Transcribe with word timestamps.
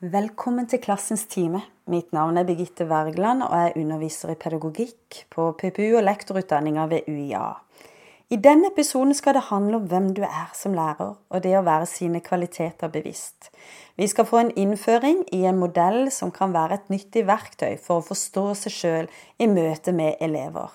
Velkommen 0.00 0.64
til 0.64 0.80
Klassens 0.80 1.26
time. 1.28 1.58
Mitt 1.92 2.14
navn 2.16 2.38
er 2.40 2.46
Birgitte 2.48 2.86
Wergeland, 2.88 3.42
og 3.44 3.52
jeg 3.52 3.82
underviser 3.82 4.30
i 4.32 4.36
pedagogikk 4.40 5.18
på 5.28 5.50
PPU 5.60 5.98
og 5.98 6.06
lektorutdanninga 6.06 6.86
ved 6.88 7.10
UiA. 7.12 7.42
I 8.32 8.38
denne 8.40 8.70
episoden 8.72 9.12
skal 9.12 9.36
det 9.36 9.42
handle 9.50 9.76
om 9.76 9.90
hvem 9.90 10.06
du 10.16 10.22
er 10.24 10.54
som 10.56 10.72
lærer, 10.72 11.18
og 11.20 11.42
det 11.44 11.52
å 11.52 11.60
være 11.66 11.90
sine 11.90 12.22
kvaliteter 12.24 12.88
bevisst. 12.88 13.50
Vi 14.00 14.08
skal 14.08 14.24
få 14.24 14.40
en 14.40 14.54
innføring 14.56 15.20
i 15.36 15.42
en 15.44 15.60
modell 15.60 16.08
som 16.08 16.32
kan 16.32 16.56
være 16.56 16.80
et 16.80 16.88
nyttig 16.88 17.26
verktøy 17.28 17.76
for 17.76 18.00
å 18.00 18.06
forstå 18.08 18.46
seg 18.62 18.76
sjøl 18.78 19.10
i 19.36 19.50
møte 19.52 19.92
med 19.92 20.16
elever. 20.24 20.72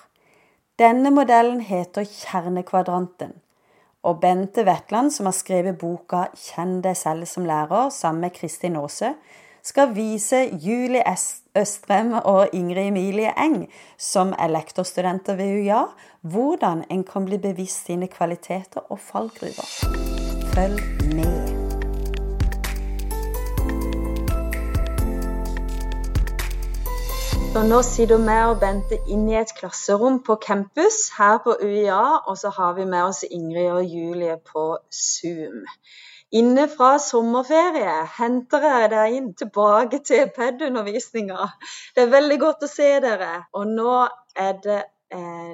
Denne 0.78 1.10
modellen 1.10 1.66
heter 1.66 2.06
Kjernekvadranten. 2.06 3.34
Og 4.06 4.20
Bente 4.22 4.62
Wetland, 4.62 5.10
som 5.10 5.26
har 5.26 5.34
skrevet 5.34 5.78
boka 5.78 6.28
'Kjenn 6.30 6.80
deg 6.82 6.96
selv 6.96 7.26
som 7.26 7.44
lærer' 7.44 7.90
sammen 7.90 8.20
med 8.20 8.34
Kristin 8.38 8.76
Aase, 8.76 9.14
skal 9.62 9.94
vise 9.94 10.44
Julie 10.62 11.02
Østrem 11.56 12.12
og 12.12 12.48
Ingrid 12.52 12.86
Emilie 12.86 13.32
Eng, 13.34 13.66
som 13.98 14.32
er 14.38 14.52
lektorstudenter 14.52 15.34
ved 15.34 15.58
UiA, 15.58 15.82
hvordan 16.22 16.84
en 16.90 17.04
kan 17.04 17.24
bli 17.24 17.38
bevisst 17.38 17.86
sine 17.86 18.06
kvaliteter 18.06 18.86
og 18.90 18.98
fallgruver. 18.98 19.66
Følg 20.54 20.80
med. 21.14 21.35
Så 27.56 27.62
nå 27.64 27.78
sitter 27.80 28.18
vi 28.20 28.32
og 28.44 28.58
Bente 28.60 28.96
inn 29.08 29.22
i 29.30 29.36
et 29.40 29.48
klasserom 29.56 30.18
på 30.26 30.34
campus 30.44 30.96
her 31.16 31.38
på 31.40 31.54
UiA, 31.56 32.02
og 32.28 32.36
så 32.36 32.50
har 32.52 32.74
vi 32.76 32.84
med 32.84 33.06
oss 33.06 33.22
Ingrid 33.24 33.70
og 33.72 33.94
Julie 33.94 34.34
på 34.50 34.64
Zoom. 34.92 35.62
Inne 36.36 36.66
fra 36.68 36.90
sommerferie 37.00 37.94
henter 38.18 38.66
jeg 38.68 38.90
deg 38.92 39.16
inn 39.16 39.30
tilbake 39.40 40.02
til 40.04 40.28
PED-undervisninga. 40.36 41.48
Det 41.96 42.04
er 42.04 42.12
veldig 42.18 42.38
godt 42.44 42.68
å 42.68 42.70
se 42.74 42.90
dere. 43.06 43.32
Og 43.56 43.72
nå 43.72 43.96
er 44.36 44.60
det 44.68 44.82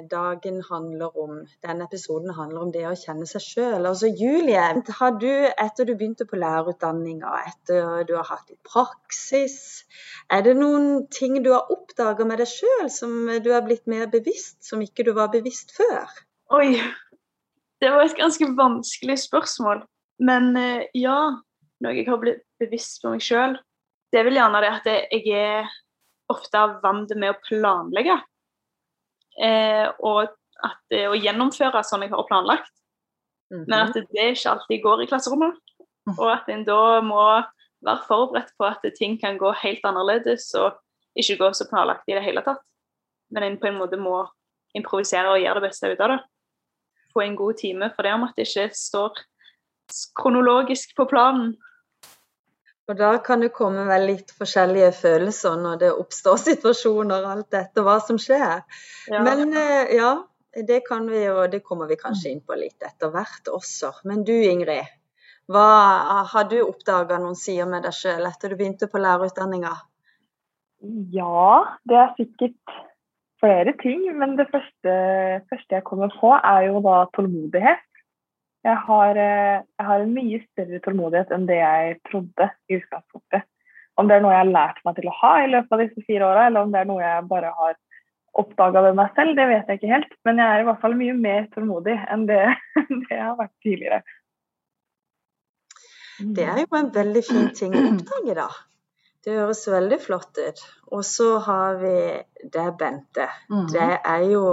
dagen 0.09 0.63
handler 0.65 1.17
om, 1.19 1.43
denne 1.61 1.85
episoden 1.85 2.33
handler 2.33 2.63
om 2.65 2.71
det 2.73 2.87
å 2.89 2.95
kjenne 2.97 3.27
seg 3.29 3.43
sjøl. 3.45 3.85
Altså, 3.85 4.09
Julie, 4.09 4.57
har 4.97 5.13
du, 5.21 5.29
etter 5.61 5.85
du 5.85 5.93
begynte 5.93 6.25
på 6.25 6.39
lærerutdanninga, 6.41 7.29
etter 7.51 8.03
du 8.09 8.15
har 8.17 8.25
hatt 8.31 8.49
litt 8.49 8.61
praksis, 8.65 9.85
er 10.33 10.41
det 10.47 10.55
noen 10.57 11.05
ting 11.13 11.37
du 11.45 11.51
har 11.53 11.69
oppdaga 11.73 12.25
med 12.25 12.41
deg 12.41 12.49
sjøl 12.49 12.89
som 12.93 13.29
du 13.45 13.51
er 13.53 13.65
blitt 13.65 13.85
mer 13.85 14.09
bevisst, 14.11 14.63
som 14.65 14.81
ikke 14.81 15.05
du 15.05 15.13
var 15.17 15.29
bevisst 15.33 15.75
før? 15.77 16.09
Oi, 16.53 16.79
det 17.81 17.91
var 17.93 18.05
et 18.05 18.17
ganske 18.17 18.49
vanskelig 18.57 19.19
spørsmål. 19.27 19.85
Men 20.23 20.53
eh, 20.57 20.89
ja, 20.97 21.19
noe 21.83 21.95
jeg 21.97 22.09
har 22.09 22.19
blitt 22.21 22.43
bevisst 22.61 23.01
på 23.03 23.13
meg 23.13 23.23
sjøl, 23.23 23.57
det 24.13 24.21
er 24.21 24.27
vel 24.27 24.37
gjerne 24.37 24.61
det 24.61 24.69
at 24.69 24.85
jeg 24.87 25.33
er 25.33 25.71
ofte 26.31 26.61
vant 26.83 27.11
med 27.17 27.33
å 27.33 27.41
planlegge. 27.43 28.19
Eh, 29.41 29.87
og 29.99 30.29
at 30.63 30.97
å 31.09 31.17
gjennomføre 31.17 31.81
sånn 31.87 32.05
jeg 32.05 32.13
har 32.13 32.27
planlagt. 32.29 32.71
Mm 33.51 33.59
-hmm. 33.59 33.65
Men 33.67 33.79
at 33.79 33.93
det 33.93 34.29
ikke 34.31 34.49
alltid 34.49 34.83
går 34.83 35.03
i 35.03 35.07
klasserommet. 35.07 35.55
Mm. 36.07 36.19
Og 36.19 36.31
at 36.31 36.49
en 36.49 36.63
da 36.63 37.01
må 37.01 37.43
være 37.83 38.05
forberedt 38.07 38.53
på 38.57 38.65
at 38.65 38.85
ting 38.97 39.19
kan 39.19 39.37
gå 39.37 39.51
helt 39.63 39.83
annerledes 39.83 40.53
og 40.59 40.73
ikke 41.19 41.37
gå 41.37 41.53
så 41.53 41.67
planlagt 41.69 42.07
i 42.07 42.15
det 42.17 42.23
hele 42.23 42.41
tatt. 42.41 42.61
Men 43.31 43.43
en 43.43 43.59
på 43.59 43.67
en 43.67 43.77
måte 43.77 43.97
må 43.97 44.27
improvisere 44.75 45.29
og 45.31 45.41
gjøre 45.41 45.59
det 45.59 45.69
beste 45.69 45.91
ut 45.91 46.01
av 46.01 46.09
det. 46.09 46.19
Få 47.13 47.21
en 47.21 47.35
god 47.35 47.53
time 47.53 47.91
for 47.95 48.03
det 48.03 48.13
om 48.13 48.23
at 48.23 48.33
det 48.37 48.47
ikke 48.47 48.69
står 48.73 49.21
kronologisk 50.17 50.95
på 50.97 51.05
planen. 51.05 51.55
Og 52.91 52.97
da 52.99 53.13
kan 53.23 53.43
det 53.43 53.53
komme 53.55 53.85
vel 53.87 54.09
litt 54.09 54.33
forskjellige 54.35 54.91
følelser 54.97 55.55
når 55.59 55.79
det 55.85 55.91
oppstår 55.93 56.41
situasjoner, 56.49 57.23
og 57.23 57.37
alt 57.37 57.59
etter 57.61 57.85
hva 57.85 57.99
som 58.03 58.19
skjer. 58.19 58.63
Ja. 59.11 59.23
Men 59.23 59.55
eh, 59.55 59.95
ja, 59.95 60.17
det 60.67 60.83
kan 60.87 61.07
vi 61.09 61.23
jo, 61.23 61.45
det 61.51 61.63
kommer 61.65 61.87
vi 61.89 61.99
kanskje 61.99 62.33
inn 62.33 62.43
på 62.45 62.57
litt 62.59 62.83
etter 62.83 63.13
hvert 63.13 63.47
også. 63.51 63.93
Men 64.09 64.25
du 64.27 64.35
Ingrid, 64.35 64.91
hva 65.51 65.69
har 66.31 66.47
du 66.51 66.59
oppdaga 66.63 67.17
noen 67.19 67.39
sider 67.39 67.67
med 67.69 67.87
deg 67.87 67.95
sjøl 67.95 68.27
etter 68.29 68.53
du 68.53 68.59
begynte 68.59 68.87
på 68.91 69.01
lærerutdanninga? 69.01 69.73
Ja, 71.15 71.47
det 71.87 71.97
er 71.99 72.13
sikkert 72.19 72.77
flere 73.43 73.73
ting. 73.81 74.05
Men 74.19 74.37
det 74.39 74.49
første, 74.51 74.93
første 75.51 75.79
jeg 75.79 75.87
kommer 75.87 76.11
på, 76.19 76.31
er 76.35 76.67
jo 76.69 76.83
da 76.83 77.03
tålmodighet. 77.15 77.83
Jeg 78.63 78.79
har, 78.87 79.17
eh, 79.19 79.63
jeg 79.79 79.87
har, 79.87 80.03
en 80.03 80.13
mye 80.15 80.39
større 80.45 80.79
tålmodighet 80.85 81.33
enn 81.35 81.47
det 81.49 81.59
jeg 81.59 81.97
trodde 82.09 82.49
i 82.69 82.77
utgangspunktet. 82.79 83.47
Om 83.99 84.09
det 84.09 84.15
er 84.15 84.23
noe 84.23 84.33
jeg 84.33 84.45
har 84.45 84.53
lært 84.53 84.79
meg 84.87 84.95
til 84.97 85.09
å 85.11 85.17
ha 85.19 85.33
i 85.43 85.49
løpet 85.51 85.75
av 85.75 85.81
disse 85.83 86.05
fire 86.07 86.29
åra, 86.29 86.47
eller 86.47 86.65
om 86.65 86.71
det 86.73 86.79
er 86.81 86.89
noe 86.89 87.03
jeg 87.03 87.27
bare 87.29 87.51
har 87.59 87.75
oppdaga 88.41 88.81
ved 88.87 88.97
meg 88.97 89.13
selv, 89.17 89.35
det 89.37 89.45
vet 89.51 89.69
jeg 89.69 89.79
ikke 89.79 89.93
helt. 89.93 90.13
Men 90.25 90.41
jeg 90.41 90.49
er 90.49 90.63
i 90.63 90.67
hvert 90.69 90.81
fall 90.81 90.97
mye 90.97 91.15
mer 91.17 91.47
tålmodig 91.53 91.97
enn 92.15 92.27
det, 92.29 92.43
det 92.89 93.11
jeg 93.11 93.23
har 93.23 93.39
vært 93.39 93.55
tidligere. 93.65 94.01
Det 96.23 96.45
er 96.45 96.61
jo 96.63 96.77
en 96.77 96.93
veldig 96.93 97.23
fin 97.25 97.49
ting 97.57 97.75
å 97.75 97.83
oppdage, 97.89 98.37
da. 98.37 98.47
Det 99.23 99.35
høres 99.37 99.63
veldig 99.71 99.99
flott 100.03 100.39
ut. 100.39 100.61
Og 100.91 101.03
så 101.07 101.29
har 101.45 101.77
vi 101.79 101.95
det, 102.43 102.65
Bente. 102.79 103.27
Mm. 103.51 103.67
Det 103.71 103.89
er 103.97 104.25
jo 104.27 104.43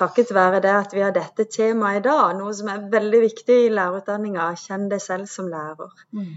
takket 0.00 0.32
være 0.34 0.62
det 0.64 0.72
at 0.72 0.96
vi 0.96 1.04
har 1.04 1.14
dette 1.14 1.46
temaet 1.52 2.00
i 2.00 2.04
dag, 2.08 2.34
noe 2.38 2.52
som 2.56 2.72
er 2.72 2.88
veldig 2.92 3.20
viktig 3.26 3.60
i 3.66 3.70
lærerutdanninga. 3.76 4.50
Kjenn 4.58 4.88
deg 4.90 5.02
selv 5.04 5.30
som 5.30 5.48
lærer. 5.52 5.92
Mm. 6.16 6.34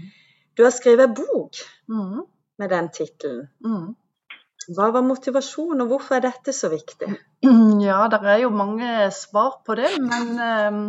Du 0.54 0.62
har 0.66 0.74
skrevet 0.74 1.14
bok 1.16 1.60
mm. 1.90 2.24
med 2.62 2.74
den 2.74 2.90
tittelen. 2.94 3.46
Mm. 3.64 3.94
Hva 4.74 4.88
var 4.94 5.04
motivasjonen, 5.04 5.82
og 5.84 5.90
hvorfor 5.92 6.16
er 6.16 6.28
dette 6.30 6.54
så 6.56 6.70
viktig? 6.72 7.10
Ja, 7.84 8.04
det 8.08 8.20
er 8.22 8.38
jo 8.46 8.52
mange 8.54 9.10
svar 9.12 9.58
på 9.66 9.76
det, 9.76 9.90
men 10.00 10.38
ehm, 10.40 10.84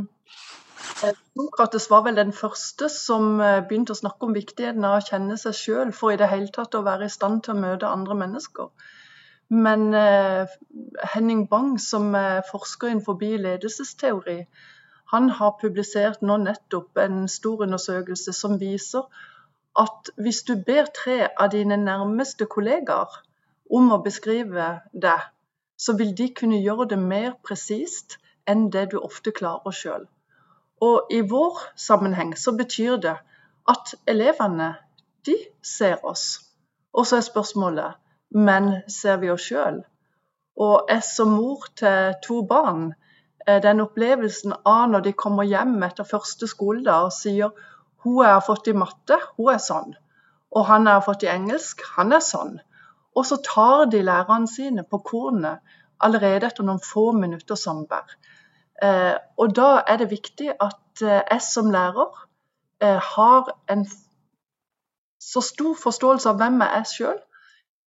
Sokrates 1.36 1.90
var 1.92 2.06
vel 2.06 2.16
den 2.16 2.32
første 2.36 2.88
som 2.94 3.42
eh, 3.44 3.60
begynte 3.68 3.92
å 3.92 4.00
snakke 4.00 4.28
om 4.28 4.36
viktigheten 4.36 4.86
av 4.88 5.00
å 5.00 5.04
kjenne 5.04 5.36
seg 5.42 5.58
sjøl 5.60 5.92
for 5.98 6.14
i 6.14 6.20
det 6.22 6.30
hele 6.32 6.48
tatt 6.56 6.78
å 6.78 6.86
være 6.86 7.10
i 7.10 7.12
stand 7.12 7.44
til 7.44 7.56
å 7.56 7.64
møte 7.66 7.90
andre 7.90 8.16
mennesker. 8.22 8.70
Men 9.50 9.94
eh, 9.94 10.48
Henning 11.14 11.48
Bang, 11.50 11.78
som 11.82 12.16
er 12.16 12.42
forsker 12.52 12.88
innenfor 12.88 13.20
ledelsesteori, 13.22 14.46
han 15.14 15.30
har 15.30 15.58
publisert 15.62 16.22
nå 16.22 16.38
nettopp 16.38 16.98
en 16.98 17.28
stor 17.30 17.62
undersøkelse 17.64 18.34
som 18.34 18.60
viser 18.60 19.06
at 19.78 20.10
hvis 20.18 20.42
du 20.48 20.56
ber 20.66 20.88
tre 20.96 21.28
av 21.28 21.52
dine 21.52 21.78
nærmeste 21.78 22.46
kollegaer 22.46 23.22
om 23.70 23.92
å 23.92 24.02
beskrive 24.02 24.68
det, 24.94 25.20
så 25.78 25.94
vil 26.00 26.16
de 26.18 26.30
kunne 26.34 26.62
gjøre 26.64 26.88
det 26.94 27.00
mer 27.00 27.36
presist 27.44 28.18
enn 28.48 28.70
det 28.72 28.88
du 28.94 28.98
ofte 29.00 29.32
klarer 29.36 29.76
sjøl. 29.76 30.08
Og 30.82 31.12
i 31.12 31.22
vår 31.22 31.60
sammenheng 31.76 32.34
så 32.38 32.56
betyr 32.58 32.98
det 33.04 33.16
at 33.70 33.94
elevene, 34.08 34.76
de 35.26 35.36
ser 35.62 36.04
oss. 36.06 36.26
Og 36.94 37.08
så 37.10 37.18
er 37.18 37.26
spørsmålet 37.26 37.98
men 38.34 38.72
ser 38.92 39.18
vi 39.22 39.30
oss 39.32 39.46
sjøl? 39.50 39.82
Og 40.56 40.88
jeg 40.90 41.04
som 41.04 41.34
mor 41.36 41.66
til 41.76 42.16
to 42.24 42.42
barn, 42.48 42.94
eh, 43.48 43.62
den 43.62 43.84
opplevelsen 43.84 44.54
av 44.66 44.90
når 44.92 45.08
de 45.08 45.14
kommer 45.14 45.44
hjem 45.44 45.82
etter 45.84 46.08
første 46.08 46.48
skoledag 46.48 47.10
og 47.10 47.14
sier 47.14 47.52
hun 48.06 48.22
jeg 48.24 48.32
har 48.32 48.46
fått 48.46 48.68
i 48.68 48.78
matte, 48.78 49.18
hun 49.38 49.54
er 49.54 49.60
sånn. 49.60 49.96
Og 50.56 50.66
han 50.66 50.86
jeg 50.86 50.94
har 50.94 51.04
fått 51.04 51.26
i 51.26 51.32
engelsk, 51.32 51.82
han 51.98 52.14
er 52.14 52.24
sånn. 52.24 52.60
Og 53.16 53.26
så 53.26 53.40
tar 53.44 53.86
de 53.92 54.04
lærerne 54.04 54.48
sine 54.48 54.84
på 54.84 55.00
kornet 55.04 55.60
allerede 56.00 56.48
etter 56.48 56.64
noen 56.64 56.80
få 56.84 57.12
minutter 57.16 57.56
samvær. 57.56 58.16
Eh, 58.84 59.16
og 59.40 59.56
da 59.56 59.84
er 59.88 59.98
det 59.98 60.12
viktig 60.12 60.52
at 60.60 61.02
eh, 61.02 61.24
jeg 61.24 61.42
som 61.42 61.72
lærer 61.72 62.24
har 62.86 63.48
en 63.72 63.86
så 65.24 65.42
stor 65.42 65.78
forståelse 65.80 66.28
av 66.30 66.36
hvem 66.38 66.60
jeg 66.62 66.80
er 66.80 66.90
sjøl, 66.90 67.20
Eh, 67.20 67.35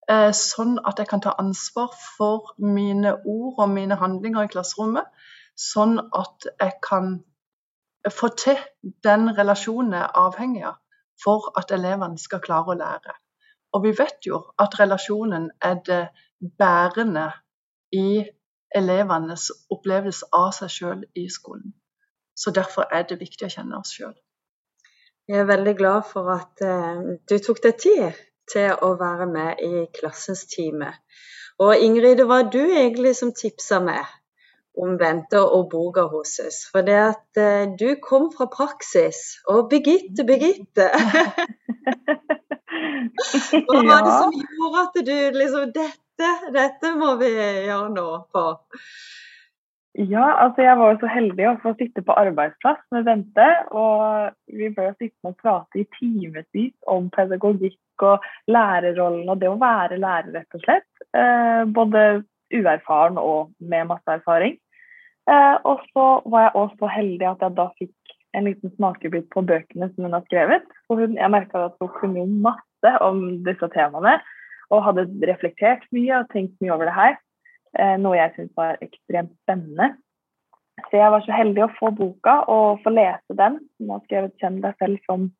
sånn 0.08 0.78
at 0.88 0.98
jeg 0.98 1.08
kan 1.10 1.20
ta 1.20 1.34
ansvar 1.38 1.92
for 2.16 2.54
mine 2.58 3.14
ord 3.28 3.58
og 3.60 3.72
mine 3.72 3.98
handlinger 4.00 4.46
i 4.46 4.52
klasserommet. 4.52 5.08
Sånn 5.58 5.98
at 6.00 6.46
jeg 6.48 6.78
kan 6.84 7.18
få 8.10 8.28
til 8.28 8.58
den 9.04 9.28
relasjonen 9.36 9.96
jeg 9.96 10.06
er 10.06 10.20
avhengig 10.22 10.64
av 10.64 10.78
for 11.22 11.50
at 11.58 11.72
elevene 11.74 12.18
skal 12.18 12.40
klare 12.40 12.72
å 12.72 12.78
lære. 12.78 13.14
Og 13.74 13.84
vi 13.84 13.92
vet 13.98 14.24
jo 14.26 14.40
at 14.58 14.78
relasjonen 14.80 15.50
er 15.60 15.80
det 15.84 16.04
bærende 16.58 17.26
i 17.92 18.22
elevenes 18.76 19.48
opplevelse 19.72 20.28
av 20.32 20.52
seg 20.56 20.72
sjøl 20.72 21.04
i 21.18 21.26
skolen. 21.32 21.74
Så 22.38 22.52
derfor 22.54 22.86
er 22.94 23.04
det 23.08 23.20
viktig 23.20 23.48
å 23.48 23.52
kjenne 23.52 23.80
oss 23.80 23.92
sjøl. 23.96 24.14
Jeg 25.28 25.42
er 25.42 25.50
veldig 25.50 25.74
glad 25.76 26.06
for 26.08 26.30
at 26.32 26.62
uh, 26.64 27.16
du 27.28 27.36
tok 27.44 27.60
deg 27.64 27.80
tid 27.82 28.20
til 28.52 28.72
å 28.72 28.94
være 29.00 29.26
med 29.30 29.62
i 29.64 29.84
klassens 29.98 30.46
time. 30.50 30.92
Og 31.58 31.76
Ingrid, 31.82 32.16
det 32.20 32.28
var 32.30 32.46
du 32.52 32.60
egentlig 32.62 33.16
som 33.18 33.32
tipsa 33.34 33.80
meg 33.82 34.06
om 34.78 34.96
Bente 34.98 35.40
og 35.42 35.74
oss. 35.74 36.68
For 36.72 36.86
det 36.86 36.98
at 37.02 37.40
uh, 37.40 37.76
du 37.78 37.96
kom 38.02 38.30
fra 38.36 38.46
praksis. 38.46 39.38
Og 39.48 39.68
Birgitte, 39.70 40.24
Birgitte! 40.24 40.90
Hva 43.18 43.80
var 43.82 44.04
det 44.06 44.12
som 44.14 44.34
gjorde 44.38 44.82
at 44.84 44.98
du 45.06 45.16
liksom 45.38 45.72
Dette, 45.74 46.30
dette 46.54 46.90
må 46.98 47.14
vi 47.20 47.30
gjøre 47.32 47.90
nå 47.94 48.08
på? 48.34 48.44
Ja, 49.98 50.28
altså 50.44 50.62
jeg 50.62 50.78
var 50.78 50.92
jo 50.92 51.00
så 51.02 51.10
heldig 51.10 51.46
å 51.48 51.56
få 51.62 51.72
sitte 51.78 52.04
på 52.06 52.14
arbeidsplass 52.14 52.80
med 52.94 53.06
Bente. 53.08 53.48
Og 53.74 54.30
vi 54.46 54.70
ble 54.70 54.92
sittende 54.94 55.32
og 55.32 55.38
prate 55.42 55.82
i 55.82 55.88
timevis 55.98 56.74
om 56.86 57.10
pedagogikk 57.14 57.78
og 58.06 58.24
lærerrollen 58.50 59.28
og 59.28 59.40
det 59.40 59.50
å 59.50 59.58
være 59.60 60.00
lærer, 60.00 60.32
rett 60.34 60.58
og 60.58 60.64
slett. 60.64 60.88
Eh, 61.16 61.62
både 61.64 62.24
uerfaren 62.54 63.18
og 63.20 63.52
med 63.58 63.90
masse 63.90 64.18
erfaring. 64.18 64.56
Eh, 65.28 65.56
og 65.68 65.84
så 65.92 66.06
var 66.24 66.46
jeg 66.46 66.56
også 66.56 66.80
så 66.82 66.92
heldig 66.94 67.28
at 67.28 67.44
jeg 67.44 67.56
da 67.58 67.68
fikk 67.80 68.16
en 68.36 68.48
liten 68.48 68.72
smakebit 68.76 69.28
på 69.32 69.42
bøkene 69.48 69.88
som 69.92 70.06
hun 70.06 70.16
har 70.16 70.24
skrevet. 70.28 70.66
Og 70.88 71.02
hun, 71.02 71.16
jeg 71.18 71.32
merka 71.32 71.68
at 71.68 71.78
hun 71.82 71.92
kunne 71.96 72.26
masse 72.48 72.92
om 73.04 73.22
disse 73.46 73.70
temaene 73.74 74.18
og 74.68 74.84
hadde 74.84 75.08
reflektert 75.28 75.86
mye 75.96 76.20
og 76.20 76.28
tenkt 76.32 76.56
mye 76.60 76.74
over 76.74 76.88
det 76.88 76.96
her. 76.96 77.16
Eh, 77.78 77.96
noe 78.00 78.18
jeg 78.18 78.34
syntes 78.36 78.56
var 78.56 78.80
ekstremt 78.84 79.34
spennende. 79.44 79.94
Så 80.86 81.00
jeg 81.00 81.10
var 81.12 81.24
så 81.24 81.34
heldig 81.34 81.64
å 81.64 81.72
få 81.76 81.90
boka 81.96 82.36
og 82.52 82.82
få 82.84 82.92
lese 82.94 83.36
den. 83.36 83.58
Hun 83.80 83.90
har 83.94 84.04
skrevet 84.06 84.36
'Kjenn 84.38 84.60
deg 84.62 84.76
selv 84.78 84.98
som, 85.08 85.30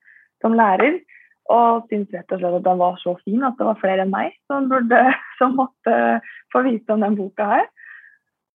som 0.42 0.56
lærer'. 0.58 0.98
Og 1.48 1.88
syntes 1.88 2.12
rett 2.12 2.34
og 2.34 2.42
slett 2.42 2.58
at 2.58 2.66
den 2.66 2.80
var 2.82 3.00
så 3.00 3.14
fin 3.22 3.44
at 3.46 3.56
det 3.56 3.66
var 3.70 3.80
flere 3.80 4.04
enn 4.04 4.12
meg 4.12 4.34
som, 4.50 4.68
burde, 4.68 5.00
som 5.40 5.56
måtte 5.56 5.96
få 6.52 6.64
vite 6.66 6.92
om 6.92 7.04
den 7.06 7.16
boka 7.16 7.48
her. 7.54 7.66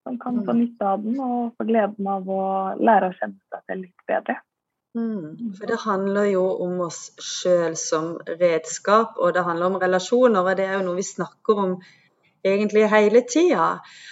Som 0.03 0.19
kan 0.19 0.41
få 0.43 0.53
mm. 0.53 0.59
nytte 0.59 0.87
av 0.87 1.03
den 1.03 1.19
og 1.23 1.53
få 1.57 1.65
gleden 1.69 2.09
av 2.11 2.27
å 2.29 2.43
lære 2.77 3.09
å 3.09 3.15
kjenne 3.17 3.39
seg 3.53 3.61
selv 3.63 3.85
litt 3.87 4.09
bedre. 4.09 4.37
Mm, 4.93 5.53
for 5.57 5.71
det 5.71 5.79
handler 5.81 6.27
jo 6.29 6.43
om 6.61 6.83
oss 6.85 6.99
sjøl 7.17 7.73
som 7.79 8.11
redskap, 8.27 9.15
og 9.17 9.33
det 9.33 9.45
handler 9.47 9.71
om 9.71 9.79
relasjoner. 9.81 10.43
Og 10.43 10.59
det 10.59 10.67
er 10.67 10.77
jo 10.77 10.85
noe 10.85 10.99
vi 10.99 11.07
snakker 11.07 11.61
om 11.63 11.75
egentlig 12.45 12.85
hele 12.91 13.23
tida. 13.25 13.69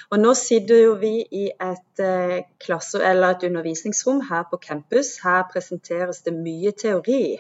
Og 0.09 0.23
nå 0.23 0.33
sitter 0.39 0.81
jo 0.85 0.95
vi 1.01 1.13
i 1.21 1.45
et 1.51 2.01
eh, 2.01 2.41
klasse, 2.63 3.03
eller 3.03 3.35
et 3.35 3.45
undervisningsrom 3.51 4.23
her 4.31 4.47
på 4.49 4.57
campus. 4.63 5.19
Her 5.23 5.43
presenteres 5.51 6.23
det 6.25 6.33
mye 6.39 6.73
teori. 6.73 7.37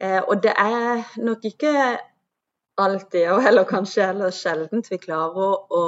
Eh, 0.00 0.20
og 0.22 0.42
det 0.42 0.54
er 0.54 1.04
nok 1.22 1.44
ikke 1.44 1.72
alltid, 2.78 3.28
og 3.34 3.42
heller 3.42 3.66
kanskje 3.66 4.08
eller 4.12 4.34
sjeldent, 4.34 4.90
vi 4.90 5.00
klarer 5.02 5.54
å, 5.80 5.86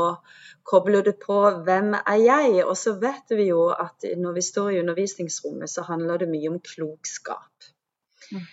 koble 0.70 1.00
det 1.02 1.16
på 1.22 1.38
'hvem 1.66 1.94
er 1.98 2.18
jeg?' 2.20 2.64
Og 2.64 2.76
så 2.76 2.92
vet 3.00 3.30
vi 3.30 3.48
jo 3.48 3.68
at 3.70 4.04
når 4.16 4.32
vi 4.32 4.42
står 4.42 4.70
i 4.70 4.80
undervisningsrommet, 4.80 5.70
så 5.70 5.82
handler 5.82 6.18
det 6.18 6.28
mye 6.28 6.50
om 6.50 6.60
klokskap. 6.60 7.70
Mm 8.32 8.44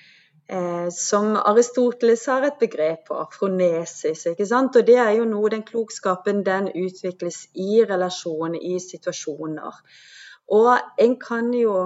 eh, 0.48 0.90
som 0.90 1.36
Aristoteles 1.36 2.26
har 2.26 2.46
et 2.48 2.60
begrep 2.60 3.08
på, 3.08 3.20
fronesis. 3.34 4.26
ikke 4.26 4.48
sant? 4.48 4.76
Og 4.76 4.88
det 4.88 4.98
er 5.02 5.14
jo 5.20 5.28
noe, 5.30 5.52
den 5.54 5.66
klokskapen 5.68 6.44
den 6.46 6.72
utvikles 6.72 7.46
i 7.54 7.84
relasjoner, 7.90 8.60
i 8.62 8.80
situasjoner. 8.84 9.82
Og 10.58 10.74
en 11.04 11.16
kan 11.20 11.52
jo 11.54 11.78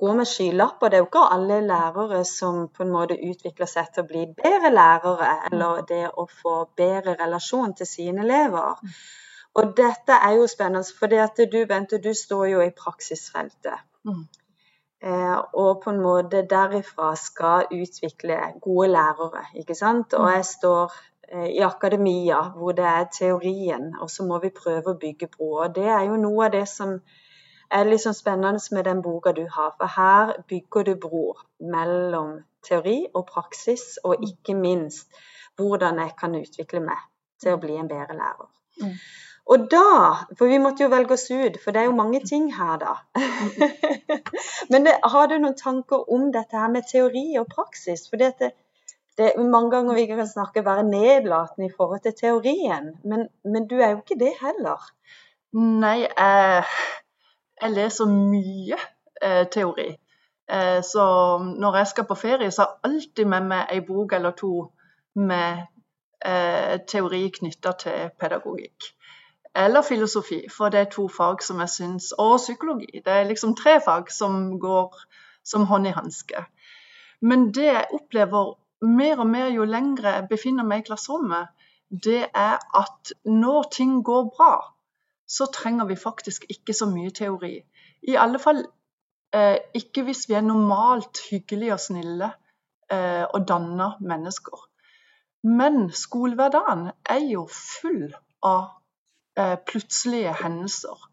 gå 0.00 0.12
med 0.16 0.26
skylapper. 0.26 0.88
Det 0.88 0.96
er 0.96 1.02
jo 1.02 1.08
ikke 1.10 1.24
alle 1.34 1.60
lærere 1.66 2.24
som 2.24 2.62
på 2.72 2.82
en 2.82 2.92
måte 2.94 3.18
utvikler 3.28 3.68
seg 3.68 3.90
til 3.92 4.06
å 4.06 4.08
bli 4.08 4.22
bedre 4.38 4.70
lærere, 4.72 5.32
eller 5.50 5.82
det 5.88 6.06
å 6.08 6.24
få 6.32 6.54
bedre 6.80 7.16
relasjon 7.20 7.74
til 7.76 7.90
sine 7.90 8.24
elever. 8.24 8.80
Og 9.58 9.76
dette 9.76 10.16
er 10.24 10.38
jo 10.38 10.46
spennende, 10.46 10.96
for 10.98 11.12
du, 11.52 11.60
Bente, 11.66 11.98
du 11.98 12.14
står 12.14 12.46
jo 12.52 12.60
i 12.62 12.74
praksisfeltet. 12.82 13.84
Mm. 14.08 14.24
Eh, 15.02 15.38
og 15.54 15.82
på 15.82 15.90
en 15.90 16.00
måte 16.02 16.42
derifra 16.50 17.12
skal 17.16 17.68
utvikle 17.70 18.38
gode 18.60 18.88
lærere. 18.88 19.44
ikke 19.54 19.74
sant? 19.74 20.14
Og 20.14 20.32
jeg 20.32 20.44
står 20.44 20.92
eh, 21.32 21.46
i 21.46 21.60
akademia 21.62 22.40
hvor 22.56 22.72
det 22.72 22.84
er 22.84 23.04
teorien, 23.18 23.94
og 24.00 24.10
så 24.10 24.26
må 24.26 24.38
vi 24.42 24.50
prøve 24.50 24.94
å 24.94 24.98
bygge 24.98 25.30
broer. 25.36 25.68
Det 25.68 25.86
er 25.86 26.04
jo 26.08 26.16
noe 26.16 26.46
av 26.46 26.52
det 26.52 26.66
som 26.68 26.98
er 27.70 27.88
litt 27.88 28.02
sånn 28.02 28.16
spennende 28.16 28.60
med 28.76 28.86
den 28.88 29.02
boka 29.04 29.32
du 29.36 29.44
har. 29.52 29.74
For 29.78 29.94
her 29.94 30.34
bygger 30.48 30.88
du 30.88 30.94
bror 31.00 31.44
mellom 31.60 32.38
teori 32.66 33.00
og 33.14 33.26
praksis, 33.28 33.98
og 34.04 34.24
ikke 34.24 34.56
minst 34.58 35.08
hvordan 35.58 35.98
jeg 36.02 36.14
kan 36.18 36.36
utvikle 36.38 36.82
meg 36.84 37.00
til 37.42 37.54
å 37.54 37.62
bli 37.62 37.78
en 37.78 37.90
bedre 37.90 38.16
lærer. 38.18 38.50
Mm. 38.82 38.94
Og 39.48 39.64
da 39.72 40.28
For 40.36 40.50
vi 40.50 40.58
måtte 40.60 40.84
jo 40.84 40.92
velge 40.92 41.16
oss 41.16 41.26
ut, 41.30 41.56
for 41.62 41.72
det 41.72 41.82
er 41.82 41.88
jo 41.88 41.96
mange 41.96 42.20
ting 42.26 42.50
her, 42.54 42.76
da. 42.82 42.94
Men 44.72 44.84
det, 44.84 44.98
har 45.02 45.28
du 45.28 45.38
noen 45.38 45.56
tanker 45.56 46.04
om 46.12 46.28
dette 46.34 46.56
her 46.56 46.68
med 46.72 46.88
teori 46.90 47.30
og 47.40 47.48
praksis? 47.54 48.04
For 48.10 48.20
det, 48.20 48.52
det, 49.18 49.32
mange 49.40 49.72
ganger 49.72 49.96
vi 49.96 50.06
kan 50.10 50.28
snakke 50.28 50.66
være 50.66 50.84
nedlatende 50.90 51.70
i 51.70 51.74
forhold 51.74 52.04
til 52.04 52.16
teorien, 52.18 52.92
men, 53.04 53.26
men, 53.44 53.66
du 53.70 53.78
er 53.80 53.94
jo 53.94 54.02
ikke 54.02 54.20
det 54.20 54.34
heller. 54.42 54.84
Nei, 55.56 56.04
jeg, 56.04 56.64
jeg 57.62 57.74
leser 57.74 58.10
mye 58.10 58.78
eh, 59.22 59.46
teori. 59.50 59.88
Eh, 60.50 60.82
så 60.82 61.04
når 61.38 61.76
jeg 61.76 61.86
skal 61.92 62.08
på 62.08 62.14
ferie, 62.14 62.50
så 62.50 62.62
har 62.62 62.76
jeg 62.76 62.92
alltid 62.92 63.24
med 63.34 63.48
meg 63.52 63.74
ei 63.74 63.80
bok 63.80 64.12
eller 64.12 64.36
to 64.38 64.52
med 65.14 65.66
eh, 66.24 66.78
teori 66.86 67.26
knytta 67.40 67.74
til 67.82 68.14
pedagogikk 68.20 68.92
eller 69.58 69.82
filosofi, 69.82 70.42
for 70.56 70.68
det 70.68 70.80
er 70.80 70.90
to 70.92 71.08
fag 71.08 71.42
som 71.42 71.60
jeg 71.60 71.68
syns 71.72 72.12
Og 72.18 72.38
psykologi. 72.38 73.00
Det 73.04 73.12
er 73.12 73.28
liksom 73.28 73.56
tre 73.56 73.80
fag 73.84 74.10
som 74.12 74.58
går 74.60 74.96
som 75.44 75.64
hånd 75.66 75.86
i 75.86 75.94
hanske. 75.96 76.44
Men 77.20 77.48
det 77.54 77.64
jeg 77.64 77.86
opplever 77.92 78.54
mer 78.86 79.18
og 79.18 79.26
mer 79.26 79.48
jo 79.50 79.64
lengre 79.64 80.12
jeg 80.14 80.28
befinner 80.30 80.64
meg 80.64 80.84
i 80.84 80.86
klasserommet, 80.90 81.48
det 81.90 82.28
er 82.34 82.58
at 82.80 83.12
når 83.24 83.70
ting 83.72 84.02
går 84.04 84.28
bra, 84.36 84.52
så 85.28 85.46
trenger 85.52 85.88
vi 85.90 85.96
faktisk 85.96 86.46
ikke 86.48 86.74
så 86.74 86.88
mye 86.90 87.12
teori. 87.14 87.54
I 88.08 88.16
alle 88.16 88.40
fall 88.40 88.62
eh, 89.34 89.58
ikke 89.74 90.06
hvis 90.06 90.24
vi 90.28 90.38
er 90.38 90.46
normalt 90.46 91.20
hyggelige 91.30 91.76
og 91.76 91.84
snille 91.84 92.32
eh, 92.92 93.24
og 93.24 93.44
danna 93.48 93.92
mennesker. 94.00 94.64
Men 95.44 95.90
skolehverdagen 95.94 96.88
er 97.06 97.22
jo 97.28 97.46
full 97.52 98.08
av 98.42 98.78
Eh, 99.38 99.56
plutselige 99.66 100.34
hendelser. 100.42 101.10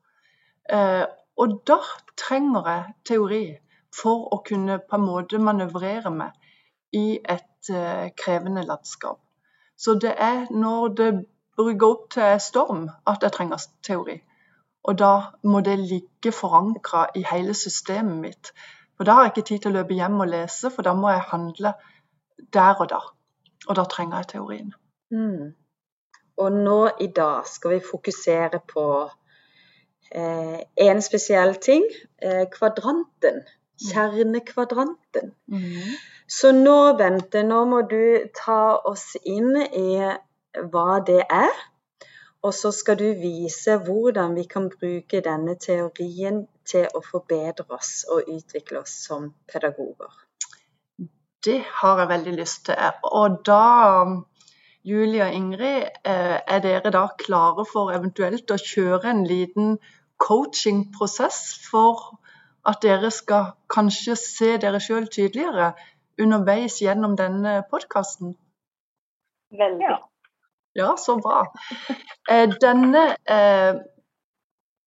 Eh, 0.73 1.05
og 1.37 1.61
da 1.67 1.77
trenger 2.17 2.69
jeg 2.69 2.93
teori 3.05 3.43
for 3.93 4.23
å 4.33 4.39
kunne 4.47 4.79
på 4.81 4.97
en 4.97 5.05
måte 5.05 5.37
manøvrere 5.37 6.09
meg 6.09 6.33
i 6.97 7.19
et 7.21 7.69
eh, 7.69 8.07
krevende 8.17 8.63
landskap. 8.65 9.19
Så 9.77 9.93
det 10.01 10.15
er 10.17 10.47
når 10.49 10.87
det 10.97 11.11
brygger 11.57 11.87
opp 11.87 12.07
til 12.15 12.39
storm 12.39 12.87
at 13.07 13.23
jeg 13.23 13.31
trenger 13.35 13.67
teori. 13.83 14.19
Og 14.85 14.97
da 14.99 15.11
må 15.43 15.61
det 15.65 15.79
ligge 15.79 16.31
forankra 16.31 17.07
i 17.15 17.25
hele 17.31 17.53
systemet 17.57 18.21
mitt. 18.21 18.51
For 18.97 19.07
da 19.07 19.17
har 19.17 19.25
jeg 19.25 19.33
ikke 19.33 19.47
tid 19.49 19.63
til 19.63 19.73
å 19.73 19.77
løpe 19.79 19.97
hjem 19.97 20.21
og 20.23 20.31
lese, 20.31 20.69
for 20.71 20.85
da 20.85 20.93
må 20.95 21.09
jeg 21.11 21.27
handle 21.31 21.73
der 22.53 22.81
og 22.81 22.89
da. 22.91 23.01
Og 23.67 23.77
da 23.79 23.85
trenger 23.89 24.21
jeg 24.21 24.31
teorien. 24.35 24.73
Mm. 25.11 25.53
Og 26.37 26.51
nå 26.51 26.79
i 27.01 27.07
dag 27.15 27.47
skal 27.47 27.75
vi 27.75 27.87
fokusere 27.89 28.59
på 28.73 28.85
eh, 30.11 30.59
en 30.87 31.01
spesiell 31.01 31.55
ting. 31.63 31.85
Eh, 32.21 32.45
kvadranten. 32.51 33.41
Kjernekvadranten. 33.89 35.33
Mm. 35.51 35.95
Så 36.27 36.51
nå, 36.55 36.77
Bente, 36.99 37.43
nå 37.43 37.65
må 37.69 37.81
du 37.89 38.29
ta 38.37 38.77
oss 38.87 39.15
inn 39.23 39.57
i 39.65 39.89
hva 40.71 40.99
det 41.07 41.23
er. 41.29 41.63
Og 42.45 42.53
så 42.53 42.71
skal 42.71 42.99
du 42.99 43.07
vise 43.17 43.77
hvordan 43.81 44.35
vi 44.37 44.43
kan 44.49 44.69
bruke 44.69 45.21
denne 45.25 45.55
teorien 45.57 46.43
til 46.65 46.85
å 46.93 47.01
forbedre 47.01 47.65
oss 47.73 48.03
og 48.11 48.29
utvikle 48.29 48.83
oss 48.83 48.93
som 49.07 49.31
pedagoger. 49.49 50.13
Det 51.45 51.59
har 51.79 51.99
jeg 51.99 52.09
veldig 52.09 52.33
lyst 52.37 52.65
til. 52.69 52.93
Og 53.03 53.41
da 53.45 53.63
Julie 54.85 55.25
og 55.25 55.33
Ingrid, 55.33 55.89
eh, 56.05 56.39
er 56.47 56.59
dere 56.61 56.91
da 56.93 57.07
klare 57.17 57.65
for 57.65 57.89
eventuelt 57.93 58.51
å 58.53 58.61
kjøre 58.61 59.09
en 59.09 59.23
liten 59.25 59.79
coachingprosess 60.21 61.39
for 61.69 62.19
at 62.65 62.81
dere 62.85 63.09
skal 63.11 63.53
kanskje 63.69 64.15
se 64.21 64.57
dere 64.61 64.79
sjøl 64.79 65.07
tydeligere 65.09 65.73
underveis 66.21 66.77
gjennom 66.81 67.15
denne 67.17 67.63
podkasten? 67.71 68.35
Veldig. 69.51 69.89
Ja, 69.89 69.97
så 70.97 71.19
bra. 71.23 71.45
Eh, 72.31 72.49
denne 72.61 73.15
eh, 73.29 73.75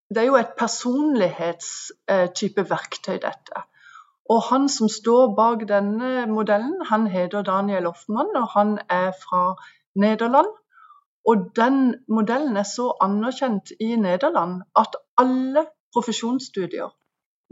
Det 0.08 0.22
er 0.22 0.26
jo 0.26 0.36
et 0.36 0.54
personlighetstype 0.58 2.70
verktøy, 2.70 3.18
dette. 3.20 3.62
Og 4.32 4.42
han 4.50 4.68
som 4.68 4.88
står 4.88 5.34
bak 5.36 5.68
denne 5.68 6.26
modellen, 6.26 6.86
han 6.90 7.06
heter 7.06 7.42
Daniel 7.42 7.84
Hoffmann, 7.84 8.36
og 8.36 8.48
han 8.54 8.78
er 8.88 9.12
fra 9.12 9.54
Nederland. 9.94 10.48
Og 11.28 11.36
den 11.56 11.94
modellen 12.08 12.56
er 12.56 12.62
så 12.62 12.96
anerkjent 13.04 13.72
i 13.80 13.96
Nederland 13.96 14.62
at 14.76 14.96
alle 15.18 15.66
profesjonsstudier 15.92 16.88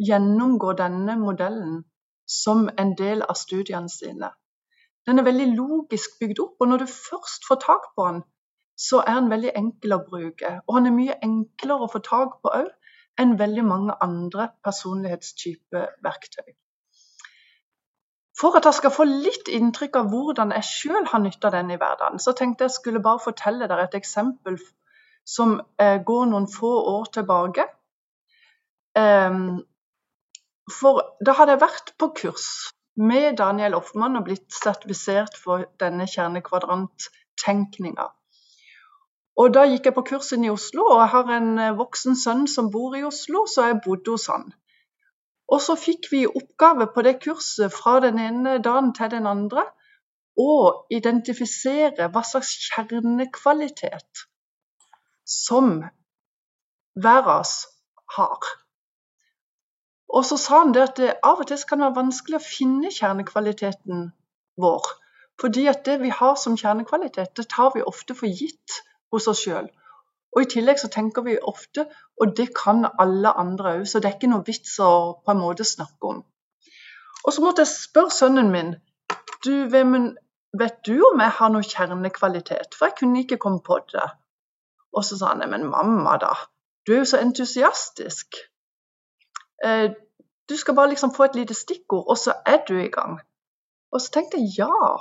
gjennomgår 0.08 0.72
denne 0.80 1.18
modellen 1.20 1.84
som 2.26 2.68
en 2.78 2.94
del 2.98 3.22
av 3.22 3.36
studiene 3.36 3.92
sine. 3.92 4.30
Den 5.06 5.20
er 5.20 5.26
veldig 5.26 5.46
logisk 5.54 6.18
bygd 6.20 6.40
opp, 6.42 6.56
og 6.60 6.68
når 6.68 6.82
du 6.82 6.86
først 6.90 7.46
får 7.48 7.60
tak 7.62 7.90
på 7.94 8.08
den, 8.08 8.22
så 8.76 9.00
er 9.06 9.20
den 9.20 9.30
veldig 9.30 9.52
enkel 9.56 9.94
å 9.96 10.02
bruke. 10.04 10.52
Og 10.66 10.76
han 10.76 10.88
er 10.88 10.94
mye 10.96 11.16
enklere 11.24 11.86
å 11.86 11.90
få 11.92 12.02
tak 12.04 12.40
på 12.42 12.52
òg 12.52 12.72
enn 13.22 13.38
veldig 13.40 13.64
mange 13.64 13.96
andre 14.04 14.50
personlighetstype 14.66 15.84
verktøy. 16.04 16.50
For 18.36 18.58
at 18.58 18.66
jeg 18.68 18.76
skal 18.76 18.92
få 18.92 19.06
litt 19.08 19.48
inntrykk 19.48 19.96
av 19.96 20.10
hvordan 20.12 20.52
jeg 20.58 20.68
sjøl 20.68 21.06
har 21.08 21.22
nytta 21.24 21.50
den 21.54 21.72
i 21.72 21.78
hverdagen, 21.80 22.20
så 22.20 22.34
tenkte 22.36 22.66
jeg 22.66 22.74
skulle 22.74 23.00
bare 23.04 23.22
fortelle 23.24 23.68
dere 23.70 23.86
et 23.86 23.96
eksempel 23.96 24.58
som 25.26 25.56
eh, 25.80 25.96
går 26.04 26.28
noen 26.28 26.50
få 26.50 26.74
år 26.92 27.08
tilbake. 27.16 27.64
Um, 28.96 29.62
for 30.72 31.16
da 31.24 31.32
hadde 31.38 31.56
jeg 31.56 31.64
vært 31.64 31.94
på 32.00 32.10
kurs 32.20 32.50
med 32.96 33.36
Daniel 33.36 33.76
Offmann 33.78 34.16
og 34.16 34.24
blitt 34.28 34.52
sertifisert 34.54 35.36
for 35.38 35.66
denne 35.80 36.06
kjernekvadranttenkninga. 36.10 38.06
Og 39.36 39.52
da 39.52 39.66
gikk 39.68 39.90
jeg 39.90 39.96
på 39.96 40.04
kursen 40.10 40.44
i 40.46 40.52
Oslo, 40.52 40.86
og 40.94 41.00
jeg 41.02 41.12
har 41.12 41.32
en 41.36 41.50
eh, 41.60 41.74
voksen 41.76 42.16
sønn 42.16 42.46
som 42.48 42.70
bor 42.72 42.96
i 42.96 43.04
Oslo, 43.04 43.44
så 43.52 43.68
jeg 43.68 43.82
bodde 43.84 44.14
hos 44.14 44.30
han. 44.32 44.46
Og 45.52 45.60
så 45.62 45.76
fikk 45.78 46.08
vi 46.10 46.24
oppgave 46.26 46.88
på 46.94 47.04
det 47.06 47.18
kurset 47.22 47.74
fra 47.74 47.98
den 48.02 48.18
ene 48.18 48.56
dagen 48.64 48.94
til 48.96 49.12
den 49.12 49.28
andre 49.30 49.66
å 50.40 50.48
identifisere 50.92 52.08
hva 52.12 52.22
slags 52.26 52.56
kjernekvalitet 52.64 54.26
som 55.36 55.78
hver 56.96 57.22
av 57.22 57.40
oss 57.40 57.54
har. 58.16 58.50
Og 60.08 60.24
så 60.24 60.36
sa 60.38 60.60
han 60.62 60.74
det 60.74 60.82
at 60.82 61.00
det 61.00 61.16
av 61.26 61.40
og 61.42 61.48
til 61.48 61.64
kan 61.68 61.82
være 61.82 61.98
vanskelig 61.98 62.38
å 62.38 62.44
finne 62.44 62.92
kjernekvaliteten 62.94 64.06
vår. 64.62 64.92
Fordi 65.40 65.66
at 65.68 65.82
det 65.84 65.98
vi 66.00 66.12
har 66.14 66.36
som 66.40 66.56
kjernekvalitet, 66.56 67.34
det 67.36 67.48
tar 67.52 67.74
vi 67.74 67.82
ofte 67.82 68.14
for 68.14 68.30
gitt 68.30 68.78
hos 69.12 69.26
oss 69.28 69.42
sjøl. 69.44 69.68
Og 70.36 70.42
i 70.42 70.48
tillegg 70.52 70.80
så 70.80 70.88
tenker 70.92 71.24
vi 71.24 71.36
ofte, 71.40 71.86
og 72.20 72.36
det 72.36 72.50
kan 72.56 72.86
alle 72.98 73.32
andre 73.40 73.78
òg, 73.78 73.84
så 73.88 74.00
det 74.00 74.10
er 74.10 74.16
ikke 74.16 74.32
noe 74.32 74.44
vits 74.46 74.78
å 74.84 74.90
på 75.24 75.32
en 75.32 75.40
måte 75.42 75.64
snakke 75.64 76.12
om. 76.12 76.22
Og 77.24 77.34
så 77.34 77.42
måtte 77.42 77.64
jeg 77.64 77.72
spørre 77.72 78.14
sønnen 78.14 78.52
min 78.52 78.74
du, 79.44 79.52
Vemund, 79.70 80.16
vet 80.58 80.78
du 80.86 80.94
om 81.10 81.20
jeg 81.20 81.34
har 81.38 81.52
noe 81.52 81.66
kjernekvalitet? 81.66 82.76
For 82.76 82.88
jeg 82.88 82.98
kunne 83.00 83.22
ikke 83.22 83.40
komme 83.42 83.62
på 83.64 83.78
det. 83.92 84.04
Og 84.96 85.04
så 85.04 85.18
sa 85.18 85.34
han 85.34 85.44
men 85.50 85.66
mamma, 85.70 86.16
da. 86.22 86.32
Du 86.86 86.94
er 86.94 87.02
jo 87.02 87.08
så 87.10 87.20
entusiastisk. 87.20 88.38
Eh, 89.64 89.90
du 90.48 90.56
skal 90.56 90.74
bare 90.74 90.88
liksom 90.88 91.14
få 91.14 91.24
et 91.24 91.34
lite 91.34 91.54
stikkord, 91.54 92.04
og 92.08 92.18
så 92.18 92.34
er 92.46 92.64
du 92.68 92.76
i 92.78 92.90
gang. 92.92 93.20
Og 93.92 94.00
så 94.00 94.10
tenkte 94.12 94.40
jeg 94.40 94.58
ja, 94.58 94.96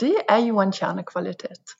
det 0.00 0.14
er 0.28 0.42
jo 0.46 0.60
en 0.60 0.72
kjernekvalitet. 0.72 1.76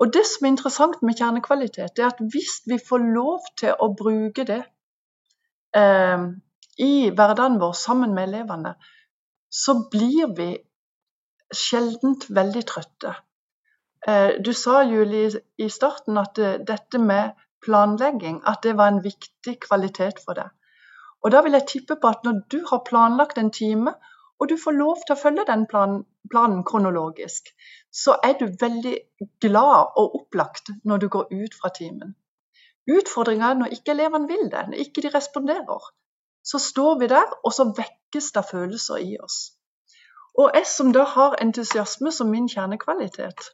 Og 0.00 0.12
det 0.14 0.24
som 0.26 0.46
er 0.46 0.54
interessant 0.54 1.02
med 1.02 1.18
kjernekvalitet, 1.18 1.96
det 1.96 2.04
er 2.04 2.12
at 2.14 2.22
hvis 2.32 2.62
vi 2.66 2.78
får 2.88 3.04
lov 3.14 3.50
til 3.60 3.74
å 3.76 3.90
bruke 3.96 4.46
det 4.48 4.62
eh, 5.76 6.24
i 6.80 6.92
hverdagen 7.10 7.60
vår 7.60 7.74
sammen 7.76 8.14
med 8.16 8.30
elevene, 8.30 8.74
så 9.50 9.76
blir 9.92 10.32
vi 10.36 10.50
sjeldent 11.52 12.28
veldig 12.30 12.62
trøtte. 12.66 13.14
Eh, 14.08 14.38
du 14.44 14.52
sa 14.56 14.82
Julie 14.88 15.42
i 15.58 15.68
starten 15.68 16.18
at 16.18 16.32
det, 16.38 16.52
dette 16.70 17.02
med 17.02 17.36
planlegging 17.64 18.40
at 18.48 18.62
det 18.64 18.76
var 18.78 18.94
en 18.94 19.02
viktig 19.04 19.58
kvalitet 19.66 20.22
for 20.24 20.38
deg. 20.38 20.48
Og 21.24 21.32
da 21.34 21.42
vil 21.44 21.56
jeg 21.56 21.68
tippe 21.68 21.96
på 22.00 22.08
at 22.08 22.24
når 22.24 22.40
du 22.52 22.60
har 22.70 22.84
planlagt 22.86 23.38
en 23.38 23.52
time, 23.52 23.94
og 24.40 24.48
du 24.48 24.56
får 24.64 24.76
lov 24.76 25.02
til 25.04 25.14
å 25.14 25.20
følge 25.20 25.44
den 25.48 25.66
planen, 25.68 26.04
planen 26.32 26.62
kronologisk, 26.64 27.50
så 27.92 28.16
er 28.24 28.38
du 28.40 28.46
veldig 28.60 28.96
glad 29.44 29.98
og 30.00 30.16
opplagt 30.20 30.72
når 30.84 31.02
du 31.02 31.08
går 31.12 31.28
ut 31.32 31.56
fra 31.60 31.72
timen. 31.76 32.14
Utfordringa 32.90 33.50
er 33.50 33.58
når 33.60 33.76
ikke 33.76 33.92
elevene 33.92 34.30
vil 34.30 34.48
det, 34.52 34.64
når 34.70 34.84
ikke 34.84 35.04
de 35.04 35.12
responderer. 35.14 35.90
Så 36.42 36.58
står 36.58 36.98
vi 37.02 37.10
der, 37.12 37.28
og 37.44 37.52
så 37.52 37.68
vekkes 37.76 38.32
det 38.36 38.44
følelser 38.50 39.04
i 39.04 39.18
oss. 39.20 39.40
Og 40.38 40.54
jeg 40.54 40.66
som 40.66 40.92
da 40.96 41.04
har 41.04 41.36
entusiasme 41.42 42.12
som 42.12 42.30
min 42.32 42.48
kjernekvalitet, 42.48 43.50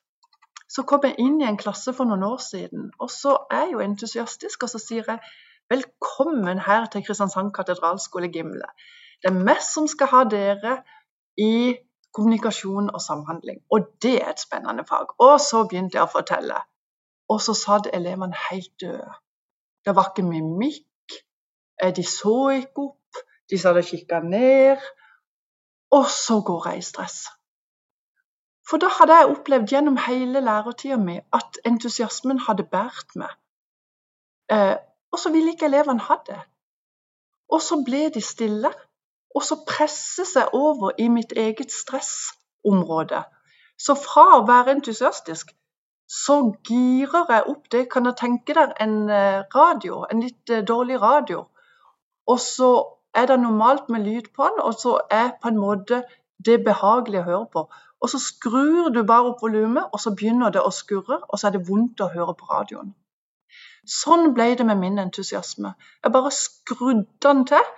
så 0.69 0.83
kom 0.83 1.05
jeg 1.07 1.19
inn 1.23 1.41
i 1.41 1.49
en 1.49 1.59
klasse 1.59 1.93
for 1.97 2.09
noen 2.09 2.23
år 2.27 2.39
siden, 2.43 2.91
og 2.99 3.11
så 3.11 3.37
er 3.51 3.67
jeg 3.67 3.73
jo 3.73 3.83
entusiastisk, 3.85 4.63
og 4.63 4.71
så 4.71 4.81
sier 4.83 5.11
jeg 5.11 5.19
Velkommen 5.69 6.59
her 6.59 6.87
til 6.87 7.03
Kristiansand 7.07 7.53
katedralskole 7.53 8.29
Gimle. 8.29 8.69
Det 9.23 9.31
er 9.31 9.39
vi 9.49 9.55
som 9.73 9.89
skal 9.91 10.07
ha 10.07 10.21
dere 10.31 10.77
i 11.37 11.75
kommunikasjon 12.15 12.91
og 12.95 13.01
samhandling. 13.03 13.59
Og 13.71 13.89
det 14.03 14.15
er 14.23 14.31
et 14.31 14.41
spennende 14.41 14.85
fag. 14.89 15.11
Og 15.19 15.41
så 15.41 15.65
begynte 15.67 15.99
jeg 15.99 16.07
å 16.07 16.13
fortelle. 16.13 16.61
Og 17.29 17.43
så 17.43 17.57
satt 17.59 17.91
elevene 17.99 18.39
helt 18.51 18.71
døde. 18.81 19.11
Det 19.85 19.97
var 19.99 20.13
ikke 20.13 20.29
mimikk. 20.29 21.19
Eh, 21.83 21.91
de 21.97 22.07
så 22.07 22.39
ikke 22.61 22.87
opp. 22.87 23.23
De 23.51 23.59
satt 23.59 23.83
og 23.83 23.91
kikka 23.91 24.23
ned. 24.23 24.87
Og 25.91 26.07
så 26.07 26.41
går 26.47 26.71
jeg 26.71 26.79
i 26.79 26.89
stress. 26.93 27.21
For 28.71 28.79
da 28.83 28.95
hadde 29.01 29.19
jeg 29.19 29.35
opplevd 29.35 29.73
gjennom 29.75 29.99
hele 30.07 30.47
lærertida 30.47 30.97
mi 31.03 31.19
at 31.39 31.59
entusiasmen 31.67 32.47
hadde 32.47 32.71
båret 32.71 33.19
meg. 33.19 33.35
Eh, 34.51 34.77
og 35.13 35.19
så 35.19 35.33
ville 35.33 35.55
ikke 35.55 35.69
elevene 35.71 36.05
ha 36.09 36.17
det. 36.27 36.41
Og 37.53 37.63
så 37.63 37.79
ble 37.87 38.09
de 38.15 38.21
stille. 38.21 38.73
Og 39.37 39.43
så 39.45 39.59
presse 39.69 40.25
jeg 40.35 40.49
over 40.53 40.91
i 40.99 41.09
mitt 41.13 41.33
eget 41.37 41.73
stressområde. 41.73 43.23
Så 43.79 43.95
fra 44.01 44.25
å 44.39 44.47
være 44.49 44.79
entusiastisk, 44.79 45.51
så 46.09 46.37
girer 46.65 47.33
jeg 47.35 47.45
opp 47.53 47.71
det. 47.73 47.83
Kan 47.93 48.09
dere 48.09 48.17
tenke 48.17 48.55
dere 48.57 48.77
en 48.81 49.11
eh, 49.13 49.43
radio, 49.55 50.05
en 50.11 50.23
litt 50.25 50.51
eh, 50.51 50.65
dårlig 50.65 51.01
radio. 51.03 51.45
Og 52.27 52.41
så 52.41 52.71
er 53.15 53.29
det 53.29 53.41
normalt 53.41 53.91
med 53.93 54.07
lyd 54.09 54.33
på 54.37 54.49
den, 54.49 54.63
og 54.65 54.79
så 54.81 54.97
er 55.11 55.35
på 55.43 55.53
en 55.53 55.61
måte 55.61 56.03
det 56.47 56.63
behagelig 56.65 57.21
å 57.21 57.29
høre 57.29 57.47
på. 57.53 57.67
Og 58.01 58.13
så 58.13 58.21
skrur 58.23 58.89
du 58.95 59.03
bare 59.05 59.33
opp 59.33 59.43
volumet, 59.45 59.91
og 59.93 60.01
så 60.01 60.15
begynner 60.17 60.53
det 60.55 60.65
å 60.65 60.73
skurre, 60.73 61.21
og 61.29 61.39
så 61.39 61.49
er 61.49 61.57
det 61.57 61.67
vondt 61.69 62.01
å 62.01 62.13
høre 62.13 62.35
på 62.39 62.49
radioen. 62.51 62.95
Sånn 63.87 64.33
ble 64.35 64.51
det 64.59 64.67
med 64.67 64.81
min 64.81 64.99
entusiasme. 64.99 65.75
Jeg 66.03 66.13
bare 66.13 66.33
skrudde 66.35 67.07
den 67.23 67.45
til, 67.47 67.69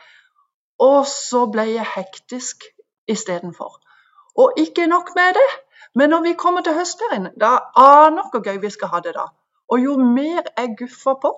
og 0.80 1.02
så 1.10 1.44
ble 1.52 1.66
jeg 1.74 1.90
hektisk 1.94 2.64
istedenfor. 3.10 3.80
Og 4.38 4.60
ikke 4.62 4.86
nok 4.86 5.12
med 5.16 5.34
det, 5.36 5.48
men 5.94 6.10
når 6.10 6.22
vi 6.22 6.38
kommer 6.38 6.62
til 6.62 6.76
høstferien, 6.78 7.28
da 7.40 7.58
aner 7.76 8.30
hvor 8.30 8.44
gøy 8.44 8.60
vi 8.62 8.70
skal 8.70 8.92
ha 8.94 9.02
det 9.04 9.14
da. 9.16 9.26
Og 9.68 9.84
jo 9.84 9.96
mer 10.00 10.46
jeg 10.56 10.76
guffa 10.78 11.14
på, 11.20 11.32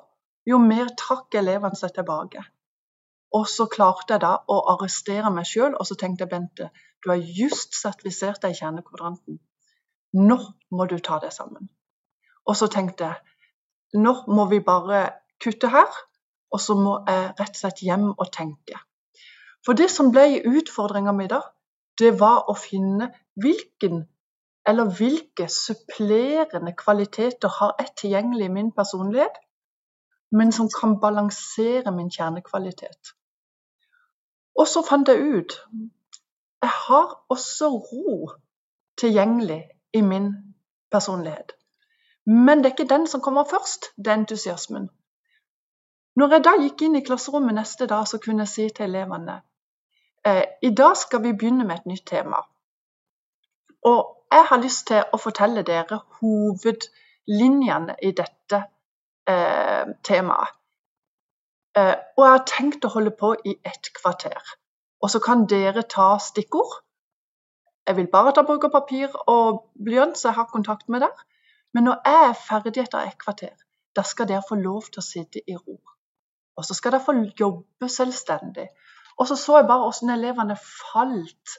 jo 0.47 0.59
mer 0.63 0.91
trakk 0.99 1.35
elevene 1.41 1.79
seg 1.79 1.95
tilbake. 1.97 2.43
Og 3.35 3.47
så 3.49 3.67
klarte 3.71 4.15
jeg 4.15 4.23
da 4.25 4.33
å 4.51 4.59
arrestere 4.75 5.31
meg 5.35 5.47
sjøl, 5.47 5.75
og 5.75 5.87
så 5.87 5.97
tenkte 5.99 6.27
jeg 6.27 6.33
Bente, 6.33 6.71
du 7.03 7.11
har 7.13 7.23
just 7.41 7.77
sertifisert 7.79 8.43
deg 8.43 8.55
i 8.55 8.59
kjernekvadranten. 8.59 9.39
Nå 10.19 10.39
må 10.75 10.87
du 10.91 10.99
ta 10.99 11.21
deg 11.23 11.33
sammen. 11.33 11.71
Og 12.47 12.59
så 12.59 12.67
tenkte 12.73 13.07
jeg 13.07 13.30
nå 13.97 14.15
må 14.29 14.47
vi 14.51 14.61
bare 14.61 15.09
kutte 15.43 15.71
her, 15.73 15.91
og 16.51 16.61
så 16.61 16.77
må 16.79 16.99
jeg 17.09 17.35
rett 17.39 17.57
og 17.57 17.61
slett 17.63 17.83
hjem 17.87 18.09
og 18.13 18.31
tenke. 18.35 18.79
For 19.67 19.77
det 19.77 19.91
som 19.93 20.11
ble 20.15 20.41
utfordringa 20.49 21.13
mi 21.17 21.29
da, 21.31 21.43
det 22.01 22.15
var 22.21 22.49
å 22.49 22.57
finne 22.57 23.11
hvilken 23.41 24.05
eller 24.69 24.91
hvilke 24.97 25.47
supplerende 25.49 26.75
kvaliteter 26.77 27.49
har 27.61 27.73
jeg 27.81 27.95
tilgjengelig 28.03 28.47
i 28.47 28.53
min 28.53 28.73
personlighet, 28.77 29.39
men 30.37 30.53
som 30.53 30.69
kan 30.71 30.99
balansere 31.01 31.91
min 31.97 32.11
kjernekvalitet. 32.13 33.15
Og 34.61 34.69
så 34.69 34.85
fant 34.87 35.09
jeg 35.09 35.41
ut 35.41 35.57
jeg 36.61 36.73
har 36.87 37.13
også 37.33 37.71
ro 37.73 38.31
tilgjengelig 39.01 39.63
i 39.97 40.01
min 40.05 40.29
personlighet. 40.93 41.55
Men 42.27 42.59
det 42.59 42.67
er 42.67 42.75
ikke 42.77 42.95
den 42.95 43.07
som 43.07 43.21
kommer 43.21 43.45
først, 43.45 43.93
det 43.97 44.07
er 44.07 44.19
entusiasmen. 44.21 44.91
Når 46.17 46.33
jeg 46.35 46.45
da 46.45 46.53
gikk 46.61 46.83
inn 46.83 46.99
i 46.99 47.05
klasserommet 47.07 47.55
neste 47.55 47.87
dag, 47.87 48.09
så 48.09 48.19
kunne 48.19 48.45
jeg 48.45 48.53
si 48.55 48.69
til 48.75 48.91
elevene 48.91 49.41
eh, 50.27 50.45
i 50.63 50.71
dag 50.71 50.97
skal 50.97 51.23
vi 51.23 51.33
begynne 51.33 51.65
med 51.65 51.79
et 51.79 51.87
nytt 51.87 52.07
tema. 52.07 52.43
Og 53.83 54.27
jeg 54.33 54.45
har 54.51 54.63
lyst 54.63 54.87
til 54.91 55.03
å 55.13 55.19
fortelle 55.19 55.63
dere 55.67 56.01
hovedlinjene 56.21 57.97
i 58.03 58.13
dette 58.17 58.63
eh, 59.31 59.95
temaet. 60.07 60.57
Eh, 61.79 61.97
og 62.17 62.25
jeg 62.25 62.35
har 62.35 62.47
tenkt 62.51 62.85
å 62.85 62.93
holde 62.93 63.15
på 63.17 63.33
i 63.45 63.57
ett 63.65 63.93
kvarter. 63.97 64.55
Og 65.01 65.11
så 65.11 65.23
kan 65.25 65.47
dere 65.49 65.87
ta 65.89 66.13
stikkord. 66.21 66.81
Jeg 67.89 67.97
vil 67.97 68.11
bare 68.13 68.35
ta 68.37 68.45
bruk 68.47 68.67
av 68.69 68.75
papir 68.75 69.15
og 69.27 69.65
blyant, 69.75 70.19
så 70.19 70.29
jeg 70.29 70.39
har 70.39 70.51
kontakt 70.53 70.89
med 70.93 71.07
dere. 71.07 71.30
Men 71.75 71.87
når 71.87 72.01
jeg 72.07 72.29
er 72.29 72.39
ferdig 72.49 72.83
etter 72.83 73.07
et 73.07 73.19
kvarter, 73.19 73.57
da 73.97 74.03
skal 74.07 74.29
dere 74.31 74.47
få 74.49 74.59
lov 74.59 74.91
til 74.91 75.03
å 75.03 75.07
sitte 75.07 75.43
i 75.47 75.57
ro. 75.57 75.79
Og 76.59 76.67
så 76.67 76.77
skal 76.77 76.95
dere 76.95 77.05
få 77.05 77.15
jobbe 77.39 77.89
selvstendig. 77.89 78.69
Og 79.19 79.29
så 79.29 79.37
så 79.37 79.61
jeg 79.61 79.69
bare 79.69 79.87
hvordan 79.87 80.15
elevene 80.17 80.57
falt 80.61 81.57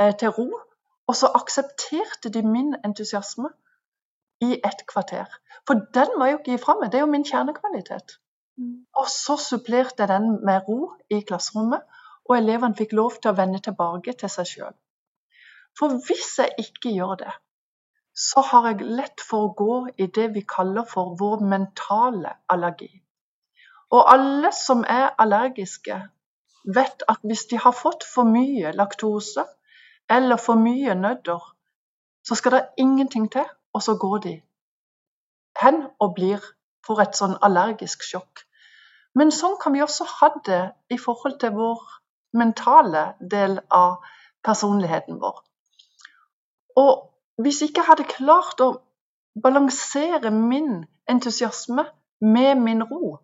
eh, 0.00 0.14
til 0.20 0.34
ro. 0.36 0.48
Og 1.08 1.16
så 1.16 1.30
aksepterte 1.36 2.32
de 2.32 2.42
min 2.46 2.74
entusiasme 2.84 3.50
i 4.44 4.58
et 4.64 4.84
kvarter. 4.90 5.28
For 5.68 5.86
den 5.96 6.14
må 6.18 6.26
jeg 6.26 6.34
jo 6.34 6.38
ikke 6.40 6.54
gi 6.54 6.62
fra 6.62 6.76
meg, 6.80 6.92
det 6.92 7.00
er 7.00 7.04
jo 7.04 7.12
min 7.12 7.26
kjernekvalitet. 7.28 8.16
Mm. 8.60 8.86
Og 9.00 9.10
så 9.10 9.36
supplerte 9.40 10.04
jeg 10.04 10.10
den 10.12 10.38
med 10.46 10.68
ro 10.68 10.94
i 11.10 11.20
klasserommet, 11.28 11.84
og 12.24 12.36
elevene 12.38 12.76
fikk 12.78 12.94
lov 12.96 13.18
til 13.20 13.32
å 13.32 13.38
vende 13.38 13.60
tilbake 13.64 14.14
til 14.20 14.32
seg 14.32 14.48
sjøl. 14.48 14.76
For 15.78 15.98
hvis 16.06 16.38
jeg 16.40 16.54
ikke 16.66 16.92
gjør 16.94 17.18
det, 17.24 17.32
så 18.14 18.40
har 18.40 18.68
jeg 18.68 18.86
lett 18.98 19.22
for 19.28 19.48
å 19.48 19.54
gå 19.58 19.76
i 19.98 20.06
det 20.06 20.28
vi 20.34 20.44
kaller 20.46 20.86
for 20.86 21.16
vår 21.18 21.42
mentale 21.50 22.36
allergi. 22.48 22.90
Og 23.90 24.06
alle 24.12 24.52
som 24.54 24.84
er 24.88 25.10
allergiske, 25.18 25.98
vet 26.64 27.02
at 27.08 27.26
hvis 27.26 27.44
de 27.50 27.58
har 27.60 27.74
fått 27.76 28.06
for 28.14 28.24
mye 28.24 28.72
laktose 28.72 29.44
eller 30.10 30.40
for 30.40 30.60
mye 30.60 30.94
nødder, 30.94 31.42
så 32.24 32.34
skal 32.34 32.56
det 32.56 32.66
ingenting 32.78 33.28
til, 33.32 33.44
og 33.74 33.82
så 33.82 33.96
går 34.00 34.18
de 34.24 34.34
hen 35.62 35.82
og 36.00 36.14
blir 36.14 36.42
for 36.86 37.02
et 37.02 37.16
sånn 37.16 37.36
allergisk 37.42 38.02
sjokk. 38.04 38.44
Men 39.14 39.30
sånn 39.30 39.56
kan 39.62 39.74
vi 39.74 39.82
også 39.84 40.06
ha 40.18 40.30
det 40.46 40.62
i 40.90 40.98
forhold 40.98 41.38
til 41.40 41.54
vår 41.54 41.82
mentale 42.34 43.04
del 43.20 43.60
av 43.70 44.00
personligheten 44.44 45.20
vår. 45.22 45.36
Og 46.82 47.04
hvis 47.42 47.62
ikke 47.62 47.80
jeg 47.80 47.88
hadde 47.88 48.08
klart 48.08 48.60
å 48.62 48.70
balansere 49.42 50.30
min 50.30 50.84
entusiasme 51.10 51.84
med 52.20 52.60
min 52.60 52.82
ro, 52.82 53.16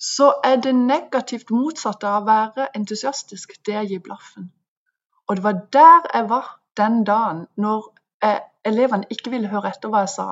så 0.00 0.32
er 0.44 0.56
det 0.56 0.74
negativt 0.74 1.50
motsatte 1.52 2.08
av 2.08 2.22
å 2.22 2.26
være 2.26 2.68
entusiastisk, 2.74 3.52
det 3.66 3.74
er 3.74 3.84
å 3.84 3.90
gi 3.90 3.98
blaffen. 4.02 4.48
Og 5.28 5.36
det 5.36 5.44
var 5.44 5.58
der 5.72 6.08
jeg 6.14 6.28
var 6.30 6.46
den 6.76 7.04
dagen 7.04 7.44
når 7.56 7.90
jeg, 8.22 8.40
elevene 8.64 9.08
ikke 9.10 9.30
ville 9.30 9.48
høre 9.48 9.70
etter 9.70 9.92
hva 9.92 10.04
jeg 10.04 10.12
sa. 10.14 10.26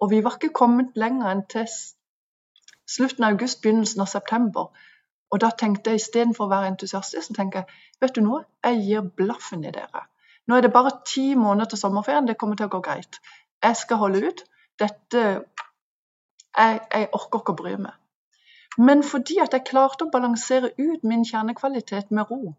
Og 0.00 0.10
vi 0.10 0.22
var 0.24 0.36
ikke 0.36 0.52
kommet 0.56 0.96
lenger 0.98 1.30
enn 1.30 1.44
til 1.48 1.68
slutten 2.88 3.24
av 3.24 3.36
august, 3.36 3.62
begynnelsen 3.62 4.02
av 4.04 4.10
september. 4.10 4.72
Og 5.32 5.40
da 5.40 5.52
tenkte 5.56 5.92
jeg 5.92 6.02
istedenfor 6.02 6.48
å 6.48 6.52
være 6.52 6.72
entusiastisk, 6.72 7.28
så 7.28 7.36
tenker 7.36 7.62
jeg 7.62 8.02
vet 8.02 8.16
du 8.16 8.24
noe, 8.24 8.42
jeg 8.64 8.82
gir 8.88 9.06
blaffen 9.20 9.64
i 9.64 9.72
dere. 9.72 10.04
Nå 10.48 10.56
er 10.56 10.64
det 10.64 10.72
bare 10.72 10.90
ti 11.06 11.34
måneder 11.34 11.70
til 11.70 11.78
sommerferien. 11.78 12.26
Det 12.28 12.38
kommer 12.38 12.56
til 12.56 12.66
å 12.66 12.74
gå 12.74 12.80
greit. 12.84 13.20
Jeg 13.62 13.76
skal 13.76 14.00
holde 14.02 14.26
ut. 14.26 14.44
Dette 14.80 15.22
Jeg, 16.58 16.80
jeg 16.92 17.08
orker 17.16 17.40
ikke 17.40 17.52
å 17.54 17.56
bry 17.56 17.76
meg. 17.80 17.94
Men 18.78 19.02
fordi 19.02 19.38
at 19.40 19.54
jeg 19.56 19.64
klarte 19.68 20.04
å 20.04 20.10
balansere 20.12 20.70
ut 20.78 21.04
min 21.04 21.24
kjernekvalitet 21.24 22.10
med 22.10 22.30
ro, 22.30 22.54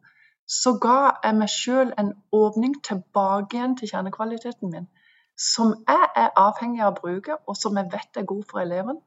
så 0.50 0.74
ga 0.82 1.20
jeg 1.24 1.38
meg 1.38 1.50
sjøl 1.50 1.94
en 1.98 2.10
åpning 2.34 2.74
tilbake 2.88 3.58
igjen 3.58 3.75
til 3.78 3.92
kjernekvaliteten 3.92 4.74
min. 4.74 4.88
Som 5.38 5.75
jeg 5.88 6.10
er 6.24 6.34
avhengig 6.38 6.82
av 6.82 6.94
å 6.94 7.00
bruke, 7.02 7.38
og 7.48 7.58
som 7.58 7.78
jeg 7.78 7.90
vet 7.94 8.22
er 8.22 8.30
god 8.30 8.44
for 8.50 8.62
eleven. 8.62 9.00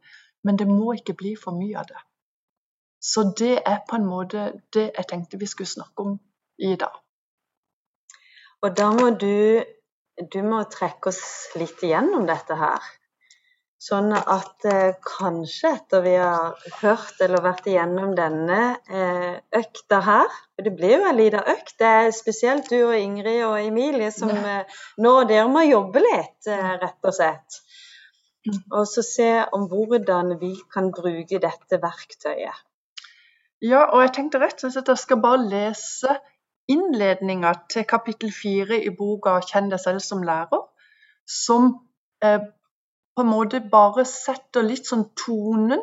Men 0.42 0.58
det 0.58 0.68
må 0.70 0.94
ikke 0.94 1.18
bli 1.18 1.34
for 1.38 1.58
mye 1.58 1.78
av 1.78 1.90
det. 1.90 2.02
Så 3.00 3.32
det 3.38 3.60
er 3.66 3.82
på 3.88 3.98
en 3.98 4.06
måte 4.06 4.52
det 4.74 4.90
jeg 4.96 5.06
tenkte 5.10 5.38
vi 5.38 5.46
skulle 5.50 5.70
snakke 5.70 6.02
om 6.02 6.18
i 6.58 6.74
dag. 6.76 6.94
Og 8.64 8.76
da 8.76 8.90
må 8.96 9.10
du, 9.20 9.62
du 10.32 10.38
må 10.46 10.62
trekke 10.72 11.12
oss 11.12 11.24
litt 11.60 11.82
igjennom 11.84 12.24
dette 12.28 12.56
her. 12.58 12.86
Sånn 13.86 14.08
at 14.16 14.64
eh, 14.66 14.96
kanskje 15.04 15.70
etter 15.76 16.00
vi 16.02 16.14
har 16.16 16.54
hørt 16.80 17.20
eller 17.22 17.42
vært 17.44 17.66
igjennom 17.68 18.14
denne 18.16 18.60
eh, 18.88 19.36
økta 19.54 19.98
her 20.02 20.30
For 20.32 20.64
det 20.64 20.72
blir 20.78 20.94
jo 20.96 21.10
en 21.10 21.18
liten 21.18 21.44
økt. 21.52 21.74
Det 21.78 21.90
er 22.00 22.08
spesielt 22.16 22.70
du 22.72 22.78
og 22.80 22.96
Ingrid 22.96 23.44
og 23.46 23.58
Emilie 23.60 24.08
som 24.16 24.32
eh, 24.32 24.80
nå 25.04 25.12
dere 25.28 25.46
må 25.52 25.66
jobbe 25.66 26.02
litt, 26.02 26.48
eh, 26.48 26.72
rett 26.80 27.10
og 27.10 27.18
slett. 27.18 27.60
Og 28.72 28.86
så 28.88 29.04
se 29.04 29.30
om 29.54 29.68
hvordan 29.68 30.38
vi 30.40 30.54
kan 30.72 30.88
bruke 30.94 31.42
dette 31.42 31.80
verktøyet. 31.82 32.64
Ja, 33.64 33.86
og 33.90 34.02
jeg 34.04 34.14
tenkte 34.16 34.40
rett 34.40 34.64
og 34.64 34.72
slett 34.72 34.88
at 34.88 34.94
jeg 34.94 35.04
skal 35.04 35.20
bare 35.20 35.44
lese 35.50 36.16
innledninga 36.68 37.52
til 37.70 37.84
kapittel 37.84 38.32
fire 38.32 38.78
i 38.84 38.90
boka 38.98 39.38
'Kjenn 39.40 39.70
deg 39.70 39.80
selv 39.80 40.00
som 40.00 40.22
lærer', 40.22 40.64
som 41.26 41.68
eh, 42.24 42.40
på 43.16 43.22
en 43.22 43.32
måte 43.32 43.60
bare 43.72 44.04
setter 44.04 44.62
litt 44.62 44.86
sånn 44.86 45.06
tonen 45.16 45.82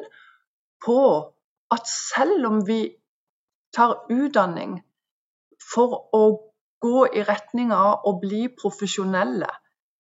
på 0.85 0.99
at 1.73 1.87
selv 1.89 2.45
om 2.45 2.59
vi 2.67 2.81
tar 3.73 3.95
utdanning 4.13 4.75
for 5.73 5.95
å 6.13 6.23
gå 6.83 7.05
i 7.15 7.23
retning 7.23 7.71
av 7.73 8.03
å 8.05 8.17
bli 8.21 8.47
profesjonelle, 8.61 9.49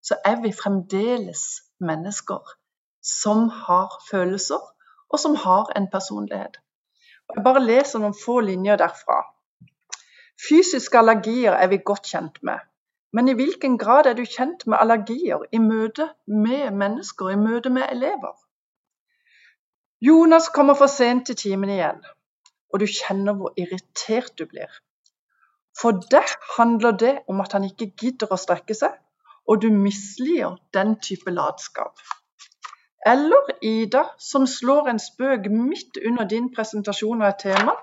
så 0.03 0.19
er 0.25 0.41
vi 0.43 0.51
fremdeles 0.51 1.43
mennesker 1.79 2.53
som 3.03 3.47
har 3.49 3.95
følelser, 4.09 4.59
og 5.09 5.19
som 5.19 5.35
har 5.35 5.71
en 5.77 5.87
personlighet. 5.91 6.59
Jeg 7.35 7.43
bare 7.43 7.63
leser 7.63 8.01
noen 8.01 8.15
få 8.17 8.39
linjer 8.43 8.79
derfra. 8.81 9.21
Fysiske 10.41 10.97
allergier 10.97 11.53
er 11.53 11.69
vi 11.71 11.81
godt 11.85 12.09
kjent 12.09 12.39
med, 12.43 12.59
men 13.13 13.29
i 13.29 13.35
hvilken 13.37 13.77
grad 13.77 14.09
er 14.09 14.17
du 14.17 14.23
kjent 14.25 14.65
med 14.67 14.81
allergier 14.81 15.45
i 15.51 15.59
møte 15.61 16.09
med 16.27 16.71
mennesker, 16.79 17.29
i 17.29 17.37
møte 17.39 17.69
med 17.69 17.85
elever? 17.91 18.33
Jonas 20.03 20.49
kommer 20.49 20.75
for 20.75 20.91
sent 20.91 21.29
til 21.29 21.37
timen 21.39 21.69
igjen, 21.69 22.01
og 22.73 22.81
du 22.81 22.87
kjenner 22.89 23.37
hvor 23.37 23.53
irritert 23.57 24.33
du 24.39 24.45
blir. 24.49 24.71
For 25.79 26.01
deg 26.11 26.33
handler 26.57 26.97
det 27.05 27.13
om 27.29 27.39
at 27.41 27.53
han 27.55 27.69
ikke 27.69 27.93
gidder 28.01 28.33
å 28.33 28.39
strekke 28.41 28.75
seg, 28.77 28.97
og 29.47 29.61
du 29.63 29.69
misliker 29.71 30.57
den 30.75 30.97
type 31.03 31.31
latskap. 31.31 32.01
Eller 33.05 33.49
Ida, 33.61 34.03
som 34.19 34.45
slår 34.47 34.89
en 34.89 34.99
spøk 34.99 35.49
midt 35.51 35.99
under 36.07 36.27
din 36.29 36.51
presentasjon 36.55 37.21
av 37.21 37.33
et 37.33 37.41
tema, 37.43 37.73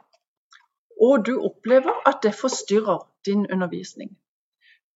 og 1.01 1.27
du 1.27 1.33
opplever 1.41 2.03
at 2.09 2.21
det 2.23 2.35
forstyrrer 2.35 3.07
din 3.27 3.47
undervisning. 3.53 4.19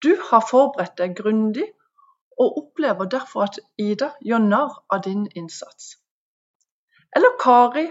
Du 0.04 0.16
har 0.30 0.46
forberedt 0.50 0.98
deg 0.98 1.16
grundig 1.16 1.66
og 2.38 2.58
opplever 2.58 3.04
derfor 3.04 3.46
at 3.48 3.58
Ida 3.78 4.10
gjør 4.20 4.42
narr 4.44 4.80
av 4.92 5.04
din 5.06 5.28
innsats. 5.34 5.94
Eller 7.16 7.36
Kari, 7.40 7.86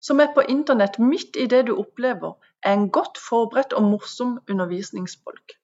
som 0.00 0.20
er 0.20 0.32
på 0.34 0.44
internett 0.48 0.98
midt 0.98 1.36
i 1.36 1.46
det 1.46 1.66
du 1.66 1.74
opplever, 1.76 2.38
er 2.62 2.72
en 2.72 2.88
godt 2.90 3.18
forberedt 3.18 3.72
og 3.72 3.82
morsom 3.82 4.38
undervisningsfolk. 4.48 5.56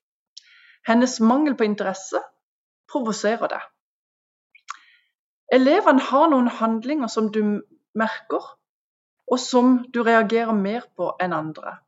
Hennes 0.87 1.21
mangel 1.21 1.57
på 1.57 1.65
interesse 1.65 2.21
provoserer 2.93 3.49
deg. 3.51 3.63
Elevene 5.53 6.03
har 6.03 6.29
noen 6.31 6.51
handlinger 6.51 7.11
som 7.11 7.31
du 7.33 7.43
merker, 7.95 8.43
og 9.27 9.41
som 9.41 9.79
du 9.95 10.03
reagerer 10.07 10.55
mer 10.55 10.87
på 10.97 11.13
enn 11.23 11.35
andre. 11.35 11.79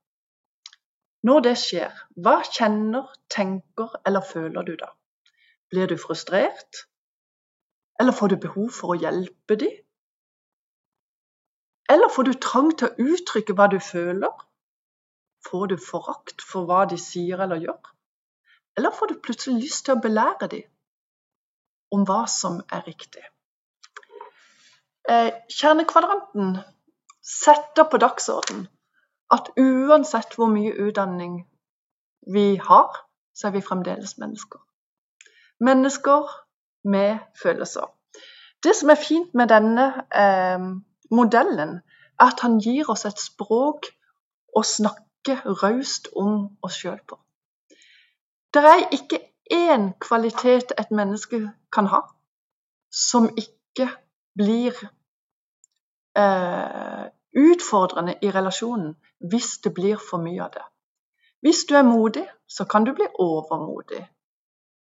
Når 1.26 1.40
det 1.46 1.54
skjer, 1.59 1.94
hva 2.22 2.38
kjenner, 2.46 3.09
tenker 3.33 3.96
eller 4.07 4.22
føler 4.22 4.66
du 4.66 4.76
da? 4.78 4.92
Blir 5.70 5.90
du 5.90 5.96
frustrert? 5.98 6.85
Eller 8.00 8.14
får 8.14 8.33
du 8.33 8.37
behov 8.44 8.70
for 8.74 8.94
å 8.94 8.98
hjelpe 9.00 9.57
dem? 9.59 9.74
Eller 11.90 12.12
får 12.14 12.28
du 12.28 12.33
trang 12.38 12.70
til 12.78 12.88
å 12.88 13.11
uttrykke 13.14 13.57
hva 13.59 13.66
du 13.72 13.78
føler? 13.83 14.44
Får 15.48 15.66
du 15.72 15.76
forakt 15.81 16.44
for 16.44 16.68
hva 16.68 16.85
de 16.90 16.98
sier 17.00 17.40
eller 17.42 17.64
gjør? 17.64 17.92
Eller 18.78 18.94
får 18.94 19.11
du 19.11 19.20
plutselig 19.24 19.64
lyst 19.64 19.87
til 19.87 19.96
å 19.96 20.02
belære 20.04 20.50
dem 20.52 20.68
om 21.96 22.04
hva 22.07 22.22
som 22.31 22.61
er 22.70 22.85
riktig? 22.87 23.24
Eh, 25.09 25.33
kjernekvadranten 25.50 26.59
setter 27.24 27.88
på 27.90 27.98
dagsordenen 27.98 28.68
at 29.34 29.50
uansett 29.60 30.34
hvor 30.34 30.50
mye 30.52 30.72
utdanning 30.86 31.42
vi 32.32 32.56
har, 32.56 33.04
så 33.34 33.48
er 33.48 33.56
vi 33.56 33.64
fremdeles 33.64 34.16
mennesker. 34.18 34.60
Mennesker 35.60 36.28
med 36.84 37.18
følelser. 37.42 37.86
Det 38.62 38.74
som 38.76 38.90
er 38.90 39.00
fint 39.08 39.34
med 39.34 39.48
denne 39.48 39.86
eh, 40.14 40.64
modellen, 41.10 41.80
er 42.20 42.32
at 42.32 42.40
han 42.42 42.58
gir 42.58 42.90
oss 42.90 43.04
et 43.06 43.20
språk 43.20 43.90
å 44.56 44.62
snakke 44.66 45.38
raust 45.62 46.08
om 46.16 46.58
oss 46.62 46.80
sjøl 46.80 46.98
på. 47.06 47.18
Det 48.54 48.64
er 48.64 48.88
ikke 48.92 49.20
én 49.54 49.92
kvalitet 50.00 50.72
et 50.78 50.90
menneske 50.90 51.44
kan 51.72 51.86
ha 51.86 52.02
som 52.90 53.28
ikke 53.36 53.88
blir 54.38 54.74
eh, 56.16 57.04
utfordrende 57.38 58.18
i 58.22 58.31
relasjonen 58.35 58.94
hvis 59.31 59.59
det 59.64 59.72
blir 59.74 59.98
for 60.11 60.22
mye 60.22 60.42
av 60.44 60.53
det. 60.57 60.66
Hvis 61.40 61.64
du 61.68 61.74
er 61.79 61.87
modig, 61.87 62.27
så 62.46 62.64
kan 62.64 62.85
du 62.85 62.92
bli 62.94 63.07
overmodig. 63.18 64.03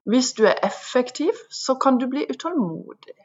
Hvis 0.07 0.33
du 0.33 0.45
er 0.47 0.59
effektiv, 0.63 1.33
så 1.51 1.75
kan 1.75 1.97
du 1.99 2.07
bli 2.07 2.25
utålmodig. 2.29 3.17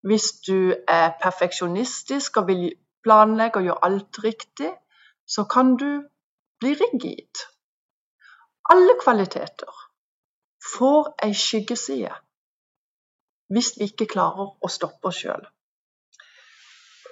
Hvis 0.00 0.30
du 0.46 0.74
er 0.88 1.10
perfeksjonistisk 1.22 2.36
og 2.36 2.46
vil 2.48 2.70
planlegge 3.02 3.60
og 3.60 3.68
gjøre 3.68 3.84
alt 3.84 4.24
riktig, 4.24 4.70
så 5.26 5.44
kan 5.44 5.76
du 5.76 5.90
bli 6.60 6.72
rigid. 6.80 7.44
Alle 8.70 8.96
kvaliteter 9.02 9.84
får 10.78 11.12
ei 11.26 11.34
skyggeside 11.34 12.14
hvis 13.48 13.70
vi 13.78 13.88
ikke 13.88 14.08
klarer 14.12 14.50
å 14.60 14.68
stoppe 14.68 15.08
oss 15.08 15.22
sjøl. 15.22 15.46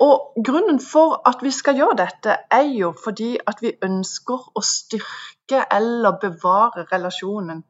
Og 0.00 0.42
Grunnen 0.44 0.80
for 0.80 1.22
at 1.28 1.40
vi 1.42 1.50
skal 1.50 1.78
gjøre 1.78 1.96
dette, 2.02 2.37
er 2.52 2.68
jo 2.76 2.92
fordi 3.04 3.37
at 3.46 3.62
vi 3.64 3.72
ønsker 3.82 4.50
å 4.54 4.62
styrke 4.64 5.62
eller 5.72 6.18
bevare 6.20 6.85
relasjonen 6.90 7.62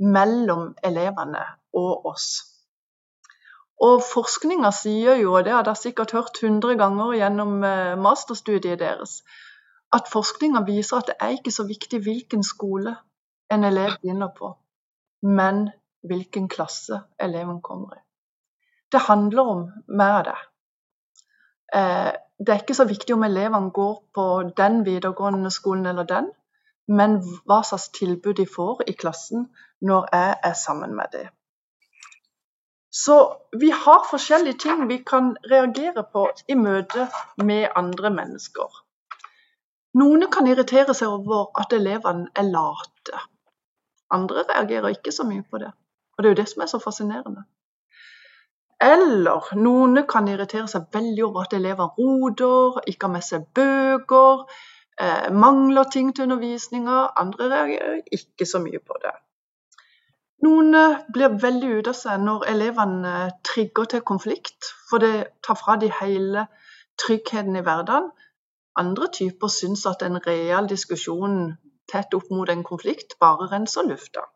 mellom 0.00 0.72
elevene 0.82 1.44
og 1.76 2.06
oss. 2.08 2.28
Og 3.84 4.00
Forskninga 4.06 4.70
sier 4.72 5.18
jo, 5.20 5.34
og 5.36 5.44
det 5.44 5.52
har 5.52 5.66
dere 5.66 5.76
sikkert 5.76 6.14
hørt 6.16 6.40
100 6.42 6.78
ganger 6.80 7.16
gjennom 7.18 7.58
eh, 7.66 7.96
masterstudiet 8.00 8.80
deres, 8.80 9.18
at 9.94 10.08
forskninga 10.10 10.64
viser 10.66 10.98
at 10.98 11.10
det 11.10 11.16
er 11.22 11.36
ikke 11.36 11.52
så 11.54 11.66
viktig 11.68 12.00
hvilken 12.02 12.42
skole 12.42 12.96
en 13.52 13.66
elev 13.68 13.98
begynner 14.02 14.32
på, 14.34 14.54
men 15.22 15.68
hvilken 16.02 16.48
klasse 16.50 17.02
eleven 17.22 17.60
kommer 17.62 17.98
i. 17.98 18.02
Det 18.92 19.04
handler 19.06 19.52
om 19.52 19.62
mer 19.88 20.16
av 20.18 20.24
det. 20.30 20.40
Eh, 21.74 22.12
det 22.38 22.52
er 22.52 22.62
ikke 22.62 22.76
så 22.76 22.86
viktig 22.88 23.14
om 23.14 23.24
elevene 23.26 23.70
går 23.74 23.94
på 24.14 24.26
den 24.56 24.82
videregående 24.86 25.50
skolen 25.50 25.86
eller 25.86 26.06
den, 26.08 26.30
men 26.88 27.20
hva 27.46 27.62
slags 27.64 27.88
tilbud 27.96 28.34
de 28.40 28.46
får 28.46 28.84
i 28.90 28.92
klassen 28.92 29.48
når 29.80 30.08
jeg 30.12 30.36
er 30.50 30.54
sammen 30.58 30.94
med 30.96 31.12
dem. 31.12 31.30
Så 32.94 33.16
vi 33.58 33.70
har 33.70 34.06
forskjellige 34.10 34.58
ting 34.58 34.88
vi 34.88 35.00
kan 35.02 35.36
reagere 35.50 36.04
på 36.12 36.28
i 36.48 36.54
møte 36.54 37.08
med 37.42 37.66
andre 37.76 38.10
mennesker. 38.10 38.68
Noen 39.98 40.26
kan 40.30 40.46
irritere 40.46 40.94
seg 40.94 41.10
over 41.10 41.50
at 41.58 41.74
elevene 41.74 42.30
er 42.34 42.46
late. 42.50 43.18
Andre 44.14 44.44
reagerer 44.50 44.94
ikke 44.94 45.12
så 45.14 45.26
mye 45.26 45.42
på 45.50 45.58
det. 45.58 45.72
Og 46.14 46.22
det 46.22 46.28
er 46.28 46.34
jo 46.34 46.40
det 46.42 46.48
som 46.52 46.62
er 46.62 46.70
så 46.70 46.78
fascinerende. 46.82 47.44
Eller 48.84 49.50
noen 49.56 50.02
kan 50.10 50.28
irritere 50.28 50.68
seg 50.68 50.88
veldig 50.92 51.24
over 51.24 51.46
at 51.46 51.56
elever 51.56 51.92
roter, 51.98 52.80
ikke 52.90 53.08
har 53.08 53.12
med 53.14 53.24
seg 53.24 53.46
bøker, 53.56 54.44
eh, 55.00 55.30
mangler 55.44 55.88
ting 55.92 56.10
til 56.14 56.26
undervisninga. 56.26 56.98
Andre 57.22 57.48
reagerer 57.52 58.02
ikke 58.18 58.48
så 58.50 58.60
mye 58.64 58.82
på 58.84 58.98
det. 59.04 59.14
Noen 60.44 60.76
blir 61.14 61.38
veldig 61.40 61.70
ute 61.78 61.94
av 61.94 61.96
seg 61.96 62.20
når 62.20 62.44
elevene 62.52 63.14
trigger 63.48 63.88
til 63.94 64.04
konflikt, 64.10 64.74
for 64.90 65.00
det 65.00 65.14
tar 65.46 65.56
fra 65.56 65.78
de 65.80 65.88
hele 66.02 66.46
tryggheten 67.00 67.56
i 67.56 67.64
hverdagen. 67.64 68.10
Andre 68.76 69.08
typer 69.14 69.48
syns 69.48 69.86
at 69.86 70.02
en 70.02 70.20
real 70.26 70.68
diskusjon 70.68 71.54
tett 71.90 72.14
opp 72.18 72.28
mot 72.34 72.50
en 72.50 72.64
konflikt 72.66 73.16
bare 73.22 73.48
renser 73.52 73.86
lufta. 73.88 74.26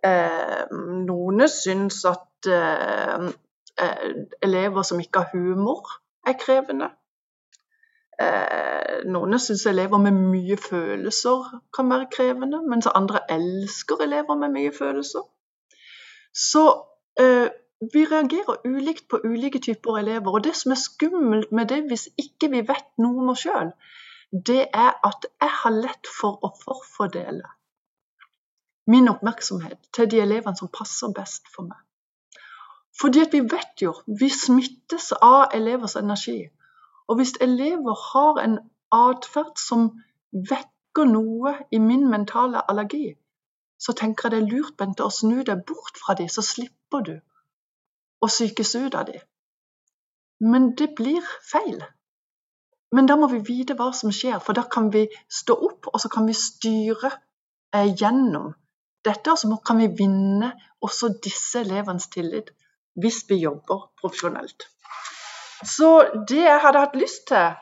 Eh, 0.00 0.62
noen 1.04 1.44
syns 1.52 2.04
at 2.08 2.48
eh, 2.48 3.26
eh, 3.84 4.06
elever 4.42 4.86
som 4.86 5.00
ikke 5.02 5.24
har 5.24 5.34
humor, 5.36 5.90
er 6.26 6.38
krevende. 6.40 6.90
Noen 9.08 9.38
syns 9.40 9.62
elever 9.64 9.96
med 9.96 10.12
mye 10.12 10.56
følelser 10.60 11.46
kan 11.72 11.88
være 11.88 12.10
krevende, 12.12 12.58
mens 12.68 12.88
andre 12.92 13.22
elsker 13.32 14.02
elever 14.04 14.36
med 14.36 14.52
mye 14.52 14.72
følelser. 14.76 15.22
Så 16.36 16.64
vi 17.94 18.02
reagerer 18.10 18.60
ulikt 18.68 19.06
på 19.08 19.22
ulike 19.24 19.62
typer 19.64 20.02
elever. 20.02 20.36
Og 20.36 20.44
det 20.44 20.52
som 20.56 20.74
er 20.76 20.82
skummelt 20.82 21.52
med 21.52 21.72
det, 21.72 21.80
hvis 21.88 22.10
ikke 22.20 22.50
vi 22.52 22.60
vet 22.68 22.92
noe 23.00 23.24
om 23.24 23.32
oss 23.32 23.46
sjøl, 23.46 23.72
det 24.50 24.66
er 24.68 24.92
at 25.08 25.24
jeg 25.30 25.56
har 25.62 25.80
lett 25.80 26.12
for 26.20 26.44
å 26.44 26.52
forfordele 26.60 27.48
min 28.86 29.08
oppmerksomhet 29.08 29.78
til 29.94 30.10
de 30.10 30.20
elevene 30.20 30.56
som 30.56 30.70
passer 30.72 31.12
best 31.16 31.48
for 31.54 31.68
meg. 31.68 31.78
Fordi 33.00 33.20
at 33.20 33.32
vi 33.32 33.40
vet 33.40 33.82
jo, 33.82 33.94
vi 34.06 34.28
smittes 34.28 35.12
av 35.22 35.54
elevers 35.56 35.96
energi. 35.96 36.50
Og 37.08 37.16
hvis 37.20 37.36
elever 37.40 37.96
har 38.12 38.40
en 38.42 38.58
atferd 38.92 39.56
som 39.58 39.90
vekker 40.32 41.08
noe 41.08 41.54
i 41.72 41.78
min 41.78 42.08
mentale 42.10 42.62
allergi, 42.70 43.14
så 43.80 43.94
tenker 43.96 44.28
jeg 44.28 44.34
det 44.34 44.40
er 44.42 44.50
lurt 44.52 44.76
Bente, 44.76 45.06
å 45.06 45.14
snu 45.14 45.40
deg 45.46 45.64
bort 45.66 45.96
fra 46.02 46.14
dem, 46.18 46.28
så 46.28 46.44
slipper 46.44 47.06
du 47.06 47.14
å 48.20 48.28
sykes 48.28 48.74
ut 48.76 48.94
av 48.94 49.08
dem. 49.08 49.22
Men 50.40 50.74
det 50.76 50.92
blir 50.96 51.24
feil. 51.52 51.80
Men 52.92 53.08
da 53.08 53.16
må 53.16 53.30
vi 53.30 53.40
vite 53.46 53.76
hva 53.78 53.90
som 53.96 54.12
skjer, 54.12 54.38
for 54.44 54.56
da 54.56 54.66
kan 54.68 54.90
vi 54.92 55.06
stå 55.30 55.56
opp 55.68 55.88
og 55.92 56.00
så 56.02 56.10
kan 56.12 56.26
vi 56.28 56.36
styre 56.36 57.12
eh, 57.76 57.92
gjennom 57.94 58.50
dette 59.04 59.36
så 59.36 59.56
kan 59.66 59.80
vi 59.80 59.88
vinne 59.98 60.52
også 60.84 61.14
disse 61.24 61.62
elevenes 61.64 62.08
tillit 62.12 62.50
hvis 63.00 63.22
vi 63.28 63.40
jobber 63.44 63.88
profesjonelt. 64.00 64.66
Så 65.64 65.90
det 66.28 66.42
jeg 66.44 66.60
hadde 66.62 66.82
hatt 66.82 66.96
lyst 66.96 67.26
til, 67.28 67.52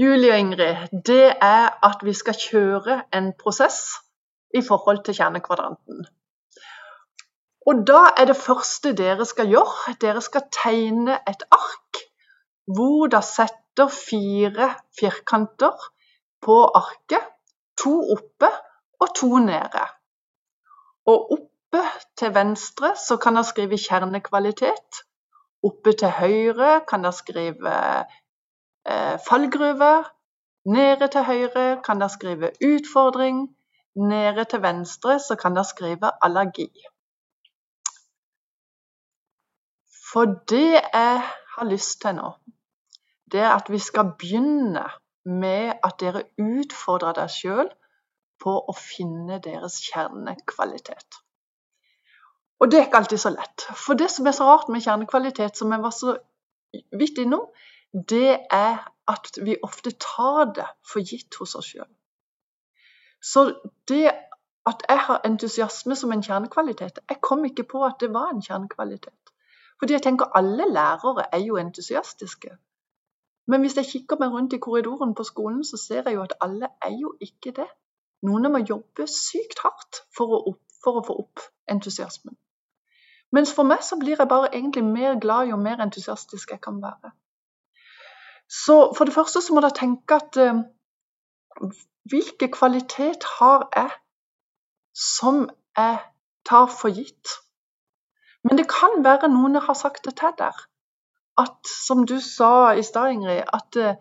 Julie 0.00 0.32
og 0.32 0.38
Ingrid, 0.40 0.88
det 1.06 1.34
er 1.44 1.66
at 1.84 2.04
vi 2.04 2.14
skal 2.16 2.36
kjøre 2.40 3.02
en 3.16 3.32
prosess 3.36 3.98
i 4.56 4.62
forhold 4.64 5.02
til 5.04 5.16
kjernekvadranten. 5.18 6.06
Og 7.68 7.82
da 7.86 8.06
er 8.16 8.30
det 8.30 8.38
første 8.40 8.94
dere 8.96 9.26
skal 9.28 9.50
gjøre, 9.52 9.94
dere 10.00 10.22
skal 10.24 10.48
tegne 10.54 11.18
et 11.28 11.44
ark 11.52 12.00
hvor 12.70 13.10
dere 13.12 13.26
setter 13.26 13.90
fire 13.92 14.70
firkanter 14.98 15.76
på 16.40 16.56
arket. 16.80 17.26
To 17.80 17.92
oppe 18.12 18.48
og 19.00 19.14
to 19.16 19.38
nede. 19.38 19.84
Og 21.06 21.32
oppe 21.32 21.82
til 22.18 22.34
venstre 22.34 22.94
så 23.06 23.16
kan 23.16 23.38
dere 23.38 23.48
skrive 23.48 23.78
kjernekvalitet. 23.78 25.02
Oppe 25.62 25.92
til 25.92 26.12
høyre 26.20 26.80
kan 26.88 27.04
dere 27.04 27.16
skrive 27.16 27.74
eh, 28.86 29.16
fallgruve. 29.28 29.92
Nede 30.64 31.08
til 31.08 31.24
høyre 31.24 31.66
kan 31.84 32.00
dere 32.00 32.12
skrive 32.16 32.52
utfordring. 32.64 33.48
Nede 33.96 34.44
til 34.44 34.62
venstre 34.62 35.18
så 35.18 35.36
kan 35.36 35.56
dere 35.56 35.64
skrive 35.64 36.12
allergi. 36.22 36.70
For 40.12 40.24
det 40.50 40.72
jeg 40.72 41.22
har 41.56 41.64
lyst 41.70 42.00
til 42.02 42.14
nå, 42.14 42.32
det 43.32 43.40
er 43.40 43.52
at 43.54 43.70
vi 43.70 43.78
skal 43.78 44.12
begynne 44.18 44.84
med 45.24 45.72
at 45.84 46.00
dere 46.00 46.22
utfordrer 46.38 47.14
deg 47.20 47.30
sjøl 47.30 47.68
på 48.40 48.54
å 48.68 48.74
finne 48.76 49.40
deres 49.44 49.80
kjernekvalitet. 49.86 51.20
Og 52.60 52.70
det 52.70 52.78
er 52.78 52.86
ikke 52.88 53.00
alltid 53.00 53.22
så 53.22 53.32
lett. 53.32 53.66
For 53.76 53.96
det 53.96 54.10
som 54.12 54.26
er 54.28 54.36
så 54.36 54.48
rart 54.48 54.68
med 54.68 54.84
kjernekvalitet, 54.84 55.56
som 55.56 55.72
jeg 55.72 55.82
var 55.82 55.94
så 55.96 56.16
vidt 56.92 57.18
innom, 57.22 57.46
det 57.92 58.38
er 58.52 58.82
at 59.10 59.38
vi 59.42 59.56
ofte 59.66 59.92
tar 59.98 60.52
det 60.54 60.66
for 60.86 61.02
gitt 61.02 61.34
hos 61.40 61.56
oss 61.58 61.72
sjøl. 61.72 61.88
Så 63.20 63.46
det 63.88 64.12
at 64.68 64.84
jeg 64.88 65.00
har 65.06 65.24
entusiasme 65.24 65.96
som 65.96 66.12
en 66.12 66.22
kjernekvalitet 66.22 66.98
Jeg 67.08 67.20
kom 67.20 67.44
ikke 67.44 67.64
på 67.64 67.84
at 67.84 67.96
det 68.00 68.12
var 68.14 68.30
en 68.32 68.42
kjernekvalitet. 68.42 69.32
Fordi 69.78 69.92
jeg 69.92 70.02
tenker 70.02 70.36
alle 70.36 70.68
lærere 70.68 71.24
er 71.32 71.38
jo 71.38 71.56
entusiastiske. 71.56 72.50
Men 73.46 73.60
hvis 73.60 73.76
jeg 73.76 73.86
kikker 73.92 74.20
meg 74.20 74.32
rundt 74.32 74.52
i 74.52 74.58
korridoren 74.58 75.14
på 75.14 75.24
skolen, 75.24 75.64
så 75.64 75.76
ser 75.76 76.02
jeg 76.06 76.14
jo 76.14 76.22
at 76.22 76.36
alle 76.40 76.68
er 76.82 76.92
jo 77.00 77.14
ikke 77.20 77.52
det. 77.56 77.68
Noen 78.26 78.50
må 78.52 78.60
jobbe 78.68 79.06
sykt 79.08 79.62
hardt 79.64 80.02
for 80.16 80.36
å, 80.36 80.40
opp, 80.52 80.60
for 80.84 81.00
å, 81.00 81.04
få 81.06 81.16
opp 81.22 81.44
entusiasmen. 81.72 82.36
Mens 83.32 83.52
for 83.54 83.68
meg 83.68 83.84
så 83.86 83.96
blir 84.00 84.18
jeg 84.18 84.28
bare 84.28 84.50
egentlig 84.50 84.82
mer 84.84 85.16
glad 85.22 85.48
jo 85.52 85.56
mer 85.60 85.80
entusiastisk 85.80 86.50
jeg 86.50 86.60
kan 86.64 86.80
være. 86.82 87.12
Så 88.50 88.92
for 88.98 89.06
det 89.06 89.14
første 89.14 89.40
så 89.44 89.54
må 89.54 89.62
dere 89.62 89.78
tenke 89.78 90.18
at 90.18 90.36
uh, 90.42 90.64
hvilke 92.10 92.50
kvalitet 92.50 93.26
har 93.38 93.68
jeg 93.76 93.92
som 94.96 95.44
jeg 95.78 96.00
tar 96.48 96.66
for 96.74 96.90
gitt? 96.90 97.36
Men 98.42 98.58
det 98.58 98.66
kan 98.72 99.04
være 99.04 99.30
noen 99.30 99.60
har 99.62 99.78
sagt 99.78 100.08
det 100.08 100.16
til 100.18 100.34
deg. 100.40 100.58
At, 101.38 101.60
som 101.70 102.02
du 102.08 102.18
sa 102.20 102.72
i 102.74 102.82
stad, 102.84 103.14
Ingrid, 103.14 103.46
at 103.46 103.78
uh, 103.78 103.94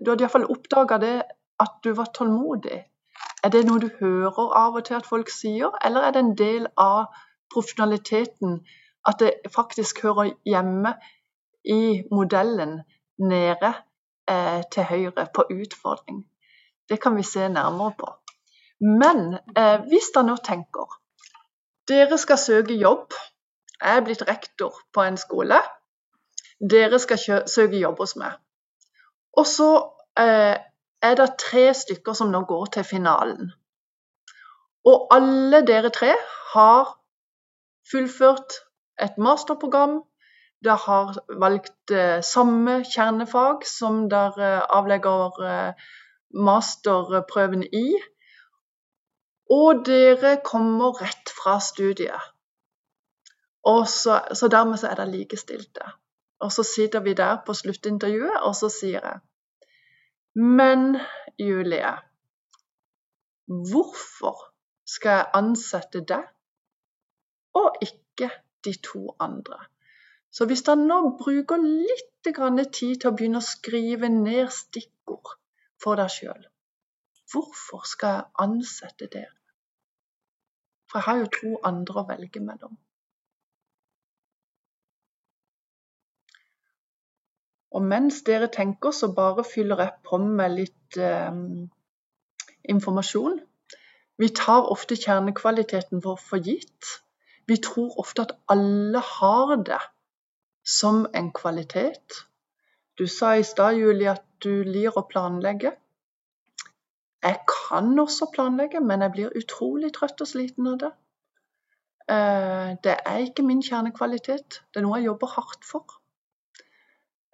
du 0.00 0.10
hadde 0.10 0.24
iallfall 0.24 0.48
oppdaga 0.50 0.98
det 1.02 1.16
at 1.60 1.78
du 1.84 1.92
var 1.94 2.10
tålmodig? 2.14 2.84
Er 3.44 3.48
det 3.48 3.64
noe 3.66 3.82
du 3.82 3.90
hører 4.00 4.54
av 4.58 4.78
og 4.78 4.84
til 4.86 4.98
at 4.98 5.06
folk 5.06 5.30
sier, 5.30 5.74
eller 5.84 6.06
er 6.06 6.14
det 6.14 6.22
en 6.22 6.36
del 6.38 6.66
av 6.78 7.12
profesjonaliteten 7.52 8.60
at 9.08 9.18
det 9.20 9.32
faktisk 9.54 10.02
hører 10.02 10.32
hjemme 10.46 10.94
i 11.64 12.02
modellen 12.10 12.80
nede 13.18 13.74
eh, 14.30 14.62
til 14.72 14.88
høyre 14.88 15.26
på 15.34 15.46
utfordring? 15.50 16.24
Det 16.88 17.00
kan 17.02 17.16
vi 17.16 17.22
se 17.22 17.48
nærmere 17.48 17.92
på. 17.98 18.08
Men 18.80 19.38
eh, 19.56 19.78
hvis 19.90 20.10
dere 20.14 20.26
nå 20.26 20.36
tenker 20.42 20.98
dere 21.88 22.18
skal 22.18 22.38
søke 22.38 22.74
jobb. 22.78 23.14
Jeg 23.82 23.96
er 23.98 24.04
blitt 24.06 24.22
rektor 24.28 24.76
på 24.94 25.02
en 25.02 25.16
skole. 25.18 25.58
Dere 26.70 26.98
skal 27.02 27.18
søke 27.50 27.80
jobb 27.80 27.98
hos 27.98 28.14
meg. 28.20 28.36
Og 29.34 29.46
så 29.48 29.70
eh, 30.18 30.54
er 31.02 31.18
det 31.18 31.34
tre 31.42 31.66
stykker 31.74 32.16
som 32.16 32.30
nå 32.32 32.44
går 32.48 32.70
til 32.76 32.86
finalen. 32.86 33.50
Og 34.88 35.08
alle 35.14 35.62
dere 35.66 35.90
tre 35.94 36.14
har 36.54 36.94
fullført 37.90 38.58
et 39.02 39.18
masterprogram. 39.18 40.00
Dere 40.62 40.78
har 40.86 41.16
valgt 41.42 41.90
eh, 41.90 42.22
samme 42.22 42.82
kjernefag 42.86 43.66
som 43.66 44.04
dere 44.10 44.52
avlegger 44.70 45.42
eh, 45.46 45.88
masterprøven 46.34 47.66
i. 47.66 47.86
Og 49.52 49.82
dere 49.86 50.36
kommer 50.44 51.02
rett 51.02 51.34
fra 51.42 51.58
studiet. 51.60 52.30
Så, 53.62 54.14
så 54.34 54.48
dermed 54.50 54.80
så 54.80 54.88
er 54.90 54.98
det 54.98 55.10
likestilte. 55.12 55.92
Og 56.42 56.50
så 56.52 56.64
sitter 56.66 57.00
vi 57.00 57.14
der 57.14 57.42
på 57.46 57.54
sluttintervjuet, 57.54 58.40
og 58.42 58.56
så 58.58 58.70
sier 58.72 59.04
jeg 59.04 59.20
Men 60.34 60.96
Julie, 61.38 61.92
hvorfor 63.46 64.38
skal 64.88 65.18
jeg 65.18 65.30
ansette 65.34 66.00
deg 66.08 66.24
og 67.60 67.76
ikke 67.84 68.30
de 68.64 68.72
to 68.86 69.02
andre? 69.20 69.58
Så 70.32 70.46
hvis 70.48 70.64
han 70.70 70.86
nå 70.88 71.02
bruker 71.20 71.60
litt 71.60 72.08
tid 72.24 72.96
til 73.02 73.10
å 73.10 73.12
begynne 73.12 73.42
å 73.42 73.44
skrive 73.44 74.08
ned 74.08 74.48
stikkord 74.56 75.34
for 75.82 76.00
deg 76.00 76.08
sjøl 76.14 76.48
Hvorfor 77.32 77.84
skal 77.88 78.16
jeg 78.16 78.30
ansette 78.46 79.08
dere? 79.12 79.36
For 80.88 81.00
jeg 81.00 81.08
har 81.10 81.20
jo 81.20 81.28
to 81.36 81.52
andre 81.64 82.00
å 82.00 82.08
velge 82.08 82.40
mellom. 82.44 82.76
Og 87.72 87.82
mens 87.82 88.22
dere 88.26 88.50
tenker, 88.52 88.90
så 88.92 89.08
bare 89.16 89.44
fyller 89.44 89.80
jeg 89.80 89.92
på 90.08 90.18
med 90.22 90.56
litt 90.58 90.98
eh, 91.00 91.38
informasjon. 92.74 93.38
Vi 94.20 94.28
tar 94.36 94.68
ofte 94.70 94.98
kjernekvaliteten 95.00 96.02
vår 96.04 96.18
for 96.20 96.42
gitt. 96.44 96.90
Vi 97.48 97.56
tror 97.64 97.96
ofte 97.98 98.26
at 98.26 98.36
alle 98.52 99.00
har 99.00 99.56
det 99.66 99.80
som 100.64 101.06
en 101.14 101.32
kvalitet. 101.32 102.20
Du 102.98 103.06
sa 103.06 103.32
i 103.34 103.42
stad, 103.42 103.80
Julie, 103.80 104.12
at 104.12 104.22
du 104.44 104.62
lir 104.68 104.92
å 104.94 105.06
planlegge. 105.08 105.72
Jeg 107.22 107.38
kan 107.48 107.98
også 107.98 108.28
planlegge, 108.34 108.82
men 108.82 109.02
jeg 109.02 109.14
blir 109.16 109.38
utrolig 109.38 109.92
trøtt 109.94 110.20
og 110.20 110.28
sliten 110.28 110.68
av 110.74 110.78
det. 110.84 110.92
Eh, 112.10 112.70
det 112.84 112.96
er 113.06 113.24
ikke 113.24 113.46
min 113.46 113.62
kjernekvalitet. 113.62 114.62
Det 114.70 114.80
er 114.80 114.86
noe 114.86 114.98
jeg 115.00 115.08
jobber 115.10 115.34
hardt 115.38 115.66
for. 115.66 116.01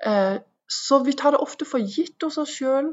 Eh, 0.06 0.36
så 0.68 0.98
vi 1.04 1.12
tar 1.12 1.30
det 1.30 1.42
ofte 1.42 1.64
for 1.64 1.82
gitt 1.82 2.22
hos 2.22 2.38
oss 2.38 2.54
sjøl. 2.54 2.92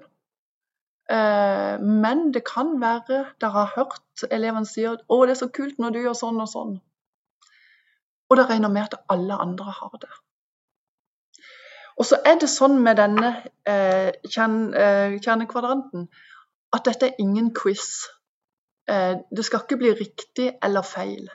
Eh, 1.12 1.82
men 1.82 2.32
det 2.34 2.46
kan 2.48 2.76
være 2.82 3.26
dere 3.42 3.52
har 3.54 3.74
hørt 3.76 4.26
elevene 4.32 4.66
si 4.66 4.86
at 4.90 5.04
'Å, 5.06 5.26
det 5.26 5.36
er 5.36 5.42
så 5.44 5.52
kult 5.54 5.80
når 5.80 5.94
du 5.94 6.00
gjør 6.02 6.18
sånn 6.18 6.42
og 6.42 6.50
sånn'. 6.50 6.80
Og 8.30 8.38
det 8.38 8.50
regner 8.50 8.70
med 8.70 8.84
at 8.84 9.04
alle 9.10 9.38
andre 9.38 9.72
har 9.80 9.98
det. 10.02 10.10
Og 11.98 12.06
så 12.06 12.18
er 12.26 12.40
det 12.40 12.50
sånn 12.50 12.82
med 12.84 12.98
denne 12.98 13.30
eh, 13.66 14.12
kjernekvadranten 14.28 16.10
at 16.74 16.86
dette 16.86 17.06
er 17.06 17.20
ingen 17.20 17.54
quiz. 17.54 18.10
det 18.88 19.46
skal 19.46 19.64
ikke 19.64 19.78
bli 19.78 19.92
riktig 19.98 20.60
eller 20.62 20.82
feil. 20.82 21.30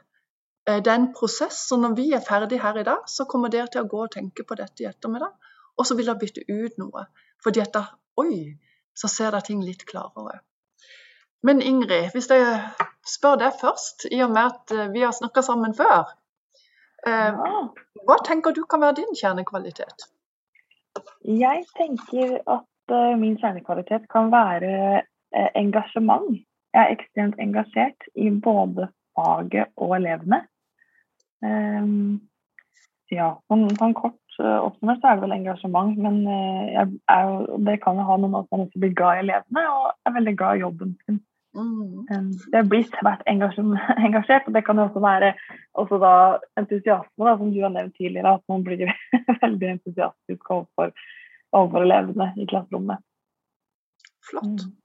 det 0.67 0.87
er 0.87 0.95
en 0.95 1.13
prosess, 1.13 1.73
og 1.73 1.81
når 1.81 1.95
vi 1.97 2.13
er 2.13 2.21
ferdig 2.21 2.61
her 2.63 2.79
i 2.79 2.85
dag, 2.85 3.09
så 3.09 3.25
kommer 3.25 3.49
dere 3.49 3.67
til 3.67 3.81
å 3.83 3.89
gå 3.89 4.03
og 4.05 4.13
tenke 4.13 4.45
på 4.45 4.55
dette 4.55 4.85
i 4.85 4.87
ettermiddag. 4.87 5.33
Og 5.81 5.89
så 5.89 5.97
vil 5.97 6.11
det 6.11 6.19
bytte 6.21 6.45
ut 6.45 6.77
noe. 6.83 7.07
Fordi 7.45 7.65
at 7.65 7.73
da 7.77 7.87
Oi, 8.21 8.53
så 8.93 9.09
ser 9.09 9.33
det 9.33 9.47
ting 9.47 9.63
litt 9.65 9.87
klarere. 9.89 10.43
Men 11.47 11.63
Ingrid, 11.65 12.11
hvis 12.13 12.29
jeg 12.29 12.59
spør 13.09 13.39
deg 13.41 13.55
først, 13.57 14.05
i 14.13 14.19
og 14.21 14.35
med 14.35 14.51
at 14.51 14.75
eh, 14.77 14.91
vi 14.93 15.05
har 15.07 15.15
snakka 15.17 15.41
sammen 15.47 15.73
før. 15.79 16.11
Eh, 17.09 17.39
ja. 17.39 17.63
Hva 18.05 18.19
tenker 18.27 18.53
du 18.53 18.67
kan 18.69 18.83
være 18.85 18.99
din 19.01 19.17
kjernekvalitet? 19.17 20.05
Jeg 21.25 21.65
tenker 21.79 22.37
at 22.45 22.93
uh, 22.93 23.17
min 23.21 23.39
kjernekvalitet 23.41 24.09
kan 24.13 24.31
være 24.33 25.01
uh, 25.01 25.51
engasjement. 25.57 26.29
Jeg 26.75 26.81
er 26.83 26.95
ekstremt 26.97 27.41
engasjert 27.41 28.09
i 28.15 28.29
både 28.31 28.91
faget 29.17 29.73
og 29.77 29.97
elevene. 29.97 30.43
Um, 31.41 32.21
ja, 33.11 33.33
sånn, 33.49 33.69
sånn 33.79 33.95
kort 33.97 34.20
oppsummert 34.39 35.01
så 35.03 35.11
er 35.11 35.19
det 35.19 35.25
vel 35.25 35.35
engasjement. 35.37 35.97
Men 35.99 36.21
uh, 36.29 36.87
er, 37.15 37.33
det 37.67 37.81
kan 37.85 37.99
jo 38.01 38.07
ha 38.09 38.17
noe 38.21 38.31
med 38.31 38.45
at 38.45 38.55
man 38.55 38.65
også 38.67 38.83
blir 38.83 38.95
glad 38.97 39.19
i 39.19 39.25
elevene 39.25 39.67
og 39.75 39.91
er 40.07 40.17
veldig 40.17 40.37
glad 40.39 40.57
i 40.57 40.65
jobben 40.65 40.95
sin. 41.05 41.21
Mm. 41.51 42.07
Jeg 42.07 42.27
det 42.53 42.61
blir 42.71 42.85
svært 42.87 43.25
engasjert, 43.33 44.47
og 44.47 44.55
det 44.55 44.65
kan 44.67 44.79
jo 44.79 44.87
også 44.87 45.03
være 45.03 45.33
også 45.83 45.99
da 46.03 46.13
entusiasme, 46.61 47.27
da, 47.27 47.37
som 47.39 47.51
du 47.55 47.63
har 47.65 47.75
nevnt 47.75 47.97
tidligere. 47.99 48.37
At 48.39 48.45
man 48.53 48.67
blir 48.67 48.93
veldig 49.45 49.73
entusiastisk 49.77 50.51
overfor, 50.51 50.95
overfor 51.53 51.87
elevene 51.89 52.31
i 52.37 52.47
klasserommet. 52.47 53.03
Flott. 54.31 54.69
Mm. 54.69 54.77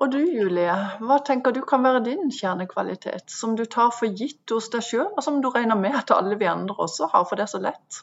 Og 0.00 0.08
du 0.08 0.22
Julie, 0.24 0.72
hva 1.04 1.18
tenker 1.26 1.52
du 1.52 1.60
kan 1.68 1.82
være 1.84 2.00
din 2.06 2.30
kjernekvalitet, 2.32 3.28
som 3.30 3.58
du 3.58 3.66
tar 3.68 3.90
for 3.92 4.08
gitt 4.08 4.54
hos 4.54 4.70
deg 4.72 4.86
sjøl, 4.86 5.10
og 5.10 5.20
som 5.24 5.42
du 5.44 5.50
regner 5.52 5.76
med 5.78 5.98
at 5.98 6.14
alle 6.14 6.38
vi 6.40 6.48
andre 6.48 6.78
også 6.80 7.10
har, 7.12 7.26
for 7.28 7.36
det 7.36 7.44
er 7.44 7.52
så 7.52 7.60
lett? 7.62 8.00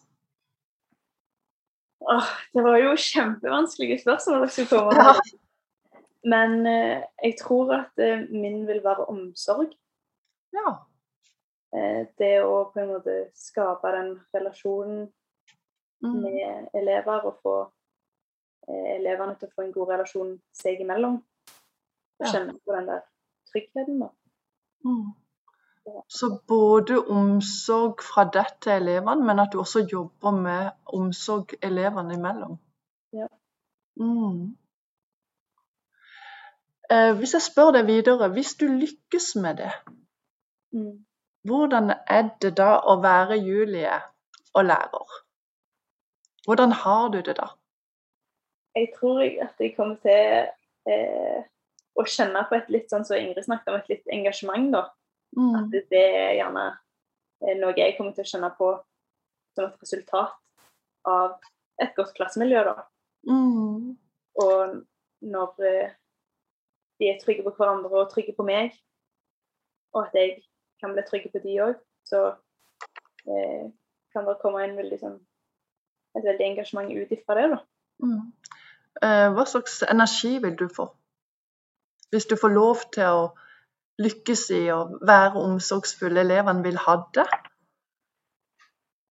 Åh, 2.00 2.32
det 2.54 2.64
var 2.64 2.78
jo 2.80 2.96
kjempevanskelige 2.96 4.00
spørsmål 4.02 4.44
dere 4.44 4.54
skulle 4.54 4.70
komme 4.70 4.96
med. 4.96 5.10
Ja. 5.10 5.40
Men 6.24 6.68
eh, 6.68 7.04
jeg 7.24 7.36
tror 7.40 7.74
at 7.76 8.02
eh, 8.04 8.26
min 8.32 8.66
vil 8.68 8.82
være 8.84 9.08
omsorg. 9.12 9.72
Ja. 10.56 10.74
Eh, 11.76 12.08
det 12.20 12.34
å 12.44 12.70
på 12.74 12.82
en 12.82 12.92
måte 12.94 13.18
skape 13.38 13.92
den 13.96 14.14
relasjonen 14.36 15.06
mm. 16.04 16.16
med 16.24 16.70
elever 16.80 17.30
og 17.30 17.40
få 17.44 17.56
eh, 18.68 18.96
elevene 18.98 19.38
til 19.40 19.52
å 19.52 19.56
få 19.56 19.68
en 19.68 19.76
god 19.76 19.94
relasjon 19.96 20.36
seg 20.56 20.82
imellom. 20.84 21.20
Og 22.20 22.28
kjenne 22.28 22.58
på 22.60 22.76
den 22.76 22.90
der 22.90 23.04
tryggheten. 23.52 24.02
da. 24.04 24.12
Mm. 24.88 25.12
Så 26.10 26.30
både 26.48 27.00
omsorg 27.00 28.02
fra 28.04 28.26
deg 28.34 28.56
til 28.62 28.76
elevene, 28.76 29.26
men 29.26 29.39
at 29.42 29.54
du 29.54 29.60
også 29.62 29.86
jobber 29.92 30.36
med 30.36 30.72
omsorg 30.94 31.54
elevene 31.65 32.18
imellom. 32.18 32.58
Ja. 33.13 33.28
Mm. 34.00 34.58
Eh, 36.92 37.13
hvis 37.18 37.34
jeg 37.34 37.46
spør 37.46 37.72
deg 37.78 37.88
videre, 37.88 38.30
hvis 38.34 38.56
du 38.60 38.65
lykkes 38.68 39.36
med 39.42 39.62
det, 39.62 39.72
mm. 40.74 40.94
hvordan 41.50 41.94
er 42.08 42.30
det 42.42 42.56
da 42.58 42.72
å 42.82 43.00
være 43.02 43.38
Julie 43.38 44.02
og 44.54 44.65
lærer? 44.65 45.20
Hvordan 46.46 46.72
har 46.72 47.10
du 47.13 47.22
det 47.22 47.38
da? 47.38 47.52
Jeg 48.76 48.94
tror 49.00 49.22
at 49.22 49.62
jeg 49.62 49.76
kommer 49.78 49.98
til 50.02 50.50
eh, 50.89 51.42
å 51.94 52.06
kjenne 52.06 52.46
på 52.50 52.58
et 52.58 52.70
litt 52.74 52.89
sånn 52.89 53.06
som 53.06 53.15
så 53.15 53.22
Ingrid 53.22 53.46
snakket 53.46 53.74
om, 53.74 53.82
et 53.82 53.92
litt 53.94 54.13
engasjement, 54.13 54.72
da. 54.74 54.84
Mm. 55.38 55.56
At 55.60 55.74
det 55.92 56.04
er 56.04 56.36
gjerne 56.39 56.65
noe 57.60 57.76
jeg 57.78 57.96
kommer 57.98 58.15
til 58.15 58.26
å 58.26 58.32
kjenne 58.32 58.50
på 58.58 58.70
som 59.56 59.70
et 59.70 59.84
resultat 59.84 60.36
av 61.08 61.38
et 61.80 61.96
godt 61.96 62.13
klassemiljø. 62.18 62.63
da. 62.68 62.86
Mm. 63.30 63.96
Og 64.44 64.76
når 65.34 65.65
eh, 65.70 65.96
de 67.00 67.10
er 67.12 67.20
trygge 67.22 67.46
på 67.46 67.56
hverandre 67.58 68.04
og 68.04 68.12
trygge 68.12 68.36
på 68.36 68.46
meg, 68.48 68.76
og 69.96 70.08
at 70.08 70.15
jeg 70.15 70.36
kan 70.84 70.94
bli 70.96 71.06
trygge 71.08 71.32
på 71.34 71.42
de 71.44 71.56
òg, 71.63 71.80
så 72.08 72.26
eh, 73.26 73.68
kan 74.13 74.28
det 74.28 74.39
komme 74.44 74.63
en 74.65 74.78
veldig, 74.80 75.00
sånn, 75.02 75.20
et 76.18 76.26
veldig 76.26 76.48
engasjement 76.52 76.92
ut 76.92 77.15
ifra 77.15 77.39
det. 77.39 77.50
da. 77.56 77.62
Mm. 78.04 78.22
Eh, 79.04 79.28
hva 79.36 79.46
slags 79.48 79.82
energi 79.88 80.38
vil 80.44 80.56
du 80.60 80.68
få 80.72 80.89
hvis 82.10 82.26
du 82.26 82.36
får 82.42 82.54
lov 82.54 82.84
til 82.94 83.06
å 83.06 83.26
lykkes 84.00 84.46
i 84.56 84.62
å 84.74 84.80
være 85.06 85.42
omsorgsfull. 85.42 86.18
Elevene 86.22 86.64
vil 86.66 86.80
ha 86.86 86.96
det. 87.16 87.28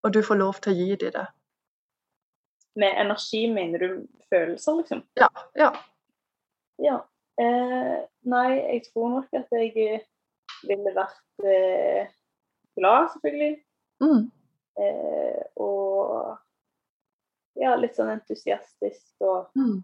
Og 0.06 0.14
du 0.14 0.22
får 0.24 0.40
lov 0.40 0.60
til 0.62 0.72
å 0.72 0.78
gi 0.78 0.96
dem 1.02 1.14
det. 1.16 1.26
Med 2.78 3.00
energi 3.02 3.42
mener 3.50 3.82
du 3.82 3.88
følelser, 4.30 4.78
liksom? 4.78 5.02
Ja. 5.18 5.28
Ja. 5.58 5.72
ja. 6.82 6.98
Eh, 7.42 7.96
nei, 8.30 8.48
jeg 8.54 8.84
tror 8.88 9.10
nok 9.16 9.34
at 9.38 9.50
jeg 9.54 9.72
eh, 9.82 10.06
ville 10.66 10.94
vært 10.94 11.46
eh, 11.46 12.10
glad, 12.78 13.10
selvfølgelig. 13.14 13.56
Mm. 14.02 14.24
Eh, 14.78 15.42
og 15.58 16.38
ja, 17.58 17.74
litt 17.74 17.98
sånn 17.98 18.12
entusiastisk 18.14 19.26
og 19.26 19.48
mm. 19.58 19.78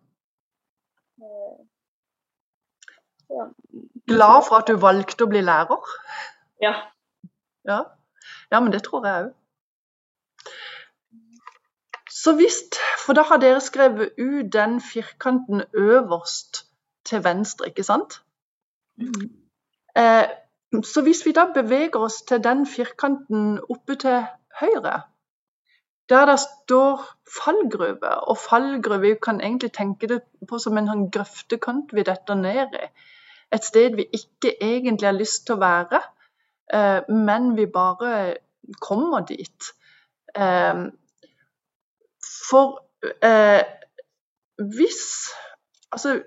Glad 4.06 4.44
for 4.48 4.60
at 4.60 4.68
du 4.68 4.76
valgte 4.80 5.24
å 5.24 5.30
bli 5.30 5.40
lærer? 5.44 5.94
Ja. 6.62 6.74
Ja, 7.64 7.80
ja 8.52 8.60
men 8.60 8.72
det 8.72 8.84
tror 8.86 9.06
jeg 9.06 9.24
òg. 9.24 9.32
Så 12.14 12.32
visst, 12.38 12.78
for 13.04 13.16
da 13.16 13.24
har 13.28 13.40
dere 13.42 13.60
skrevet 13.60 14.14
ut 14.16 14.52
den 14.52 14.78
firkanten 14.80 15.64
øverst 15.74 16.62
til 17.04 17.24
venstre, 17.24 17.68
ikke 17.68 17.84
sant? 17.84 18.20
Mm. 18.96 19.32
Eh, 19.98 20.30
så 20.82 21.02
hvis 21.02 21.26
vi 21.26 21.32
da 21.36 21.48
beveger 21.54 21.98
oss 22.00 22.22
til 22.22 22.44
den 22.44 22.66
firkanten 22.66 23.58
oppe 23.68 23.96
til 24.00 24.24
høyre, 24.60 25.02
der 26.08 26.26
det 26.26 26.38
står 26.40 27.02
fallgruve, 27.42 28.14
og 28.28 28.38
fallgruve 28.38 29.00
vi 29.00 29.14
kan 29.22 29.40
egentlig 29.40 29.72
tenke 29.72 30.08
det 30.08 30.22
på 30.48 30.58
som 30.58 30.78
en 30.78 30.88
sånn 30.90 31.06
grøftekant 31.10 31.92
vi 31.96 32.04
detter 32.04 32.40
ned 32.40 32.76
i. 32.76 32.88
Et 33.54 33.64
sted 33.64 33.96
vi 33.96 34.06
ikke 34.12 34.56
egentlig 34.60 35.08
har 35.08 35.16
lyst 35.16 35.46
til 35.46 35.56
å 35.56 35.62
være, 35.62 36.00
eh, 36.74 37.00
men 37.08 37.52
vi 37.56 37.66
bare 37.70 38.36
kommer 38.82 39.26
dit. 39.28 39.70
Eh, 40.34 40.86
for 42.50 42.80
eh, 43.22 43.62
hvis 44.58 45.30
Altså, 45.94 46.22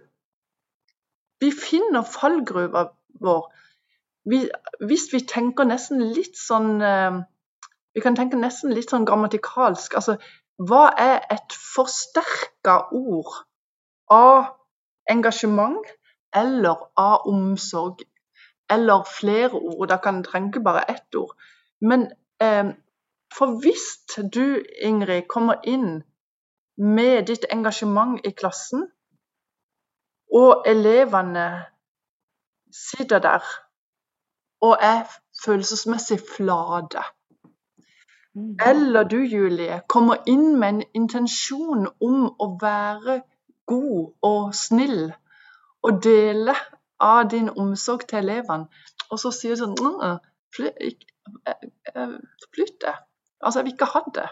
vi 1.44 1.50
finner 1.52 2.06
fallgruva 2.08 2.86
vår 3.20 3.42
vi, 4.32 4.38
hvis 4.80 5.10
vi 5.12 5.20
tenker 5.28 5.68
nesten 5.68 6.00
litt 6.16 6.40
sånn 6.40 6.80
Vi 6.80 8.04
kan 8.06 8.16
tenke 8.16 8.40
nesten 8.40 8.72
litt 8.72 8.94
sånn 8.94 9.04
grammatikalsk. 9.10 9.98
Altså, 10.00 10.16
hva 10.56 10.86
er 10.96 11.20
et 11.36 11.58
forsterka 11.76 12.78
ord 12.96 13.34
av 14.08 14.54
engasjement 15.12 15.84
eller 16.36 16.90
av 16.96 17.28
omsorg? 17.28 18.04
Eller 18.70 19.04
flere 19.20 19.54
ord. 19.54 19.88
Da 19.90 19.98
kan 19.98 20.16
en 20.16 20.24
trenge 20.24 20.60
bare 20.64 20.84
ett 20.92 21.16
ord. 21.16 21.36
Men 21.82 22.12
eh, 22.42 22.74
for 23.38 23.60
hvis 23.62 23.86
du, 24.34 24.64
Ingrid, 24.82 25.28
kommer 25.28 25.56
inn 25.64 26.04
med 26.78 27.28
ditt 27.28 27.46
engasjement 27.52 28.20
i 28.26 28.32
klassen, 28.32 28.88
og 30.34 30.64
elevene 30.68 31.66
sitter 32.72 33.20
der 33.20 33.44
og 34.62 34.78
er 34.82 35.06
følelsesmessig 35.46 36.20
flate. 36.36 37.04
Mm. 38.34 38.58
Eller 38.66 39.04
du, 39.04 39.18
Julie, 39.18 39.82
kommer 39.88 40.18
inn 40.26 40.60
med 40.60 40.70
en 40.70 40.84
intensjon 40.94 41.88
om 42.02 42.28
å 42.40 42.50
være 42.62 43.22
god 43.66 44.14
og 44.22 44.56
snill 44.56 45.14
og 45.84 46.04
dele 46.04 46.56
av 47.00 47.30
din 47.32 47.50
omsorg 47.50 48.08
til 48.08 48.18
elevene, 48.24 48.68
og 49.12 49.20
så 49.22 49.32
sier 49.32 49.56
du 49.56 49.60
sånn 49.62 50.20
Flytt 50.58 51.04
det. 52.82 52.96
Altså, 53.44 53.60
jeg 53.60 53.66
vil 53.66 53.74
ikke 53.74 53.92
ha 53.92 54.02
det. 54.16 54.30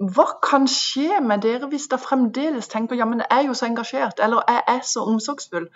Hva 0.00 0.24
kan 0.42 0.68
skje 0.68 1.20
med 1.20 1.42
dere 1.44 1.68
hvis 1.68 1.88
dere 1.92 2.00
fremdeles 2.00 2.68
tenker 2.72 2.96
ja, 2.96 3.04
men 3.08 3.20
jeg 3.20 3.28
er 3.36 3.42
jo 3.46 3.54
så 3.54 3.66
engasjert, 3.68 4.20
eller 4.20 4.42
jeg 4.48 4.62
er 4.74 4.80
så 4.84 5.00
omsorgsfull, 5.08 5.68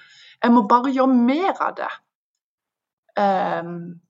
jeg 0.43 0.53
må 0.53 0.62
bare 0.69 0.93
gjøre 0.93 1.14
mer 1.14 1.61
av 1.61 1.75
det. 1.79 1.88
Um, 3.21 4.01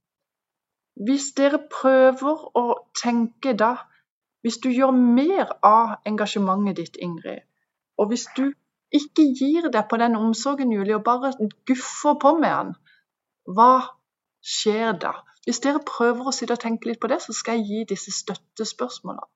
hvis 1.07 1.33
dere 1.37 1.59
prøver 1.71 2.37
å 2.57 2.75
tenke 3.03 3.53
da 3.53 3.77
Hvis 4.45 4.59
du 4.61 4.69
gjør 4.69 4.91
mer 4.93 5.49
av 5.65 6.05
engasjementet 6.05 6.77
ditt, 6.77 6.97
Ingrid, 7.01 7.41
og 7.97 8.11
hvis 8.11 8.27
du 8.37 8.53
ikke 8.95 9.27
gir 9.39 9.69
deg 9.75 9.87
på 9.91 9.99
den 10.01 10.17
omsorgen, 10.19 10.73
Julie, 10.73 10.97
og 10.97 11.05
bare 11.07 11.33
guffer 11.69 12.19
på 12.23 12.35
med 12.39 12.51
den, 12.51 12.75
hva 13.57 13.71
skjer 14.55 14.97
da? 15.03 15.15
Hvis 15.45 15.61
dere 15.65 15.83
prøver 15.85 16.31
å 16.31 16.33
sitte 16.33 16.57
og 16.57 16.63
tenke 16.63 16.89
litt 16.89 17.01
på 17.03 17.11
det, 17.13 17.21
så 17.21 17.35
skal 17.37 17.61
jeg 17.61 17.67
gi 17.69 17.87
disse 17.93 18.15
støttespørsmålene. 18.17 19.29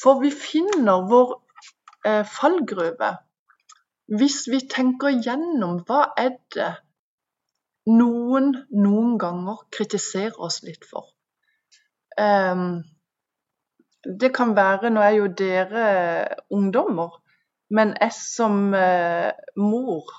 For 0.00 0.22
vi 0.22 0.30
finner 0.34 1.06
vår 1.10 1.34
eh, 2.06 2.24
fallgruve 2.26 3.16
hvis 4.10 4.44
vi 4.50 4.58
tenker 4.66 5.20
gjennom 5.22 5.82
hva 5.86 6.00
er 6.18 6.32
det 6.54 6.70
noen 7.90 8.50
noen 8.74 9.16
ganger 9.22 9.62
kritiserer 9.74 10.38
oss 10.42 10.60
litt 10.66 10.86
for. 10.86 11.06
Um, 12.18 12.82
det 14.04 14.32
kan 14.34 14.56
være 14.56 14.90
Nå 14.90 15.02
er 15.04 15.14
jo 15.14 15.28
dere 15.38 15.84
ungdommer, 16.50 17.19
men 17.70 17.94
jeg 18.00 18.12
som 18.16 18.74
eh, 18.74 19.30
mor 19.56 20.10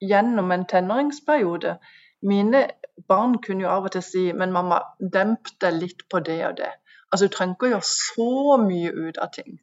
gjennom 0.00 0.52
en 0.52 0.66
tenåringsperiode 0.66 1.78
Mine 2.22 2.66
barn 3.08 3.38
kunne 3.40 3.64
jo 3.64 3.70
av 3.72 3.86
og 3.88 3.92
til 3.94 4.02
si 4.04 4.22
Men 4.36 4.52
mamma, 4.52 4.80
demp 5.00 5.48
deg 5.62 5.76
litt 5.78 6.02
på 6.12 6.20
det 6.24 6.40
og 6.48 6.58
det. 6.58 6.70
Altså, 7.12 7.26
Du 7.26 7.36
trenger 7.36 7.56
ikke 7.56 7.68
å 7.68 7.72
gjøre 7.74 7.90
så 7.90 8.56
mye 8.60 8.90
ut 8.92 9.20
av 9.24 9.30
ting. 9.36 9.60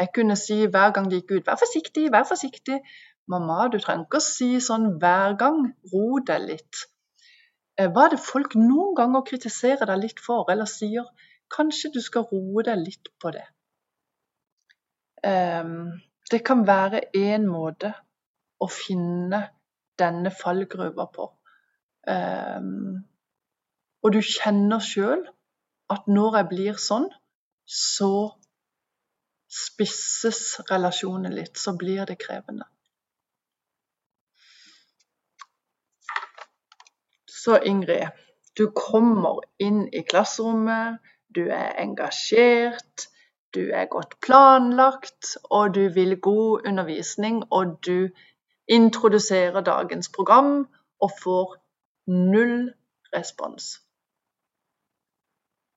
Jeg 0.00 0.12
kunne 0.16 0.36
si 0.36 0.58
hver 0.66 0.92
gang 0.96 1.08
de 1.10 1.20
gikk 1.20 1.32
ut 1.38 1.48
Vær 1.48 1.60
forsiktig, 1.60 2.10
vær 2.12 2.28
forsiktig. 2.28 2.80
Mamma, 3.30 3.68
du 3.72 3.78
trenger 3.78 4.06
ikke 4.06 4.20
å 4.20 4.26
si 4.26 4.50
sånn 4.64 4.86
hver 5.00 5.36
gang. 5.40 5.62
Ro 5.92 6.20
deg 6.26 6.46
litt. 6.50 6.84
Eh, 7.78 7.88
hva 7.88 8.06
er 8.06 8.16
det 8.16 8.22
folk 8.24 8.56
noen 8.58 8.96
ganger 8.98 9.26
kritiserer 9.28 9.88
deg 9.92 10.04
litt 10.04 10.22
for, 10.24 10.44
eller 10.52 10.68
sier 10.68 11.08
kanskje 11.54 11.92
du 11.94 12.00
skal 12.04 12.26
roe 12.32 12.64
deg 12.66 12.80
litt 12.82 13.10
på 13.22 13.32
det? 13.36 13.46
Ehm, 15.26 16.00
det 16.30 16.42
kan 16.46 16.66
være 16.66 17.02
én 17.16 17.46
måte 17.48 17.92
å 18.60 18.68
finne 18.70 19.42
denne 20.00 20.30
fallgruva 20.30 21.06
på. 21.14 21.26
Um, 22.08 23.00
og 24.00 24.14
du 24.14 24.20
kjenner 24.24 24.80
sjøl 24.84 25.24
at 25.92 26.06
når 26.08 26.36
jeg 26.38 26.48
blir 26.52 26.80
sånn, 26.80 27.08
så 27.66 28.12
spisses 29.50 30.60
relasjonen 30.70 31.34
litt, 31.34 31.58
så 31.58 31.74
blir 31.78 32.06
det 32.06 32.18
krevende. 32.22 32.66
Så 37.40 37.58
Ingrid, 37.66 38.10
du 38.56 38.68
kommer 38.76 39.40
inn 39.62 39.86
i 39.96 40.02
klasserommet, 40.06 41.00
du 41.34 41.46
er 41.48 41.72
engasjert, 41.80 43.06
du 43.54 43.60
er 43.74 43.86
godt 43.90 44.14
planlagt, 44.26 45.36
og 45.50 45.74
du 45.74 45.80
vil 45.94 46.20
god 46.20 46.66
undervisning. 46.68 47.42
Og 47.50 47.78
du 47.86 48.08
introduserer 48.68 49.60
dagens 49.60 50.10
program 50.16 50.68
og 51.00 51.10
får 51.22 51.56
null 52.06 52.72
respons. 53.16 53.64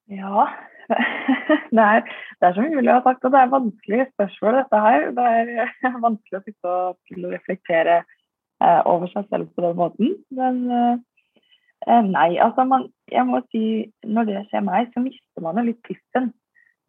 Ja. 0.08 0.46
Det 1.74 1.82
er, 1.82 2.00
det 2.40 2.46
er 2.46 2.52
som 2.54 2.64
Julie 2.72 2.92
har 2.92 3.02
sagt, 3.02 3.22
det 3.22 3.38
er 3.40 3.50
vanskelige 3.50 4.06
spørsmål, 4.14 4.54
dette 4.54 4.80
her. 4.86 5.06
Det 5.16 5.24
er 5.24 5.94
vanskelig 6.06 6.38
å 6.38 6.42
sitte 6.44 6.74
og 6.74 7.32
reflektere 7.32 7.96
eh, 8.62 8.80
over 8.84 9.08
seg 9.10 9.24
selv 9.30 9.48
på 9.56 9.64
den 9.64 9.78
måten. 9.80 10.12
Men 10.38 10.60
eh, 10.70 10.98
Eh, 11.88 12.04
nei, 12.08 12.30
altså 12.40 12.64
man, 12.64 12.86
jeg 13.12 13.26
må 13.28 13.42
si 13.52 13.64
når 14.08 14.28
det 14.30 14.42
skjer 14.48 14.64
meg, 14.64 14.88
så 14.92 15.02
mister 15.04 15.44
man 15.44 15.58
jo 15.60 15.66
litt 15.68 15.82
pusten. 15.84 16.30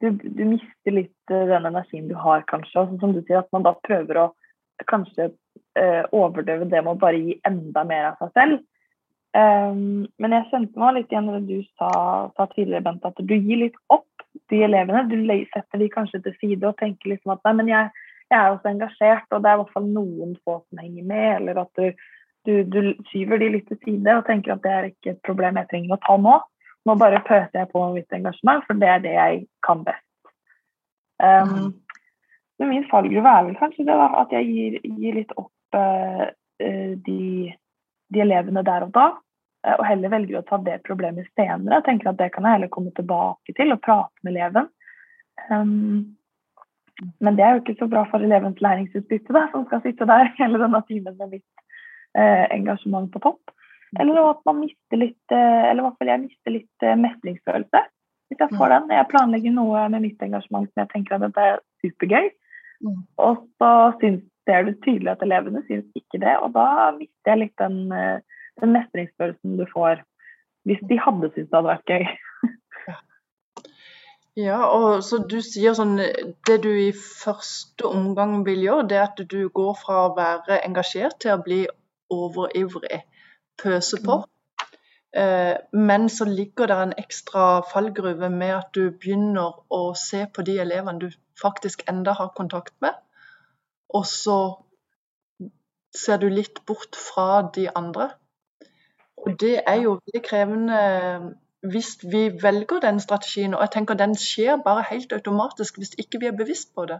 Du, 0.03 0.12
du, 0.12 0.43
mister 0.45 0.93
litt 0.93 1.31
uh, 1.31 1.45
den 1.49 1.67
energien 1.71 2.10
du 2.10 2.15
har, 2.19 2.43
kanskje. 2.49 2.84
Og 2.84 2.99
som 3.01 3.15
du 3.15 3.21
sier, 3.23 3.41
at 3.41 3.51
man 3.55 3.65
da 3.65 3.75
prøver 3.86 4.21
å 4.21 4.31
kanskje 4.91 5.29
eh, 5.79 6.01
overdøve 6.12 6.65
det 6.67 6.81
med 6.84 6.91
å 6.91 6.99
bare 6.99 7.19
gi 7.21 7.38
enda 7.47 7.86
mer 7.88 8.10
av 8.10 8.17
seg 8.19 8.34
selv. 8.36 8.63
Um, 9.36 10.03
men 10.19 10.36
jeg 10.36 10.47
kjente 10.49 10.79
meg 10.79 10.97
litt 10.97 11.12
igjen 11.12 11.27
når 11.27 11.45
du 11.47 11.55
sa, 11.75 11.91
sa 12.36 12.47
tidligere, 12.51 12.84
Bent, 12.84 13.08
at 13.08 13.19
du 13.19 13.36
gir 13.36 13.62
litt 13.62 13.77
opp 13.91 14.25
de 14.51 14.62
elevene. 14.67 15.05
Du 15.08 15.15
setter 15.53 15.79
de 15.79 15.88
kanskje 15.91 16.21
til 16.25 16.36
side 16.41 16.67
og 16.67 16.75
tenker 16.79 17.13
liksom 17.13 17.36
at 17.36 17.47
nei, 17.47 17.55
men 17.62 17.71
jeg, 17.71 18.03
jeg 18.31 18.38
er 18.39 18.51
også 18.51 18.71
engasjert, 18.71 19.27
og 19.31 19.43
det 19.43 19.51
er 19.51 19.58
i 19.58 19.63
hvert 19.63 19.73
fall 19.75 19.89
noen 19.95 20.36
få 20.43 20.60
som 20.60 20.84
henger 20.84 21.08
med. 21.08 21.29
Eller 21.39 21.63
at 21.63 21.71
du 21.79 22.05
du, 22.45 22.63
du, 22.69 22.93
skyver 23.10 23.41
de 23.41 23.47
litt 23.55 23.69
til 23.71 23.79
side 23.81 24.17
og 24.19 24.27
tenker 24.27 24.53
at 24.53 24.62
det 24.62 24.71
er 24.71 24.89
ikke 24.91 25.15
et 25.15 25.21
problem 25.25 25.58
jeg 25.58 25.69
trenger 25.71 25.95
å 25.95 26.03
ta 26.03 26.17
nå. 26.21 26.36
Nå 26.86 26.95
bare 27.02 27.24
pøser 27.26 27.62
jeg 27.62 27.71
på 27.71 27.82
med 27.82 28.00
mitt 28.00 28.13
engasjement, 28.13 28.63
for 28.67 28.78
det 28.82 28.89
er 28.91 29.04
det 29.04 29.13
jeg 29.15 29.43
kan 29.65 29.84
best. 29.88 30.32
Um, 31.24 31.52
mm. 31.52 31.69
Men 32.60 32.72
min 32.72 32.88
fallgruve 32.91 33.32
er 33.32 33.45
vel 33.47 33.59
kanskje 33.59 33.86
det 33.88 33.95
da, 33.99 34.09
at 34.22 34.34
jeg 34.36 34.49
gir, 34.51 34.76
gir 34.99 35.18
litt 35.20 35.32
opp 35.39 35.78
uh, 35.78 36.26
de, 36.59 37.22
de, 38.14 38.22
elevene 38.22 38.64
der 38.68 38.86
og 38.86 38.93
da, 38.95 39.07
uh, 39.66 39.76
og 39.80 39.86
heller 39.88 40.14
velger 40.14 40.41
å 40.41 40.45
ta 40.45 40.59
det 40.62 40.82
problemet 40.86 41.28
senere. 41.34 41.80
Jeg 41.80 41.88
tenker 41.89 42.12
at 42.12 42.22
Det 42.22 42.30
kan 42.36 42.45
jeg 42.45 42.59
heller 42.59 42.72
komme 42.76 42.93
tilbake 42.95 43.57
til 43.57 43.74
og 43.74 43.82
prate 43.86 44.28
med 44.28 44.36
eleven. 44.36 44.70
Um, 45.49 46.16
men 47.20 47.36
det 47.36 47.43
er 47.43 47.55
jo 47.55 47.64
ikke 47.64 47.80
så 47.80 47.88
bra 47.91 48.05
for 48.12 48.24
elevens 48.24 48.62
læringsutbytte, 48.64 49.34
da, 49.36 49.47
som 49.51 49.66
skal 49.68 49.82
sitte 49.84 50.07
der 50.07 50.32
hele 50.39 50.62
denne 50.62 50.82
timen 50.88 51.18
med 51.20 51.34
mitt 51.38 51.66
eh, 52.18 52.45
engasjement 52.55 53.12
på 53.12 53.22
topp. 53.26 53.55
Eller 53.99 54.21
at 54.29 54.41
man 54.47 54.61
mister 54.63 54.99
litt 54.99 55.33
eh, 55.33 55.65
Eller 55.69 55.81
i 55.81 55.86
hvert 55.86 55.99
fall 55.99 56.11
jeg 56.11 56.23
mister 56.25 56.53
litt 56.55 56.86
eh, 56.86 56.97
mestringsfølelse. 56.99 57.81
Hvis 58.29 58.41
jeg 58.41 58.57
får 58.57 58.65
mm. 58.65 58.73
den. 58.73 58.95
Jeg 58.97 59.09
planlegger 59.11 59.53
noe 59.55 59.83
med 59.93 60.03
mitt 60.07 60.23
engasjement 60.25 60.67
som 60.71 60.81
jeg 60.81 60.91
tenker 60.93 61.17
at 61.17 61.27
dette 61.27 61.45
er 61.51 61.61
supergøy. 61.86 62.31
Mm. 62.86 63.03
Og 63.23 63.43
så 63.61 63.71
syns, 64.01 64.23
ser 64.49 64.65
du 64.65 64.73
tydelig 64.81 65.13
at 65.13 65.23
elevene 65.25 65.61
syns 65.69 65.86
ikke 65.97 66.19
det, 66.21 66.33
og 66.43 66.51
da 66.57 66.91
mister 66.97 67.31
jeg 67.31 67.41
litt 67.43 67.61
den, 67.61 67.79
eh, 67.95 68.41
den 68.61 68.75
mestringsfølelsen 68.75 69.57
du 69.61 69.65
får 69.71 70.03
hvis 70.65 70.81
de 70.89 70.97
hadde 70.97 71.29
syntes 71.29 71.51
det 71.51 71.59
hadde 71.59 71.73
vært 71.73 71.93
gøy. 71.93 72.05
Ja, 74.36 74.65
og 74.67 74.99
så 75.07 75.21
du 75.23 75.38
sier 75.39 75.71
sånn 75.77 75.93
Det 75.95 76.57
du 76.65 76.67
i 76.67 76.89
første 76.91 77.88
omgang 77.88 78.41
vil 78.43 78.65
gjøre, 78.65 78.88
det 78.91 78.97
er 78.97 79.05
at 79.05 79.21
du 79.31 79.47
går 79.47 79.77
fra 79.79 80.01
å 80.09 80.15
være 80.17 80.57
engasjert 80.67 81.21
til 81.23 81.38
å 81.38 81.43
bli 81.45 81.61
overivrig. 82.11 82.99
Pøse 83.62 83.99
på. 84.06 84.24
Eh, 85.16 85.56
men 85.72 86.10
så 86.10 86.26
ligger 86.26 86.68
det 86.68 86.78
en 86.82 86.93
ekstra 86.97 87.62
fallgruve 87.72 88.30
med 88.30 88.56
at 88.58 88.70
du 88.76 88.89
begynner 88.91 89.62
å 89.72 89.93
se 89.95 90.26
på 90.28 90.43
de 90.47 90.58
elevene 90.60 90.99
du 90.99 91.10
faktisk 91.41 91.86
enda 91.89 92.16
har 92.20 92.34
kontakt 92.36 92.74
med, 92.82 92.93
og 93.89 94.06
så 94.10 94.39
ser 95.95 96.20
du 96.20 96.28
litt 96.30 96.66
bort 96.68 96.99
fra 96.99 97.47
de 97.56 97.70
andre. 97.76 98.10
Og 99.18 99.39
det 99.39 99.62
er 99.64 99.82
jo 99.86 99.97
veldig 100.01 100.24
krevende 100.26 100.80
hvis 101.72 101.95
vi 102.03 102.28
velger 102.41 102.80
den 102.84 102.99
strategien, 102.99 103.53
og 103.53 103.64
jeg 103.64 103.72
tenker 103.74 103.97
den 103.97 104.16
skjer 104.20 104.60
bare 104.66 104.84
helt 104.89 105.14
automatisk 105.14 105.80
hvis 105.80 105.95
ikke 105.97 106.20
vi 106.22 106.28
er 106.30 106.38
bevisst 106.38 106.76
på 106.76 106.86
det. 106.91 106.99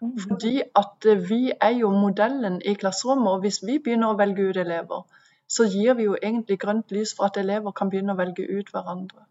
Mm. 0.00 0.12
Fordi 0.18 0.60
at 0.76 1.08
vi 1.30 1.52
er 1.60 1.74
jo 1.80 1.90
modellen 1.90 2.60
i 2.62 2.74
klasserommet, 2.74 3.32
og 3.32 3.40
hvis 3.40 3.62
vi 3.66 3.78
begynner 3.78 4.12
å 4.12 4.18
velge 4.20 4.50
ut 4.50 4.60
elever, 4.60 5.02
så 5.48 5.64
gir 5.64 5.96
vi 5.96 6.06
jo 6.08 6.16
egentlig 6.22 6.58
grønt 6.60 6.92
lys 6.92 7.14
for 7.16 7.28
at 7.28 7.40
elever 7.40 7.72
kan 7.72 7.90
begynne 7.90 8.14
å 8.14 8.20
velge 8.20 8.44
ut 8.44 8.72
hverandre. 8.72 9.24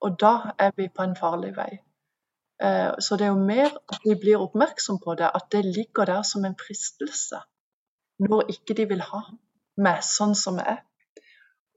Og 0.00 0.18
da 0.20 0.54
er 0.58 0.72
vi 0.76 0.88
på 0.88 1.02
en 1.02 1.16
farlig 1.18 1.52
vei. 1.56 1.70
Eh, 2.62 2.92
så 2.98 3.16
det 3.16 3.26
er 3.26 3.32
jo 3.34 3.46
mer 3.48 3.72
at 3.92 4.04
vi 4.04 4.14
blir 4.20 4.42
oppmerksom 4.42 5.00
på 5.04 5.16
det, 5.18 5.30
at 5.34 5.48
det 5.52 5.64
ligger 5.64 6.08
der 6.12 6.22
som 6.22 6.44
en 6.44 6.56
fristelse 6.60 7.40
når 8.20 8.52
ikke 8.52 8.76
de 8.76 8.86
vil 8.88 9.00
ha 9.00 9.22
meg 9.80 10.02
sånn 10.04 10.34
som 10.36 10.58
jeg 10.60 10.76
er. 10.76 10.82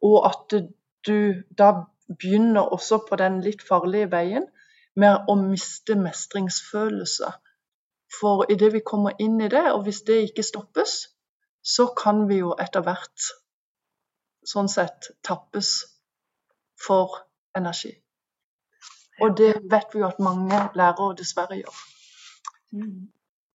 Og 0.04 0.26
at 0.28 0.56
du 1.08 1.18
da 1.58 1.70
begynner 2.20 2.74
også 2.76 3.00
på 3.08 3.16
den 3.20 3.40
litt 3.46 3.64
farlige 3.64 4.10
veien 4.12 4.48
med 5.00 5.30
å 5.32 5.36
miste 5.40 5.96
mestringsfølelse. 6.00 7.32
For 8.20 8.44
idet 8.52 8.74
vi 8.76 8.84
kommer 8.86 9.16
inn 9.24 9.40
i 9.42 9.50
det, 9.50 9.64
og 9.72 9.88
hvis 9.88 10.04
det 10.08 10.20
ikke 10.28 10.46
stoppes, 10.46 10.98
så 11.64 11.88
kan 11.98 12.28
vi 12.30 12.42
jo 12.44 12.52
etter 12.60 12.84
hvert 12.86 13.30
sånn 14.50 14.70
sett 14.72 15.12
tappes 15.24 15.74
for 16.88 17.24
energi. 17.58 17.94
Og 19.22 19.38
det 19.38 19.54
vet 19.72 19.94
vi 19.94 20.02
jo 20.02 20.08
at 20.10 20.22
mange 20.24 20.60
lærere 20.76 21.16
dessverre 21.18 21.60
gjør. 21.60 21.82
Mm. 22.74 23.12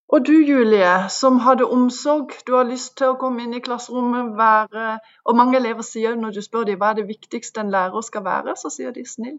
Og 0.08 0.26
du 0.26 0.32
Julie, 0.32 1.08
som 1.08 1.38
hadde 1.44 1.66
omsorg, 1.68 2.32
du 2.46 2.54
har 2.56 2.64
lyst 2.64 2.94
til 2.96 3.12
å 3.12 3.18
komme 3.20 3.42
inn 3.44 3.56
i 3.58 3.60
klasserommet, 3.60 4.30
være 4.38 5.00
Og 5.24 5.36
mange 5.36 5.58
elever 5.58 5.84
sier 5.84 6.16
når 6.16 6.38
du 6.38 6.40
spør 6.42 6.64
dem 6.64 6.78
hva 6.80 6.92
er 6.94 7.00
det 7.00 7.08
viktigste 7.10 7.60
en 7.60 7.72
lærer 7.74 8.06
skal 8.06 8.24
være, 8.24 8.56
så 8.56 8.70
sier 8.72 8.94
de 8.96 9.04
snill. 9.04 9.36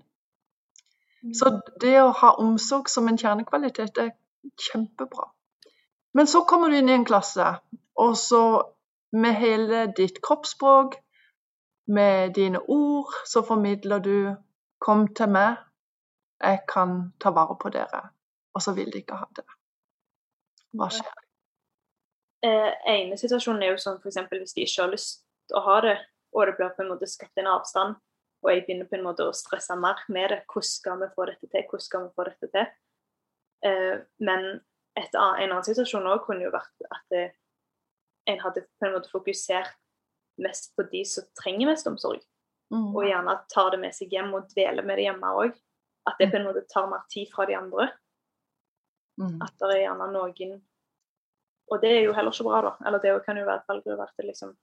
Mm. 1.24 1.34
Så 1.34 1.56
det 1.82 1.96
å 2.04 2.12
ha 2.22 2.36
omsorg 2.44 2.90
som 2.90 3.10
en 3.10 3.18
kjernekvalitet 3.18 3.98
er 3.98 4.12
kjempebra. 4.68 5.32
Men 6.14 6.28
så 6.28 6.44
kommer 6.46 6.70
du 6.70 6.78
inn 6.78 6.90
i 6.90 6.98
en 7.00 7.06
klasse, 7.06 7.50
og 7.98 8.16
så 8.18 8.44
med 9.12 9.36
hele 9.42 9.88
ditt 9.98 10.22
kroppsspråk, 10.22 10.96
med 11.90 12.34
dine 12.36 12.62
ord, 12.70 13.14
så 13.26 13.42
formidler 13.42 14.00
du 14.00 14.36
'Kom 14.80 15.08
til 15.14 15.30
meg, 15.30 15.58
jeg 16.42 16.60
kan 16.74 17.14
ta 17.20 17.30
vare 17.30 17.58
på 17.62 17.70
dere', 17.70 18.10
og 18.54 18.62
så 18.62 18.74
vil 18.76 18.94
de 18.94 18.98
ikke 18.98 19.16
ha 19.16 19.26
det. 19.36 19.46
Hva 20.74 20.88
skjer? 20.90 21.18
Eh, 22.44 22.74
ene 22.88 23.18
situasjonen 23.18 23.64
er 23.64 23.74
jo 23.74 23.82
sånn 23.84 23.98
f.eks. 24.00 24.16
hvis 24.32 24.54
de 24.54 24.62
ikke 24.62 24.82
har 24.82 24.92
lyst 24.92 25.26
til 25.48 25.58
å 25.58 25.66
ha 25.66 25.82
det, 25.82 25.98
og 26.34 26.46
det 26.46 26.56
blir 26.56 26.72
på 26.78 26.82
en 26.86 26.92
måte 26.94 27.08
skapt 27.08 27.38
en 27.38 27.48
avstand, 27.48 27.96
og 28.44 28.52
jeg 28.54 28.64
begynner 28.66 28.88
på 28.88 28.96
en 28.96 29.04
måte 29.04 29.26
å 29.28 29.36
stresse 29.36 29.76
mer 29.76 30.00
med 30.08 30.30
det. 30.30 30.40
Hvordan 30.48 30.70
skal 30.70 31.00
vi 31.02 31.08
få 31.16 31.26
dette 31.26 31.48
til? 31.48 31.66
Hvordan 31.68 31.88
skal 31.88 32.06
vi 32.06 32.16
få 32.16 32.24
dette 32.30 32.48
til? 32.54 32.66
Eh, 33.68 33.98
men 34.20 34.46
et, 34.96 35.14
en 35.14 35.52
annen 35.52 35.64
situasjon 35.68 36.08
òg 36.08 36.24
kunne 36.26 36.48
jo 36.48 36.54
vært 36.56 36.88
at 36.88 37.04
det, 37.12 37.26
en 38.32 38.40
hadde 38.40 38.64
på 38.80 38.88
en 38.88 38.96
måte 38.96 39.12
fokusert 39.12 39.76
mest 40.44 40.76
på 40.76 40.86
de 40.92 41.04
som 41.06 41.26
trenger 41.42 41.70
mest 41.72 41.88
omsorg. 41.90 42.22
Mm. 42.74 42.92
Og 42.94 43.06
gjerne 43.08 43.36
tar 43.50 43.72
det 43.74 43.80
med 43.82 43.96
seg 43.98 44.14
hjem 44.14 44.34
og 44.38 44.50
dveler 44.52 44.86
med 44.86 45.00
det 45.00 45.08
hjemme 45.08 45.34
òg. 45.42 45.56
At 46.10 46.20
det 46.20 46.30
mm. 46.30 46.32
på 46.32 46.40
en 46.40 46.48
måte 46.50 46.66
tar 46.70 46.90
mer 46.90 47.06
tid 47.12 47.30
fra 47.32 47.46
de 47.50 47.58
andre. 47.58 47.90
Mm. 49.20 49.40
At 49.44 49.56
det 49.60 49.72
er 49.76 49.82
gjerne 49.84 50.12
noen 50.14 50.60
Og 51.70 51.82
det 51.82 51.90
er 51.92 52.06
jo 52.06 52.14
heller 52.16 52.32
ikke 52.32 52.48
bra, 52.48 52.62
da. 52.66 52.74
Eller 52.88 53.02
det 53.04 53.16
kan 53.26 53.38
jo 53.38 53.48
være 53.48 53.62
et 53.62 53.68
fallgruve 53.68 54.06
at 54.06 54.14
det 54.18 54.30
liksom 54.30 54.54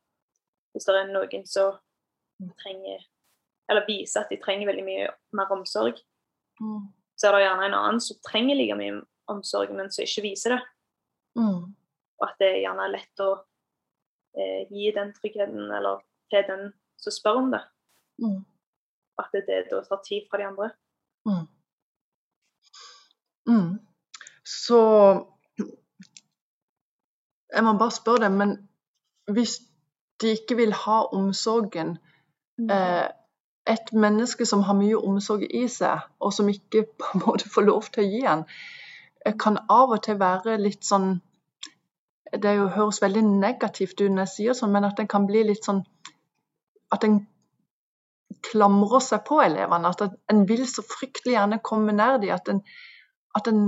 Hvis 0.72 0.87
det 0.87 0.95
er 0.97 1.11
noen 1.12 1.45
som 1.47 1.77
trenger 2.62 3.05
Eller 3.68 3.85
viser 3.89 4.22
at 4.22 4.31
de 4.33 4.39
trenger 4.41 4.70
veldig 4.70 4.85
mye 4.87 5.11
mer 5.37 5.53
omsorg, 5.53 5.99
mm. 6.61 6.83
så 7.18 7.29
er 7.29 7.35
det 7.35 7.43
gjerne 7.43 7.64
en 7.66 7.74
annen 7.74 8.01
som 8.01 8.18
trenger 8.22 8.55
like 8.55 8.77
mye 8.79 9.01
omsorg, 9.27 9.72
men 9.74 9.91
som 9.91 10.05
ikke 10.05 10.22
viser 10.22 10.55
det. 10.55 10.61
Mm. 11.35 11.74
Og 12.20 12.27
at 12.29 12.37
det 12.39 12.51
er 12.53 12.61
gjerne 12.62 12.87
lett 12.93 13.22
å 13.24 13.33
eh, 14.37 14.66
gi 14.70 14.93
den 14.95 15.12
tryggheten 15.16 15.72
eller 15.78 16.03
til 16.30 16.45
den 16.49 16.72
som 16.99 17.12
spør 17.12 17.41
om 17.43 17.51
det. 17.55 17.62
Mm. 18.22 18.41
At 19.18 19.32
det, 19.32 19.45
det 19.49 19.64
da 19.70 19.82
tar 19.84 20.03
tid 20.09 20.28
fra 20.30 20.39
de 20.39 20.47
andre. 20.47 20.70
Mm. 21.26 21.47
Mm. 23.47 23.78
Så 24.45 24.80
Jeg 27.55 27.64
må 27.64 27.72
bare 27.78 27.95
spørre 27.95 28.26
deg, 28.26 28.32
men 28.32 28.51
hvis 29.32 29.61
de 30.20 30.32
ikke 30.34 30.57
vil 30.57 30.72
ha 30.72 31.05
omsorgen 31.14 31.97
mm. 32.59 32.70
eh, 32.70 33.07
Et 33.66 33.93
menneske 33.93 34.47
som 34.47 34.61
har 34.62 34.76
mye 34.78 34.95
omsorg 34.97 35.43
i 35.51 35.64
seg, 35.68 36.05
og 36.20 36.32
som 36.32 36.49
ikke 36.49 36.84
på 36.99 37.07
en 37.14 37.22
måte 37.26 37.49
får 37.51 37.64
lov 37.66 37.89
til 37.91 38.05
å 38.05 38.11
gi 38.11 38.20
den, 38.22 38.45
eh, 39.26 39.34
kan 39.39 39.59
av 39.68 39.91
og 39.97 40.03
til 40.07 40.20
være 40.20 40.59
litt 40.61 40.87
sånn 40.87 41.16
Det 42.43 42.53
jo 42.59 42.68
høres 42.74 43.01
veldig 43.03 43.22
negativt 43.26 44.01
ut 44.01 44.11
når 44.11 44.26
jeg 44.26 44.32
sier 44.34 44.59
sånn, 44.59 44.72
men 44.74 44.87
at 44.89 45.01
en 45.01 45.09
kan 45.11 45.26
bli 45.28 45.45
litt 45.49 45.64
sånn 45.66 45.84
At 46.95 47.05
en 47.07 47.20
klamrer 48.47 49.03
seg 49.03 49.24
på 49.26 49.41
elevene. 49.43 49.91
At 49.91 50.32
en 50.32 50.45
vil 50.47 50.62
så 50.70 50.84
fryktelig 50.87 51.34
gjerne 51.34 51.62
komme 51.64 51.95
nær 51.97 52.20
dem. 52.22 52.34
At 52.34 52.51
en, 52.53 52.61
at 53.39 53.51
en 53.51 53.64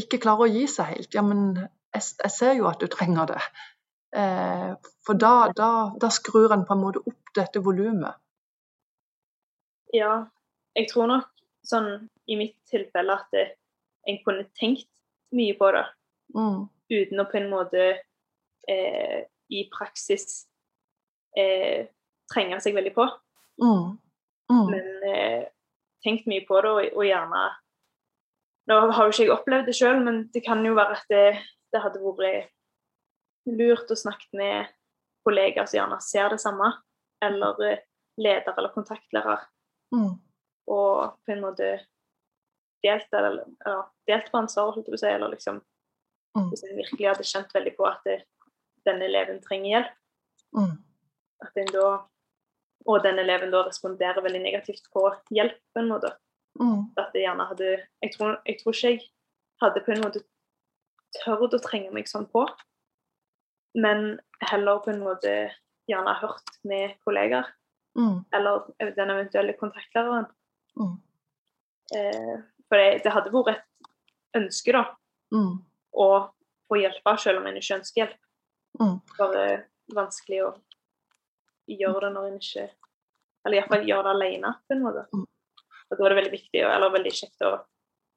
ikke 0.00 0.20
klarer 0.22 0.48
å 0.48 0.50
gi 0.50 0.66
seg 0.70 0.90
helt, 0.90 1.14
ja, 1.14 1.22
men 1.22 1.54
jeg, 1.54 2.02
jeg 2.02 2.32
ser 2.34 2.56
jo 2.58 2.66
at 2.70 2.82
du 2.82 2.88
trenger 2.90 3.30
det. 3.30 3.40
Eh, 4.18 4.70
for 5.06 5.18
da, 5.18 5.34
da, 5.54 5.70
da, 6.00 6.10
skrur 6.14 6.54
en 6.54 6.64
på 6.66 6.74
en 6.74 6.82
måte 6.82 7.02
opp 7.06 7.34
dette 7.36 7.62
volumet. 7.62 8.18
Ja, 9.94 10.24
jeg 10.74 10.90
tror 10.90 11.10
nok 11.10 11.30
sånn 11.66 12.08
i 12.30 12.38
mitt 12.38 12.56
tilfelle 12.70 13.14
at 13.14 13.38
en 13.38 14.18
kunne 14.26 14.48
tenkt 14.58 14.88
mye 15.34 15.54
på 15.58 15.70
det. 15.74 15.84
Mm. 16.34 16.64
Uten 16.92 17.22
å 17.22 17.28
på 17.30 17.38
en 17.40 17.50
måte 17.52 17.84
eh, 18.68 19.20
i 19.52 19.64
praksis 19.72 20.44
eh, 21.38 21.86
trenge 22.32 22.60
seg 22.60 22.76
veldig 22.76 22.94
på. 22.96 23.06
Mm. 23.62 23.94
Mm. 24.52 24.64
Men 24.70 24.88
eh, 25.08 25.44
tenkt 26.04 26.28
mye 26.28 26.44
på 26.48 26.60
det, 26.60 26.72
og, 26.72 26.98
og 26.98 27.06
gjerne 27.08 27.44
nå 28.70 28.76
har 28.96 29.08
jo 29.08 29.12
ikke 29.12 29.24
jeg 29.26 29.34
opplevd 29.34 29.68
det 29.68 29.76
sjøl, 29.76 29.98
men 30.04 30.22
det 30.32 30.40
kan 30.44 30.62
jo 30.64 30.76
være 30.76 30.96
at 30.96 31.10
det, 31.12 31.24
det, 31.72 31.82
hadde 31.84 32.00
vært 32.00 32.52
lurt 33.44 33.90
å 33.92 33.98
snakke 33.98 34.30
med 34.38 34.70
kollegaer 35.24 35.68
som 35.68 35.78
gjerne 35.82 35.98
ser 36.04 36.32
det 36.32 36.40
samme, 36.40 36.70
eller 37.24 37.60
eh, 37.68 37.82
leder 38.20 38.56
eller 38.56 38.72
kontaktlærer. 38.72 39.44
Mm. 39.92 40.14
Og 40.72 41.18
på 41.20 41.34
en 41.34 41.44
måte 41.44 41.74
delt, 42.84 43.08
eller, 43.12 43.44
eller, 43.66 43.84
delt 44.08 44.32
på 44.32 44.40
ansvaret, 44.40 44.76
holdt 44.76 44.88
jeg 44.88 44.94
på 44.94 45.00
å 45.00 45.02
si, 45.02 45.12
eller 45.12 45.34
liksom 45.34 45.60
mm. 46.36 46.48
Hvis 46.50 46.64
en 46.66 46.78
virkelig 46.78 47.08
hadde 47.10 47.28
kjent 47.28 47.54
veldig 47.54 47.74
på 47.76 47.86
at 47.88 48.02
det, 48.08 48.18
denne 48.86 49.06
eleven 49.08 49.40
trenger 49.44 49.70
hjelp, 49.70 49.94
mm. 50.58 50.74
at 51.46 51.62
en 51.62 51.72
da 51.74 51.86
og 52.84 53.00
den 53.04 53.18
eleven 53.22 53.52
da 53.52 53.62
responderer 53.64 54.20
veldig 54.24 54.42
negativt 54.44 54.90
på 54.92 55.06
hjelp 55.32 55.56
på 55.72 55.80
en 55.80 55.88
måte. 55.88 56.10
Mm. 56.60 56.90
At 57.00 57.16
jeg 57.16 57.24
gjerne 57.24 57.48
hadde 57.48 57.70
jeg 57.72 58.12
tror, 58.12 58.36
jeg 58.44 58.58
tror, 58.60 58.76
ikke 58.76 58.90
jeg 58.90 59.00
hadde 59.62 59.84
på 59.86 59.94
en 59.94 60.02
måte 60.04 60.24
tørt 61.16 61.56
å 61.56 61.62
trenge 61.64 61.92
meg 61.94 62.10
sånn 62.10 62.26
på. 62.30 62.44
Men 63.74 64.18
heller 64.50 64.82
på 64.84 64.92
en 64.92 65.02
måte 65.02 65.34
gjerne 65.90 66.16
hørt 66.20 66.58
med 66.68 66.96
kollegaer. 67.06 67.48
Mm. 67.98 68.24
Eller 68.34 68.68
den 68.98 69.14
eventuelle 69.14 69.54
kontaktlæreren. 69.58 70.28
Mm. 70.78 70.94
Eh, 71.94 72.34
for 72.68 72.80
det, 72.80 73.04
det, 73.04 73.12
hadde 73.14 73.32
vært 73.34 73.54
et 73.54 74.40
ønske, 74.40 74.74
da, 74.74 74.84
mm. 75.34 75.52
Å 75.94 76.08
få 76.68 76.80
hjelpe 76.80 77.16
selv 77.20 77.42
om 77.42 77.48
en 77.48 77.60
ikke 77.60 77.78
ønsker 77.78 78.02
hjelp. 78.02 78.20
Mm. 78.80 78.96
Bare 79.18 79.44
vanskelig 79.94 80.40
å 80.46 80.50
gjøre 81.70 82.08
det 82.08 82.14
når 82.16 82.26
en 82.30 82.40
ikke 82.40 82.64
Eller 83.44 83.58
iallfall 83.58 83.82
gjøre 83.84 84.08
det 84.08 84.12
alene, 84.14 84.50
på 84.64 84.72
en 84.72 84.82
måte. 84.86 85.02
Mm. 85.12 85.24
Og 85.90 85.98
da 85.98 86.04
er 86.04 86.12
det 86.14 86.16
veldig 86.16 86.32
viktig 86.32 86.60
eller 86.64 86.92
veldig 86.94 87.10
kjekt 87.12 87.44
å 87.44 87.50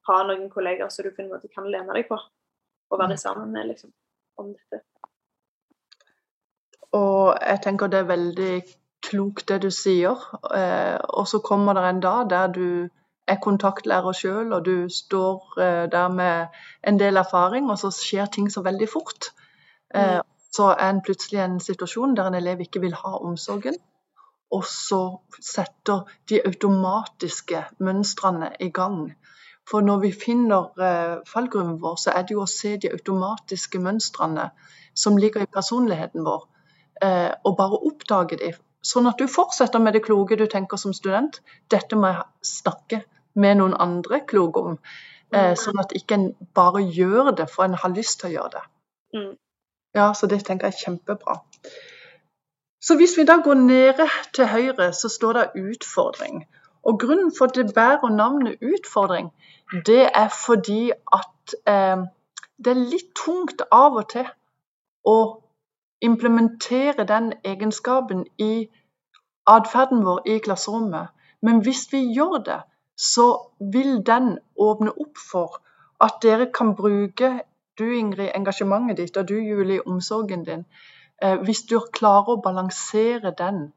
ha 0.07 0.19
noen 0.23 0.45
kollegaer 0.49 0.91
som 0.93 1.03
du 1.03 1.11
på 1.11 1.19
en 1.25 1.33
måte 1.33 1.49
kan 1.51 1.67
lene 1.67 1.95
deg 1.97 2.07
på, 2.07 2.15
og 2.15 3.01
være 3.01 3.17
mm. 3.17 3.19
sammen 3.19 3.51
med 3.51 3.67
liksom, 3.73 3.91
om 4.39 4.53
dette. 4.53 4.79
Og 6.95 7.35
jeg 7.35 7.61
tenker 7.65 7.91
det 7.91 7.99
er 7.99 8.07
veldig 8.13 8.53
klokt 9.03 9.49
det 9.51 9.59
du 9.65 9.69
sier. 9.73 10.23
Eh, 10.55 10.95
og 11.11 11.27
så 11.27 11.41
kommer 11.43 11.75
det 11.75 11.83
en 11.89 12.01
dag 12.07 12.29
der 12.31 12.53
du 12.55 12.69
er 13.27 13.39
kontaktlærer 13.43 14.15
sjøl, 14.15 14.53
og 14.53 14.65
du 14.65 14.89
står 14.89 15.59
eh, 15.59 15.85
der 15.91 16.07
med 16.07 16.47
en 16.87 16.99
del 16.99 17.17
erfaring, 17.17 17.69
og 17.71 17.79
så 17.79 17.91
skjer 17.91 18.25
ting 18.31 18.51
så 18.51 18.63
veldig 18.63 18.89
fort. 18.89 19.31
Eh, 19.95 20.17
mm. 20.17 20.27
så 20.55 20.71
er 20.73 20.89
en 20.89 21.01
plutselig 21.03 21.39
i 21.39 21.43
en 21.43 21.59
situasjon 21.59 22.15
der 22.15 22.27
en 22.27 22.39
elev 22.39 22.63
ikke 22.63 22.81
vil 22.81 22.95
ha 22.95 23.17
omsorgen, 23.19 23.75
og 24.51 24.63
så 24.65 25.01
setter 25.43 26.07
de 26.29 26.39
automatiske 26.45 27.63
mønstrene 27.79 28.53
i 28.59 28.69
gang. 28.69 29.11
For 29.67 29.83
når 29.83 29.99
vi 30.05 30.11
finner 30.15 30.71
eh, 30.79 31.17
fallgruven 31.27 31.81
vår, 31.81 31.95
så 31.95 32.15
er 32.15 32.23
det 32.23 32.37
jo 32.37 32.45
å 32.45 32.51
se 32.51 32.77
de 32.77 32.93
automatiske 32.95 33.79
mønstrene 33.83 34.51
som 34.95 35.17
ligger 35.19 35.43
i 35.43 35.51
personligheten 35.51 36.23
vår, 36.25 36.47
og 37.45 37.51
bare 37.57 37.77
oppdage 37.85 38.39
dem. 38.39 38.55
Sånn 38.81 39.05
at 39.05 39.19
du 39.21 39.27
fortsetter 39.29 39.83
med 39.83 39.93
det 39.93 40.01
kloke 40.07 40.33
du 40.39 40.47
tenker 40.49 40.79
som 40.81 40.95
student. 40.95 41.37
Dette 41.69 41.99
må 41.99 42.09
jeg 42.09 42.23
snakke 42.49 43.03
med 43.37 43.59
noen 43.59 43.75
andre 43.79 44.21
klok 44.27 44.57
om. 44.57 44.77
Eh, 45.33 45.51
mm. 45.51 45.57
sånn 45.59 45.81
at 45.83 45.93
ikke 45.97 46.17
en 46.17 46.29
bare 46.55 46.83
gjør 46.83 47.33
det 47.39 47.49
for 47.51 47.67
en 47.67 47.77
har 47.81 47.93
lyst 47.95 48.21
til 48.21 48.31
å 48.31 48.35
gjøre 48.37 48.53
det. 48.57 48.63
Mm. 49.17 49.33
Ja, 49.97 50.11
så 50.13 50.29
det 50.31 50.43
tenker 50.45 50.67
jeg 50.67 50.77
er 50.77 50.85
kjempebra. 50.85 51.39
Så 52.87 52.95
hvis 52.95 53.17
vi 53.17 53.25
da 53.27 53.39
går 53.43 53.57
nede 53.59 54.07
til 54.35 54.47
høyre, 54.47 54.93
så 54.93 55.09
står 55.09 55.33
det 55.33 55.49
'utfordring'. 55.55 56.45
Og 56.83 56.99
Grunnen 56.99 57.31
for 57.37 57.45
at 57.45 57.55
det 57.55 57.73
bærer 57.75 58.09
navnet 58.09 58.57
'utfordring', 58.61 59.31
det 59.85 60.09
er 60.13 60.29
fordi 60.45 60.91
at 61.13 61.55
eh, 61.67 61.97
det 62.63 62.71
er 62.71 62.89
litt 62.91 63.11
tungt 63.25 63.61
av 63.71 63.95
og 63.95 64.09
til 64.09 64.27
å 65.05 65.43
implementere 66.01 67.03
den 67.03 67.33
egenskapen 67.43 68.25
i 68.37 68.69
atferden 69.47 70.05
vår 70.05 70.21
i 70.25 70.37
klasserommet. 70.37 71.07
Men 71.41 71.61
hvis 71.61 71.87
vi 71.91 72.13
gjør 72.13 72.37
det, 72.45 72.61
så 72.97 73.27
vil 73.59 74.01
den 74.05 74.37
åpne 74.57 74.91
opp 74.91 75.21
for 75.31 75.61
at 76.01 76.17
dere 76.21 76.49
kan 76.53 76.75
bruke 76.75 77.29
du 77.77 77.85
Ingrid, 77.93 78.31
engasjementet 78.35 78.97
ditt, 78.97 79.17
og 79.17 79.27
du 79.29 79.35
Julie, 79.37 79.87
omsorgen 79.87 80.45
din. 80.45 80.65
Eh, 81.21 81.37
hvis 81.45 81.61
du 81.69 81.77
klarer 81.93 82.33
å 82.33 82.41
balansere 82.41 83.33
den 83.37 83.67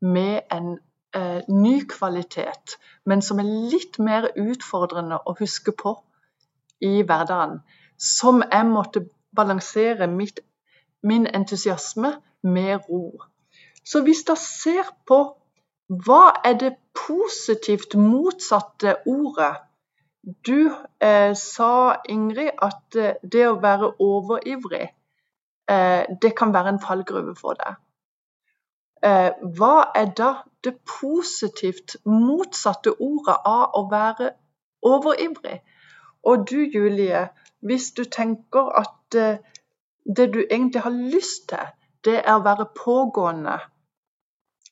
med 0.00 0.44
en 0.52 0.76
eh, 1.16 1.40
ny 1.48 1.78
kvalitet, 1.88 2.76
men 3.04 3.22
som 3.22 3.40
er 3.40 3.48
litt 3.72 3.98
mer 3.98 4.28
utfordrende 4.36 5.22
å 5.24 5.36
huske 5.38 5.72
på 5.72 5.94
i 6.84 7.00
hverdagen, 7.00 7.62
som 7.96 8.42
jeg 8.44 8.68
måtte 8.68 9.06
balansere 9.36 10.08
mitt, 10.08 10.40
min 11.02 11.26
entusiasme 11.26 12.12
med 12.42 12.88
ro. 12.90 13.22
Så 13.84 14.02
hvis 14.04 14.24
dere 14.26 14.40
ser 14.42 14.92
på 15.08 15.20
hva 15.86 16.40
er 16.44 16.56
det 16.58 16.72
positivt 16.98 17.94
motsatte 17.94 18.96
ordet? 19.06 19.62
Du 20.46 20.72
eh, 21.00 21.34
sa, 21.38 21.96
Ingrid, 22.08 22.50
at 22.58 22.96
eh, 22.98 23.20
det 23.22 23.44
å 23.46 23.60
være 23.62 23.92
overivrig, 24.02 24.88
eh, 25.70 26.02
det 26.22 26.32
kan 26.34 26.54
være 26.54 26.72
en 26.74 26.82
fallgruve 26.82 27.36
for 27.38 27.54
deg. 27.60 27.78
Eh, 29.06 29.30
hva 29.58 29.92
er 29.94 30.10
da 30.18 30.32
det 30.66 30.74
positivt 30.90 31.96
motsatte 32.02 32.96
ordet 32.98 33.38
av 33.46 33.78
å 33.78 33.84
være 33.92 34.32
overivrig? 34.82 35.60
Og 36.26 36.48
du, 36.50 36.64
Julie, 36.66 37.28
hvis 37.62 37.92
du 37.94 38.02
tenker 38.10 38.74
at 38.82 39.14
eh, 39.14 39.38
det 40.02 40.32
du 40.34 40.42
egentlig 40.42 40.82
har 40.82 40.98
lyst 41.14 41.46
til, 41.54 41.70
det 42.02 42.18
er 42.24 42.34
å 42.34 42.42
være 42.42 42.72
pågående 42.74 43.60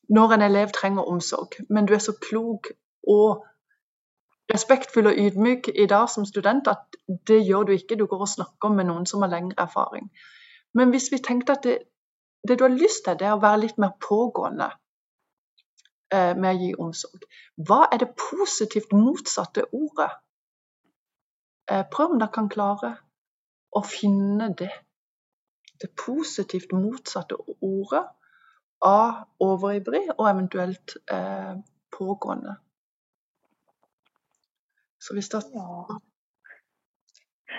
når 0.08 0.32
en 0.32 0.42
elev 0.42 0.68
trenger 0.68 1.02
omsorg. 1.02 1.48
Men 1.70 1.86
du 1.86 1.94
er 1.94 1.98
så 1.98 2.12
klok 2.20 2.68
og 3.08 3.46
respektfull 4.52 5.06
og 5.06 5.18
ydmyk 5.18 5.68
i 5.74 5.86
dag 5.86 6.08
som 6.10 6.26
student 6.28 6.68
at 6.68 6.96
det 7.28 7.40
gjør 7.46 7.62
du 7.62 7.72
ikke. 7.72 7.96
Du 7.96 8.06
går 8.06 8.20
og 8.26 8.28
snakker 8.28 8.68
med 8.68 8.88
noen 8.90 9.06
som 9.06 9.22
har 9.22 9.32
lengre 9.32 9.62
erfaring. 9.62 10.10
Men 10.74 10.90
hvis 10.90 11.12
vi 11.12 11.18
tenkte 11.18 11.52
at 11.52 11.64
det, 11.64 11.78
det 12.48 12.58
du 12.58 12.64
har 12.64 12.74
lyst 12.74 13.04
til, 13.04 13.18
det 13.18 13.28
er 13.28 13.36
å 13.36 13.42
være 13.42 13.62
litt 13.64 13.78
mer 13.78 13.94
pågående 14.08 14.68
eh, 16.12 16.34
med 16.36 16.50
å 16.50 16.58
gi 16.60 16.72
omsorg. 16.86 17.24
Hva 17.56 17.84
er 17.92 18.02
det 18.02 18.14
positivt 18.18 18.92
motsatte 18.92 19.68
ordet? 19.72 20.10
Eh, 21.70 21.84
prøv 21.90 22.12
om 22.12 22.20
dere 22.20 22.34
kan 22.34 22.50
klare 22.52 22.96
å 23.72 23.82
finne 23.86 24.50
det. 24.58 24.72
Det 25.80 25.90
positivt 25.98 26.74
motsatte 26.76 27.38
ordet 27.60 28.04
av 28.84 29.24
overivrig 29.42 30.06
og 30.18 30.26
eventuelt 30.28 30.96
eh, 31.12 31.54
pågående. 31.94 32.56
Så 35.00 35.14
hvis 35.16 35.28
det 35.32 35.42
ja. 35.54 35.84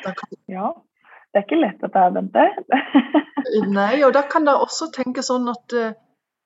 Kan... 0.06 0.38
ja. 0.48 0.72
Det 1.34 1.42
er 1.42 1.46
ikke 1.50 1.60
lett 1.60 1.82
dette 1.84 2.00
her, 2.00 2.14
Bente. 2.16 2.44
Nei, 3.76 4.00
og 4.08 4.14
da 4.16 4.22
kan 4.32 4.46
dere 4.48 4.64
også 4.64 4.88
tenke 4.96 5.24
sånn 5.26 5.50
at 5.52 5.74
eh, 5.76 5.98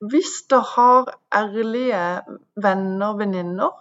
hvis 0.10 0.32
dere 0.50 0.66
har 0.72 1.12
ærlige 1.36 2.00
venner, 2.64 3.14
venninner, 3.20 3.76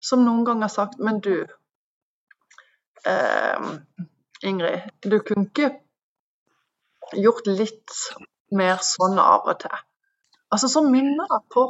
som 0.00 0.22
noen 0.24 0.44
ganger 0.46 0.68
har 0.68 0.72
sagt 0.72 1.00
Men 1.02 1.18
du, 1.20 1.34
eh, 3.12 3.68
Ingrid, 4.46 4.88
du 5.02 5.18
kunne 5.18 5.50
ikke 5.50 5.72
gjort 7.18 7.50
litt 7.50 7.98
mer 8.54 8.78
sånn 8.84 9.18
av 9.18 9.50
og 9.50 9.60
til. 9.64 9.78
Altså 10.50 10.68
så 10.72 10.82
minner 10.84 11.28
deg 11.30 11.48
på 11.54 11.64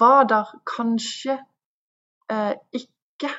hva 0.00 0.24
der 0.28 0.50
kanskje 0.68 1.38
eh, 2.30 2.52
ikke 2.76 3.30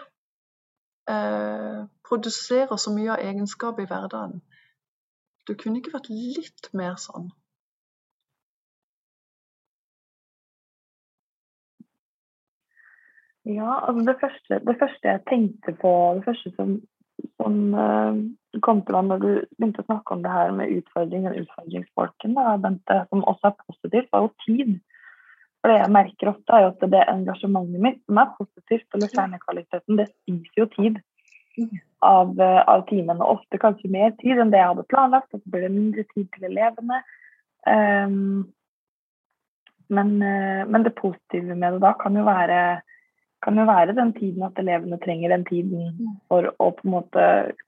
eh, 1.12 1.84
produserer 2.08 2.82
så 2.82 2.94
mye 2.96 3.14
av 3.16 3.28
egenskap 3.28 3.80
i 3.80 3.86
hverdagen. 3.88 4.42
Du 5.48 5.54
kunne 5.58 5.80
ikke 5.80 5.94
vært 5.96 6.10
litt 6.12 6.72
mer 6.78 6.98
sånn. 7.02 7.30
Ja, 13.46 13.72
altså 13.88 14.04
det 14.06 14.18
første, 14.22 14.60
det 14.68 14.76
første, 14.80 15.08
jeg 15.08 15.24
tenkte 15.30 15.74
på, 15.82 15.92
det 16.18 16.26
første 16.28 16.52
som, 16.58 16.76
som 17.42 17.56
uh, 17.74 18.20
kom 18.60 18.82
til 18.84 18.98
meg 18.98 19.08
når 19.08 19.22
du 19.22 19.30
begynte 19.56 19.84
å 19.84 19.88
snakke 19.88 20.16
om 20.16 20.24
det 20.26 20.32
her 20.34 20.50
med 20.56 20.74
utfordring 20.76 21.28
og 21.30 21.38
utfordringsfolken, 21.40 22.34
da, 22.36 22.56
Bente, 22.60 22.98
som 23.10 23.24
også 23.24 23.52
er 23.52 23.60
positivt, 23.64 24.10
var 24.12 24.26
jo 24.26 24.32
tid. 24.46 24.74
For 25.62 25.72
det 25.72 25.78
jeg 25.78 25.94
merker 25.96 26.32
ofte, 26.34 26.58
er 26.58 26.66
jo 26.66 26.74
at 26.74 26.86
det 26.92 27.06
engasjementet 27.14 27.86
mitt 27.86 28.02
som 28.04 28.20
er 28.20 28.36
positivt, 28.40 28.88
eller 28.96 29.14
kjernekvaliteten, 29.16 30.00
det 30.00 30.10
spiser 30.12 30.64
jo 30.64 30.68
tid 30.76 31.02
av, 32.02 32.34
av 32.42 32.86
timene. 32.90 33.28
Ofte 33.28 33.60
kanskje 33.62 33.92
mer 33.94 34.16
tid 34.22 34.42
enn 34.42 34.54
det 34.54 34.60
jeg 34.60 34.72
hadde 34.74 34.88
planlagt, 34.92 35.30
og 35.36 35.44
så 35.44 35.54
blir 35.54 35.68
det 35.68 35.76
mindre 35.76 36.08
tid 36.14 36.30
til 36.34 36.48
elevene. 36.50 37.02
Um, 37.70 38.48
men, 39.92 40.16
uh, 40.24 40.64
men, 40.66 40.84
det 40.88 40.96
positive 40.98 41.54
med 41.56 41.78
det 41.78 41.84
da 41.84 41.94
kan 42.00 42.16
jo 42.18 42.26
være 42.26 42.82
kan 43.42 43.58
jo 43.58 43.66
være 43.66 43.96
den 43.98 44.12
tiden 44.14 44.44
at 44.46 44.60
elevene 44.62 45.00
trenger 45.02 45.32
den 45.34 45.44
tiden 45.48 45.96
for 46.30 46.46
å 46.62 46.68
på 46.78 46.86
en 46.86 46.94
måte 46.94 47.24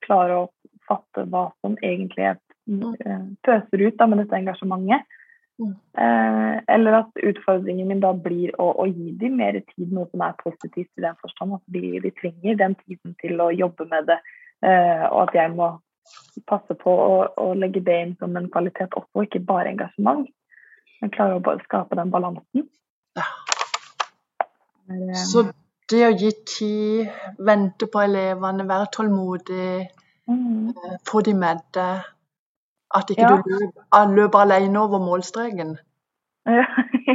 klare 0.06 0.44
å 0.44 0.50
fatte 0.90 1.26
hva 1.32 1.48
som 1.64 1.76
egentlig 1.82 2.32
er, 2.34 2.40
uh, 2.70 3.28
pøser 3.46 3.86
ut 3.88 4.00
da, 4.00 4.08
med 4.10 4.24
dette 4.24 4.40
engasjementet. 4.40 5.20
Mm. 5.62 5.74
Eh, 5.98 6.64
eller 6.76 6.92
at 6.98 7.20
utfordringen 7.24 7.88
min 7.88 8.00
da 8.02 8.10
blir 8.18 8.56
å, 8.58 8.72
å, 8.82 8.88
gi 8.90 9.12
dem 9.22 9.38
mer 9.38 9.60
tid, 9.76 9.92
noe 9.94 10.10
som 10.10 10.24
er 10.26 10.34
positivt 10.42 10.90
i 10.98 11.06
den 11.06 11.18
forstand 11.22 11.60
at 11.60 11.64
de, 11.76 12.00
de 12.02 12.12
trenger 12.18 12.58
den 12.58 12.76
tiden 12.82 13.14
til 13.22 13.42
å 13.42 13.52
jobbe 13.54 13.86
med 13.92 14.10
det. 14.10 14.18
Eh, 14.66 15.06
og 15.12 15.28
at 15.28 15.38
jeg 15.38 15.54
må 15.54 15.70
passe 16.50 16.76
på 16.80 16.92
å, 16.92 17.18
å, 17.38 17.50
legge 17.54 17.84
det 17.86 18.00
inn 18.02 18.16
som 18.20 18.34
en 18.40 18.50
kvalitet 18.52 18.98
også, 18.98 19.28
ikke 19.28 19.44
bare 19.46 19.76
engasjement. 19.76 20.26
Men 21.02 21.14
klare 21.14 21.38
å 21.38 21.44
bare 21.44 21.62
skape 21.68 22.00
den 22.00 22.14
balansen. 22.14 22.68
Ja. 23.20 23.28
Eh, 24.90 25.20
Så 25.30 25.46
det 25.92 26.06
å 26.08 26.14
gi 26.18 26.32
tid, 26.50 27.12
vente 27.38 27.88
på 27.92 28.02
elevene, 28.02 28.66
være 28.66 28.90
tålmodig, 28.96 29.84
mm. 30.30 30.70
Eh, 30.70 30.98
få 31.10 31.22
de 31.22 31.34
med 31.38 31.64
deg 31.76 32.04
at 32.94 33.10
ikke 33.10 33.26
ja. 33.26 33.38
du 33.42 33.50
løper, 33.50 34.16
løper 34.16 34.46
alene 34.46 34.80
over 34.80 35.02
målstreken. 35.04 35.78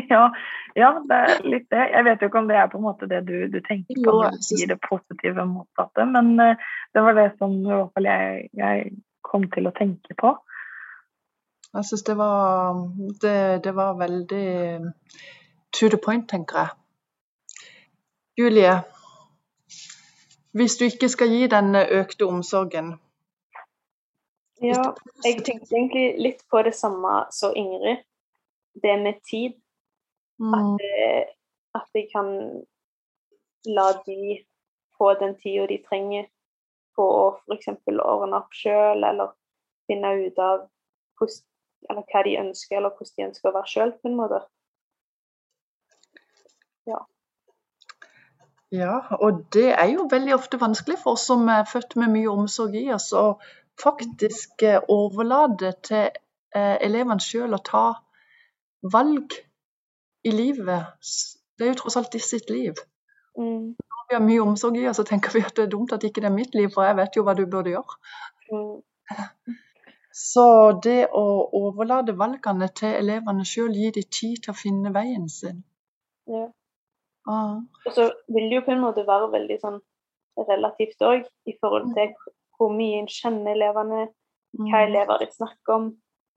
Ja, 0.09 0.29
ja, 0.77 0.89
det 1.09 1.17
er 1.17 1.47
litt 1.49 1.67
det. 1.73 1.85
Jeg 1.93 2.05
vet 2.05 2.23
jo 2.23 2.29
ikke 2.29 2.41
om 2.43 2.49
det 2.49 2.57
er 2.61 2.69
på 2.73 2.79
en 2.79 2.85
måte 2.85 3.09
det 3.09 3.23
du, 3.29 3.35
du 3.53 3.59
tenker 3.65 3.97
på 4.05 4.13
når 4.15 4.37
du 4.37 4.45
sier 4.45 4.69
det 4.71 4.79
positive 4.85 5.45
motsatte, 5.49 6.05
men 6.09 6.35
uh, 6.41 6.69
det 6.95 7.05
var 7.05 7.17
det 7.17 7.27
som 7.39 7.55
i 7.57 7.71
hvert 7.71 7.95
fall 7.97 8.09
jeg, 8.09 8.49
jeg 8.57 8.91
kom 9.25 9.47
til 9.53 9.69
å 9.69 9.75
tenke 9.77 10.17
på. 10.19 10.35
Jeg 11.75 11.89
syns 11.89 12.05
det 12.07 12.17
var 12.17 12.79
det, 13.25 13.39
det, 13.65 13.75
var 13.77 13.99
veldig 14.01 14.47
to 15.77 15.91
the 15.93 16.01
point, 16.05 16.29
tenker 16.31 16.63
jeg. 16.63 16.71
Julie, 18.39 18.77
hvis 20.57 20.77
du 20.77 20.85
ikke 20.85 21.09
skal 21.09 21.31
gi 21.33 21.47
den 21.51 21.77
økte 21.77 22.27
omsorgen, 22.27 22.97
ja, 24.63 24.83
jeg 25.23 25.45
tenkte 25.47 25.77
egentlig 25.77 26.07
litt 26.19 26.41
på 26.51 26.63
det 26.67 26.75
samme 26.75 27.29
som 27.31 27.55
Ingrid. 27.55 28.03
Det 28.83 28.95
med 29.03 29.21
tid. 29.31 29.55
Mm. 30.39 30.55
At, 30.55 30.83
eh, 30.87 31.31
at, 31.75 31.87
jeg 31.95 32.09
kan 32.15 32.29
la 33.67 33.87
de 34.07 34.39
få 34.99 35.13
den 35.21 35.37
tida 35.39 35.67
de 35.67 35.79
trenger 35.87 36.27
på 36.99 37.07
å 37.07 37.25
f.eks. 37.39 37.71
ordne 37.87 38.39
opp 38.39 38.55
sjøl, 38.55 39.05
eller 39.05 39.35
finne 39.87 40.15
ut 40.27 40.39
av 40.43 40.67
hvordan 41.19 41.45
eller 41.89 42.03
hva 42.11 42.23
de 42.27 42.39
ønsker, 42.41 42.77
eller 42.77 42.91
hvordan 42.91 43.15
de 43.17 43.27
ønsker 43.29 43.51
å 43.51 43.55
være 43.55 43.71
sjøl, 43.71 43.93
på 44.03 44.11
en 44.11 44.17
måte. 44.19 44.41
Ja, 46.91 46.99
og 49.25 49.45
det 49.55 49.71
er 49.73 49.87
jo 49.95 50.09
veldig 50.11 50.35
ofte 50.35 50.61
vanskelig 50.61 50.99
for 51.03 51.17
oss 51.17 51.25
som 51.31 51.49
er 51.49 51.69
født 51.69 51.97
med 51.97 52.13
mye 52.13 52.33
omsorg 52.33 52.75
i 52.77 52.91
oss, 52.93 53.13
å 53.17 53.39
faktisk 53.81 54.65
eh, 54.67 54.83
overlate 54.93 55.73
til 55.89 56.11
eh, 56.11 56.77
elevene 56.85 57.23
sjøl 57.23 57.57
å 57.57 57.63
ta 57.65 57.85
valg 58.93 59.39
i 60.29 60.35
livet. 60.35 60.99
Det 61.57 61.65
er 61.65 61.73
jo 61.73 61.79
tross 61.81 61.97
alt 62.01 62.19
i 62.19 62.23
sitt 62.23 62.51
liv. 62.53 62.77
Mm. 63.39 63.73
Når 63.79 64.05
vi 64.11 64.19
har 64.19 64.27
mye 64.27 64.45
omsorg 64.45 64.77
i 64.77 64.89
oss, 64.91 65.01
så 65.01 65.07
tenker 65.09 65.33
vi 65.33 65.45
at 65.47 65.55
det 65.57 65.69
er 65.69 65.73
dumt 65.73 65.95
at 65.97 66.05
ikke 66.05 66.25
det 66.25 66.29
er 66.29 66.37
mitt 66.37 66.59
liv, 66.59 66.69
for 66.75 66.85
jeg 66.85 66.99
vet 66.99 67.17
jo 67.17 67.25
hva 67.25 67.37
du 67.39 67.47
burde 67.47 67.73
gjøre. 67.73 67.99
Mm. 68.53 69.57
Så 70.19 70.45
det 70.83 71.09
å 71.15 71.25
overlate 71.55 72.17
valgene 72.19 72.69
til 72.77 72.97
elevene 73.01 73.45
sjøl, 73.47 73.73
gi 73.73 73.93
dem 73.95 74.09
tid 74.13 74.45
til 74.45 74.53
å 74.53 74.61
finne 74.61 74.93
veien 74.93 75.29
sin. 75.33 75.63
Ja. 76.29 76.49
Ah. 77.29 77.59
Og 77.87 77.93
så 77.93 78.09
vil 78.33 78.49
det 78.49 78.57
jo 78.61 78.65
på 78.67 78.73
en 78.73 78.81
måte 78.83 79.05
være 79.07 79.31
veldig 79.35 79.59
sånn 79.61 79.79
relativt 80.49 81.03
òg, 81.05 81.27
i 81.51 81.55
forhold 81.61 81.91
til 81.97 82.15
hvor 82.57 82.73
mye 82.75 83.01
en 83.03 83.11
kjenner 83.11 83.53
elevene, 83.57 84.07
hva 84.59 84.81
elever 84.87 85.21
de 85.21 85.27
snakker 85.35 85.75
om. 85.75 85.89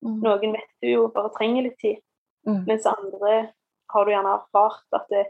Mm. 0.04 0.18
Noen 0.26 0.56
vet 0.58 0.72
du 0.82 0.90
jo 0.90 1.08
bare 1.16 1.32
trenger 1.38 1.64
litt 1.70 1.80
tid, 1.82 2.02
Mm. 2.48 2.64
mens 2.66 2.86
andre 2.90 3.54
har 3.94 4.06
du 4.06 4.12
gjerne 4.12 4.32
erfart 4.34 4.96
at 4.98 5.06
det, 5.14 5.26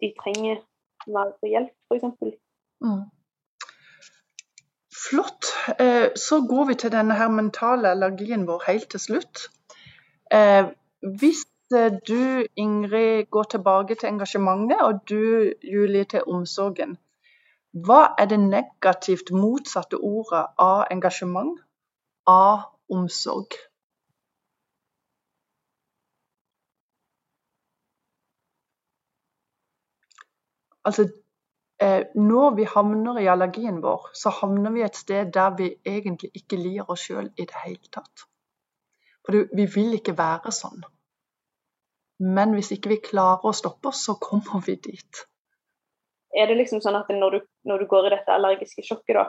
de 0.00 0.08
trenger 0.22 0.62
mer 1.06 1.32
hjelp, 1.42 1.74
f.eks. 1.90 2.38
Mm. 2.80 3.02
Flott. 5.10 5.44
Eh, 5.78 6.08
Så 6.16 6.40
går 6.48 6.64
vi 6.66 6.74
til 6.74 6.90
denne 6.92 7.14
her 7.14 7.28
mentale 7.28 7.88
allergien 7.90 8.46
vår 8.46 8.62
helt 8.66 8.88
til 8.90 9.00
slutt. 9.00 9.48
Eh, 10.32 10.70
Hvis 11.02 11.44
eh, 11.72 11.92
du, 12.08 12.46
Ingrid, 12.56 13.26
går 13.30 13.42
tilbake 13.54 13.94
til 13.94 14.08
engasjementet, 14.08 14.80
og 14.80 15.00
du, 15.08 15.52
Julie, 15.72 16.04
til 16.04 16.22
omsorgen. 16.26 16.98
Hva 17.72 18.00
er 18.20 18.28
det 18.28 18.40
negativt 18.40 19.32
motsatte 19.32 19.96
ordet 19.96 20.44
av 20.60 20.84
engasjement, 20.90 21.60
av 22.28 22.66
omsorg? 22.92 23.56
Altså, 30.84 31.08
eh, 31.82 32.02
når 32.14 32.54
vi 32.56 32.64
havner 32.74 33.18
i 33.22 33.28
allergien 33.34 33.82
vår, 33.82 34.08
så 34.14 34.30
havner 34.40 34.70
vi 34.76 34.82
et 34.82 34.96
sted 34.96 35.32
der 35.32 35.54
vi 35.56 35.74
egentlig 35.86 36.30
ikke 36.34 36.58
liker 36.60 36.90
oss 36.90 37.06
sjøl 37.08 37.30
i 37.36 37.46
det 37.46 37.62
hele 37.64 37.92
tatt. 37.94 38.26
For 39.24 39.46
vi 39.56 39.66
vil 39.76 39.94
ikke 40.00 40.18
være 40.18 40.52
sånn. 40.52 40.82
Men 42.22 42.54
hvis 42.54 42.72
ikke 42.74 42.92
vi 42.92 43.02
klarer 43.02 43.50
å 43.50 43.54
stoppe 43.56 43.90
oss, 43.90 44.04
så 44.06 44.14
kommer 44.20 44.62
vi 44.66 44.76
dit. 44.78 45.22
Er 46.32 46.48
det 46.48 46.56
liksom 46.56 46.80
sånn 46.80 46.96
at 46.96 47.10
når 47.12 47.34
du, 47.34 47.46
når 47.68 47.82
du 47.82 47.88
går 47.90 48.08
i 48.08 48.12
dette 48.14 48.34
allergiske 48.34 48.84
sjokket, 48.86 49.18
da, 49.18 49.28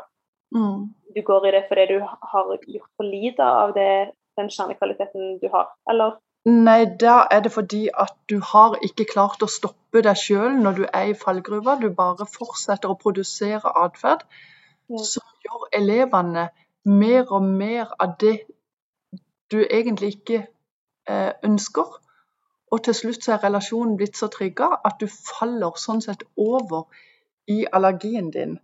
Mm. 0.54 0.94
du 1.16 1.22
går 1.26 1.48
i 1.48 1.52
det 1.52 1.64
fordi 1.68 1.86
du 1.94 2.00
har 2.04 2.52
gjort 2.68 2.92
for 2.98 3.04
lite 3.04 3.44
av 3.44 3.74
det, 3.74 4.14
den 4.38 4.50
kjernekvaliteten 4.54 5.40
du 5.42 5.48
har, 5.50 5.72
eller? 5.90 6.20
Nei, 6.46 6.86
da 7.00 7.24
er 7.32 7.40
det 7.42 7.52
fordi 7.56 7.88
at 8.06 8.14
du 8.30 8.40
har 8.44 8.76
ikke 8.84 9.08
klart 9.10 9.42
å 9.42 9.50
stoppe 9.50 10.04
deg 10.04 10.20
sjøl 10.20 10.58
når 10.60 10.80
du 10.80 10.84
er 10.86 11.14
i 11.14 11.18
fallgruva. 11.18 11.78
Du 11.80 11.88
bare 11.96 12.28
fortsetter 12.28 12.92
å 12.92 12.98
produsere 13.00 13.72
atferd 13.84 14.26
mm. 14.92 15.00
som 15.00 15.24
gjør 15.46 15.70
elevene 15.80 16.50
mer 16.84 17.32
og 17.32 17.48
mer 17.48 17.96
av 18.00 18.18
det 18.20 18.36
du 19.54 19.62
egentlig 19.64 20.18
ikke 20.18 20.42
eh, 21.08 21.32
ønsker. 21.48 21.88
Og 22.74 22.84
til 22.86 22.96
slutt 22.98 23.26
så 23.26 23.36
er 23.36 23.44
relasjonen 23.44 23.98
blitt 24.00 24.18
så 24.18 24.28
trygga 24.34 24.70
at 24.90 24.96
du 25.02 25.08
faller 25.08 25.76
sånn 25.78 26.02
sett 26.02 26.24
over 26.42 26.88
i 27.48 27.66
allergien 27.72 28.32
din. 28.34 28.56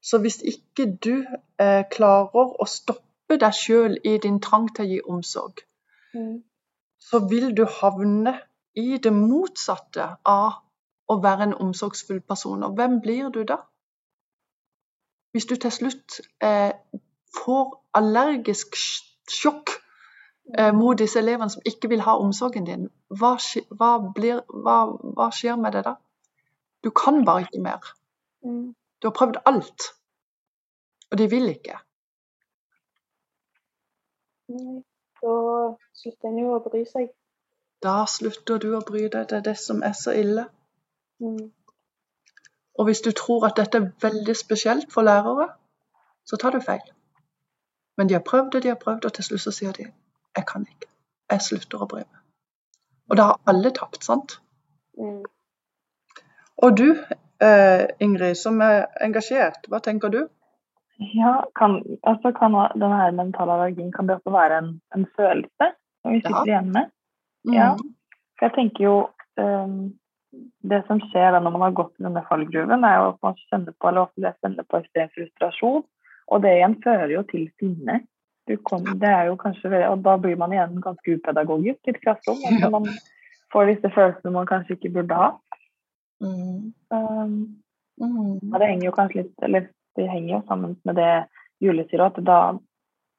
Så 0.00 0.18
hvis 0.24 0.38
ikke 0.52 0.86
du 1.04 1.26
eh, 1.60 1.82
klarer 1.92 2.54
å 2.56 2.66
stoppe 2.66 3.36
deg 3.42 3.52
sjøl 3.54 3.98
i 4.04 4.14
din 4.22 4.38
trang 4.40 4.70
til 4.74 4.86
å 4.86 4.90
gi 4.94 5.00
omsorg, 5.16 5.66
Mm. 6.14 6.42
så 6.98 7.20
vil 7.30 7.52
du 7.54 7.60
havne 7.70 8.32
i 8.74 8.98
det 8.98 9.12
motsatte 9.14 10.08
av 10.26 10.56
å 11.06 11.16
være 11.22 11.42
en 11.46 11.54
omsorgsfull 11.54 12.20
person. 12.20 12.62
Og 12.66 12.74
hvem 12.74 12.96
blir 13.04 13.28
du 13.30 13.44
da? 13.44 13.60
Hvis 15.30 15.46
du 15.46 15.54
til 15.54 15.70
slutt 15.70 16.20
eh, 16.42 16.72
får 17.36 17.76
allergisk 17.94 18.74
sjokk 19.30 19.70
mot 20.74 20.98
disse 20.98 21.18
elevene 21.18 21.50
som 21.50 21.62
ikke 21.66 21.88
vil 21.92 22.02
ha 22.06 22.16
omsorgen 22.18 22.66
din, 22.66 22.88
hva, 23.08 23.36
hva, 23.78 23.90
blir, 24.14 24.40
hva, 24.50 24.78
hva 25.16 25.28
skjer 25.34 25.58
med 25.60 25.76
det 25.76 25.84
da? 25.86 25.94
Du 26.84 26.90
kan 26.90 27.24
bare 27.24 27.44
ikke 27.46 27.62
mer. 27.62 27.92
Mm. 28.42 28.74
Du 29.02 29.08
har 29.08 29.14
prøvd 29.16 29.40
alt, 29.46 29.90
og 31.10 31.18
de 31.18 31.28
vil 31.30 31.48
ikke. 31.52 31.78
Da 35.22 35.36
slutter 36.00 36.28
en 36.28 36.38
jo 36.40 36.56
å 36.56 36.60
bry 36.64 36.82
seg. 36.88 37.12
Da 37.84 38.02
slutter 38.08 38.60
du 38.60 38.74
å 38.76 38.82
bry 38.84 39.06
deg. 39.06 39.28
Det 39.30 39.38
er 39.38 39.44
det 39.44 39.56
som 39.60 39.82
er 39.86 39.94
så 39.96 40.12
ille. 40.16 40.46
Mm. 41.20 41.50
Og 42.80 42.88
hvis 42.88 43.02
du 43.04 43.10
tror 43.16 43.46
at 43.48 43.56
dette 43.60 43.78
er 43.78 43.90
veldig 44.02 44.36
spesielt 44.36 44.92
for 44.92 45.06
lærere, 45.06 45.48
så 46.24 46.36
tar 46.40 46.56
du 46.56 46.60
feil. 46.64 46.82
Men 47.96 48.08
de 48.08 48.16
har 48.16 48.24
prøvd 48.24 48.52
det, 48.52 48.62
de 48.64 48.72
har 48.72 48.80
prøvd, 48.80 49.04
og 49.04 49.12
til 49.16 49.24
slutt 49.24 49.44
så 49.44 49.52
sier 49.54 49.76
de 49.76 49.90
'jeg 50.36 50.46
kan 50.46 50.66
ikke'. 50.66 50.88
Jeg 51.30 51.40
slutter 51.40 51.82
å 51.82 51.88
bry 51.88 51.98
meg. 51.98 52.20
Og 53.10 53.16
da 53.16 53.22
har 53.22 53.40
alle 53.46 53.70
tapt, 53.70 54.04
sant? 54.04 54.38
Mm. 54.98 55.24
Og 56.62 56.76
du, 56.76 56.88
eh, 57.40 57.86
Ingrid, 58.00 58.36
som 58.36 58.60
er 58.60 58.86
engasjert, 59.00 59.66
hva 59.68 59.80
tenker 59.80 60.08
du? 60.10 60.28
Ja, 61.00 61.44
kan, 61.56 61.82
altså 62.04 62.32
kan 62.36 62.52
denne 62.74 62.96
her 63.00 63.10
mentale 63.16 63.52
allergien 63.52 63.92
kan 63.92 64.06
det 64.06 64.18
også 64.18 64.30
være 64.34 64.58
en, 64.58 64.80
en 64.94 65.06
følelse 65.16 65.70
som 66.02 66.12
vi 66.12 66.18
Ja. 66.20 66.28
sitter 66.28 66.44
igjen 66.46 66.72
med? 66.72 66.90
Mm. 67.46 67.54
Ja. 67.54 67.70
For 68.38 68.46
jeg 68.46 68.52
tenker 68.54 68.84
jo 68.84 69.08
um, 69.38 69.94
Det 70.62 70.84
som 70.86 71.00
skjer 71.00 71.32
da 71.32 71.40
når 71.40 71.50
man 71.50 71.60
har 71.62 71.72
gått 71.74 71.94
i 71.98 72.04
denne 72.04 72.22
fallgruven, 72.28 72.84
er 72.84 72.96
jo 73.00 73.08
at 73.08 73.16
man 73.22 73.34
kjenner 73.50 73.72
på 73.80 73.88
eller 73.88 74.00
ofte 74.06 74.34
kjenner 74.44 74.62
på 74.62 74.78
ekstrem 74.78 75.08
frustrasjon. 75.16 75.82
Og 76.30 76.42
det 76.42 76.52
igjen 76.54 76.76
fører 76.84 77.10
jo 77.10 77.22
til 77.22 77.48
sinne. 77.58 77.96
Du 78.48 78.56
kom, 78.56 78.84
det 78.98 79.08
er 79.08 79.26
jo 79.26 79.36
kanskje, 79.36 79.68
veldig- 79.70 79.90
og 79.92 80.02
da 80.02 80.16
blir 80.18 80.36
man 80.36 80.50
igjen 80.52 80.80
ganske 80.80 81.16
upedagogisk 81.18 81.78
i 81.86 81.90
et 81.90 82.00
klasserom. 82.02 82.38
Altså 82.48 82.70
man 82.70 82.86
får 83.52 83.66
disse 83.74 83.90
følelsene 83.94 84.32
man 84.32 84.46
kanskje 84.46 84.76
ikke 84.78 84.92
burde 84.94 85.14
ha. 85.14 85.30
Mm. 86.22 86.72
Um, 86.90 87.56
Mm. 88.00 88.38
det 88.40 88.66
henger 88.68 88.84
jo 88.86 88.92
kanskje 88.96 89.16
litt 89.22 89.42
eller 89.42 89.68
det 89.96 90.06
henger 90.08 90.30
jo 90.38 90.42
sammen 90.48 90.76
med 90.86 90.94
det 90.96 91.26
Julie 91.60 91.84
sier, 91.90 92.00
at 92.06 92.16
da, 92.24 92.56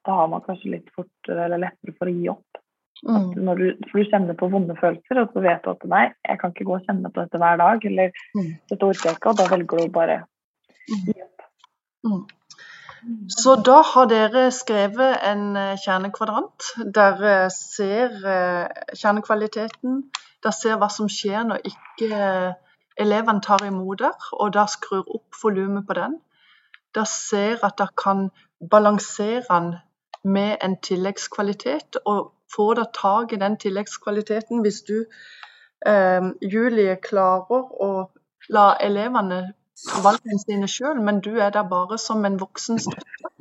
da 0.06 0.12
har 0.12 0.28
man 0.28 0.42
kanskje 0.42 0.72
litt 0.72 0.88
fortere 0.96 1.44
eller 1.46 1.60
lettere 1.62 1.94
for 2.00 2.08
å 2.10 2.14
gi 2.16 2.28
opp. 2.30 2.58
Mm. 3.06 3.36
Du, 3.36 3.78
for 3.92 4.00
du 4.02 4.10
kjenner 4.10 4.34
på 4.38 4.50
vonde 4.50 4.74
følelser, 4.80 5.22
og 5.22 5.34
så 5.34 5.42
vet 5.46 5.62
du 5.64 5.70
at 5.70 5.84
nei, 5.86 6.12
jeg 6.28 6.40
kan 6.40 6.52
ikke 6.52 6.66
gå 6.66 6.76
og 6.80 6.86
kjenne 6.88 7.12
på 7.14 7.22
dette 7.22 7.38
hver 7.38 7.58
dag, 7.62 7.86
eller 7.86 8.12
Mm. 8.36 8.50
dette 8.70 8.82
orker 8.90 9.10
jeg 9.10 9.18
ikke, 9.20 9.30
og 9.30 9.38
da 9.38 9.46
velger 9.54 9.78
du 9.86 9.90
bare 9.90 10.24
gi 10.90 11.14
opp. 11.22 11.42
Mm. 13.04 13.30
Så 13.30 13.56
da 13.66 13.82
har 13.82 14.06
dere 14.06 14.50
skrevet 14.54 15.22
en 15.26 15.56
eh, 15.58 15.78
kjernekvadrant. 15.82 16.68
Dere 16.96 17.50
ser 17.54 18.18
eh, 18.34 18.82
kjernekvaliteten. 18.94 20.04
Dere 20.44 20.54
ser 20.54 20.78
hva 20.82 20.90
som 20.94 21.10
skjer 21.10 21.48
når 21.50 21.64
ikke 21.72 22.10
eh, 22.12 22.52
elevene 23.02 23.42
tar 23.42 23.66
imot 23.66 24.04
der, 24.04 24.28
og 24.34 24.54
da 24.54 24.68
skrur 24.70 25.08
opp 25.16 25.40
volumet 25.44 25.88
på 25.88 25.98
den. 25.98 26.20
Dere 26.96 27.10
ser 27.10 27.66
at 27.66 27.78
dere 27.80 27.96
kan 27.98 28.30
balansere 28.70 29.44
den 29.50 29.74
med 30.24 30.58
en 30.62 30.78
tilleggskvalitet, 30.86 31.98
og 32.06 32.34
får 32.56 32.76
dere 32.78 32.94
tak 32.94 33.34
i 33.34 33.42
den 33.42 33.58
tilleggskvaliteten 33.58 34.62
hvis 34.62 34.82
du, 34.90 35.06
eh, 35.88 36.30
Julie, 36.42 37.00
klarer 37.02 37.74
å 37.88 37.92
la 38.50 38.76
elevene 38.82 39.42
valgene 40.04 40.40
sine 40.40 40.68
sjøl, 40.68 41.02
men 41.02 41.22
du 41.22 41.32
er 41.38 41.50
der 41.50 41.68
bare 41.70 41.98
som 41.98 42.26
en 42.26 42.40
voksen 42.40 42.80
støtte, 42.80 43.32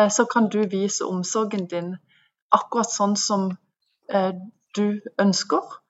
eh, 0.00 0.10
så 0.10 0.24
kan 0.24 0.48
du 0.52 0.60
vise 0.70 1.06
omsorgen 1.06 1.66
din 1.70 1.96
akkurat 2.52 2.90
sånn 2.90 3.16
som 3.16 3.50
eh, 4.08 4.32
du 4.76 5.00
ønsker. 5.18 5.80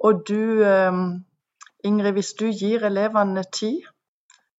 Og 0.00 0.22
du, 0.28 0.64
eh, 0.64 1.00
Ingrid, 1.84 2.12
hvis 2.16 2.34
du 2.40 2.46
gir 2.50 2.84
elevene 2.84 3.44
tid, 3.52 3.86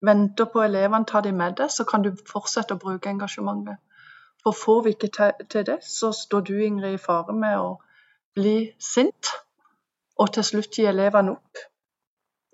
venter 0.02 0.50
på 0.54 0.64
elevene, 0.66 1.06
tar 1.06 1.22
de 1.22 1.32
med 1.32 1.58
deg, 1.58 1.72
så 1.72 1.86
kan 1.86 2.02
du 2.06 2.12
fortsette 2.34 2.78
å 2.78 2.82
bruke 2.82 3.10
engasjementet. 3.10 3.78
For 4.42 4.58
får 4.58 4.84
vi 4.84 4.96
ikke 4.96 5.32
til 5.50 5.66
det, 5.66 5.78
så 5.86 6.12
står 6.18 6.48
du, 6.48 6.56
Ingrid, 6.66 6.98
i 6.98 7.02
fare 7.02 7.34
med 7.34 7.60
å 7.60 7.76
bli 8.36 8.72
sint, 8.80 9.30
og 10.18 10.34
til 10.34 10.46
slutt 10.46 10.80
gi 10.80 10.88
elevene 10.90 11.36
opp. 11.36 11.66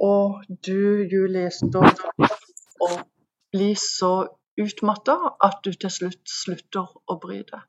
Og 0.04 0.44
du, 0.66 1.08
Julie, 1.12 1.50
står 1.52 1.90
og 2.86 3.00
blir 3.52 3.76
så 3.82 4.12
utmatta 4.62 5.16
at 5.44 5.60
du 5.66 5.72
til 5.74 5.94
slutt 5.94 6.22
slutter 6.30 6.86
å 7.10 7.18
bry 7.22 7.42
deg. 7.48 7.64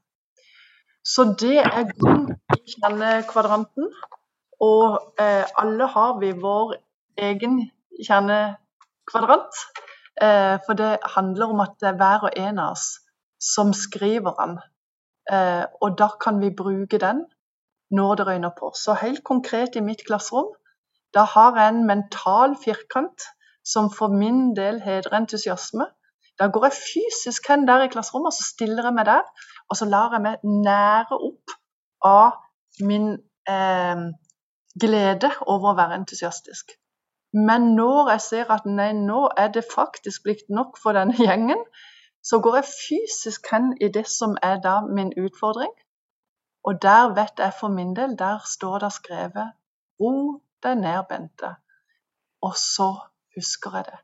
Så 1.08 1.24
det 1.40 1.56
er 1.62 1.88
gang 2.02 2.26
i 2.56 2.60
kjernekvadranten. 2.74 3.88
Og 4.60 5.14
eh, 5.22 5.44
alle 5.62 5.86
har 5.94 6.18
vi 6.20 6.32
vår 6.36 6.74
egen 7.28 7.60
kjernekvadrant. 7.96 9.62
Eh, 10.20 10.56
for 10.66 10.76
det 10.76 10.98
handler 11.14 11.54
om 11.54 11.62
at 11.64 11.78
det 11.80 11.92
er 11.92 12.00
hver 12.00 12.28
og 12.28 12.36
en 12.36 12.58
av 12.58 12.74
oss 12.76 12.88
som 13.40 13.72
skriver 13.72 14.34
den. 14.40 14.58
Eh, 15.32 15.64
og 15.80 15.96
da 15.98 16.10
kan 16.20 16.40
vi 16.42 16.50
bruke 16.50 17.00
den 17.00 17.24
når 17.94 18.14
det 18.20 18.26
røyner 18.28 18.52
på. 18.58 18.72
Så 18.74 18.98
helt 18.98 19.24
konkret 19.24 19.76
i 19.76 19.84
mitt 19.84 20.04
klasserom, 20.06 20.50
da 21.14 21.24
har 21.24 21.56
jeg 21.56 21.68
en 21.74 21.86
mental 21.86 22.56
firkant 22.64 23.28
som 23.64 23.90
for 23.92 24.12
min 24.12 24.56
del 24.56 24.80
heter 24.84 25.16
entusiasme. 25.16 25.86
Da 26.38 26.48
går 26.52 26.68
jeg 26.68 26.78
fysisk 26.78 27.48
hen 27.48 27.66
der 27.68 27.82
i 27.84 27.90
klasserommet, 27.92 28.30
og 28.30 28.36
så 28.36 28.44
stiller 28.54 28.84
jeg 28.84 28.94
meg 28.94 29.06
der. 29.06 29.24
Og 29.68 29.76
så 29.76 29.88
lar 29.88 30.12
jeg 30.14 30.22
meg 30.24 30.44
nære 30.66 31.18
opp 31.30 31.56
av 32.04 32.84
min 32.90 33.10
eh, 33.50 34.04
glede 34.80 35.32
over 35.46 35.72
å 35.72 35.78
være 35.80 35.98
entusiastisk. 36.02 36.76
Men 37.32 37.74
når 37.76 38.10
jeg 38.14 38.20
ser 38.24 38.52
at 38.54 38.66
nei, 38.66 38.92
nå 38.96 39.26
er 39.36 39.50
det 39.52 39.66
faktisk 39.74 40.24
blitt 40.24 40.48
nok 40.48 40.78
for 40.82 40.96
denne 40.96 41.16
gjengen, 41.26 41.60
så 42.24 42.40
går 42.44 42.60
jeg 42.60 42.70
fysisk 42.70 43.50
hen 43.52 43.72
i 43.80 43.90
det 43.92 44.06
som 44.10 44.36
er 44.42 44.60
da 44.64 44.80
min 44.86 45.12
utfordring. 45.18 45.72
Og 46.64 46.82
der 46.82 47.14
vet 47.16 47.40
jeg 47.40 47.52
for 47.60 47.72
min 47.72 47.94
del, 47.96 48.16
der 48.18 48.44
står 48.44 48.84
det 48.84 48.92
skrevet 48.92 49.54
ro 50.00 50.40
deg 50.62 50.78
ned, 50.82 51.00
Bente. 51.08 51.54
Og 52.42 52.54
så 52.56 52.90
husker 53.36 53.76
jeg 53.76 53.88
det. 53.90 53.98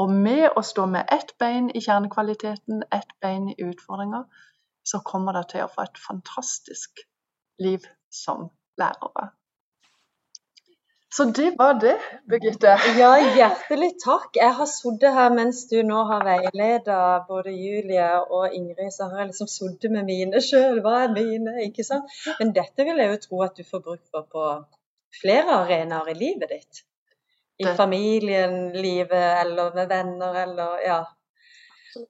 Og 0.00 0.12
med 0.26 0.46
å 0.56 0.62
stå 0.64 0.86
med 0.88 1.10
ett 1.12 1.34
bein 1.42 1.68
i 1.76 1.82
kjernekvaliteten, 1.84 2.84
ett 2.92 3.12
bein 3.20 3.50
i 3.52 3.58
utfordringer, 3.66 4.24
så 4.84 5.02
kommer 5.04 5.36
det 5.36 5.50
til 5.52 5.66
å 5.66 5.72
få 5.74 5.84
et 5.84 6.00
fantastisk 6.06 7.02
liv 7.60 7.84
som 8.22 8.48
lærere. 8.80 9.28
Så 11.10 11.24
det 11.24 11.48
var 11.58 11.72
det, 11.82 11.96
Birgitte. 12.30 12.76
Ja, 12.98 13.10
hjertelig 13.36 13.90
takk. 14.04 14.36
Jeg 14.38 14.54
har 14.54 14.68
sittet 14.70 15.16
her 15.16 15.32
mens 15.34 15.64
du 15.72 15.80
nå 15.82 16.04
har 16.06 16.22
veileda 16.22 16.98
både 17.28 17.50
Julie 17.50 18.10
og 18.22 18.54
Ingrid, 18.54 18.92
så 18.94 19.08
har 19.10 19.24
jeg 19.24 19.32
liksom 19.32 19.50
sittet 19.50 19.90
med 19.90 20.06
mine 20.06 20.42
sjøl. 20.48 20.78
Hva 20.84 21.00
er 21.04 21.16
mine? 21.16 21.56
Ikke 21.66 21.84
sant? 21.84 22.14
Men 22.38 22.54
dette 22.54 22.86
vil 22.86 23.02
jeg 23.02 23.10
jo 23.10 23.18
tro 23.26 23.42
at 23.48 23.58
du 23.58 23.66
får 23.66 23.82
bruk 23.88 24.04
for 24.14 24.28
på 24.30 24.44
flere 25.16 25.62
arenaer 25.64 26.12
i 26.12 26.18
livet 26.18 26.54
ditt 26.54 26.84
i 27.60 27.64
familien, 27.76 28.72
livet 28.72 29.40
eller 29.44 29.74
med 29.74 29.88
venner 29.88 30.36
eller 30.42 30.84
ja. 30.86 31.00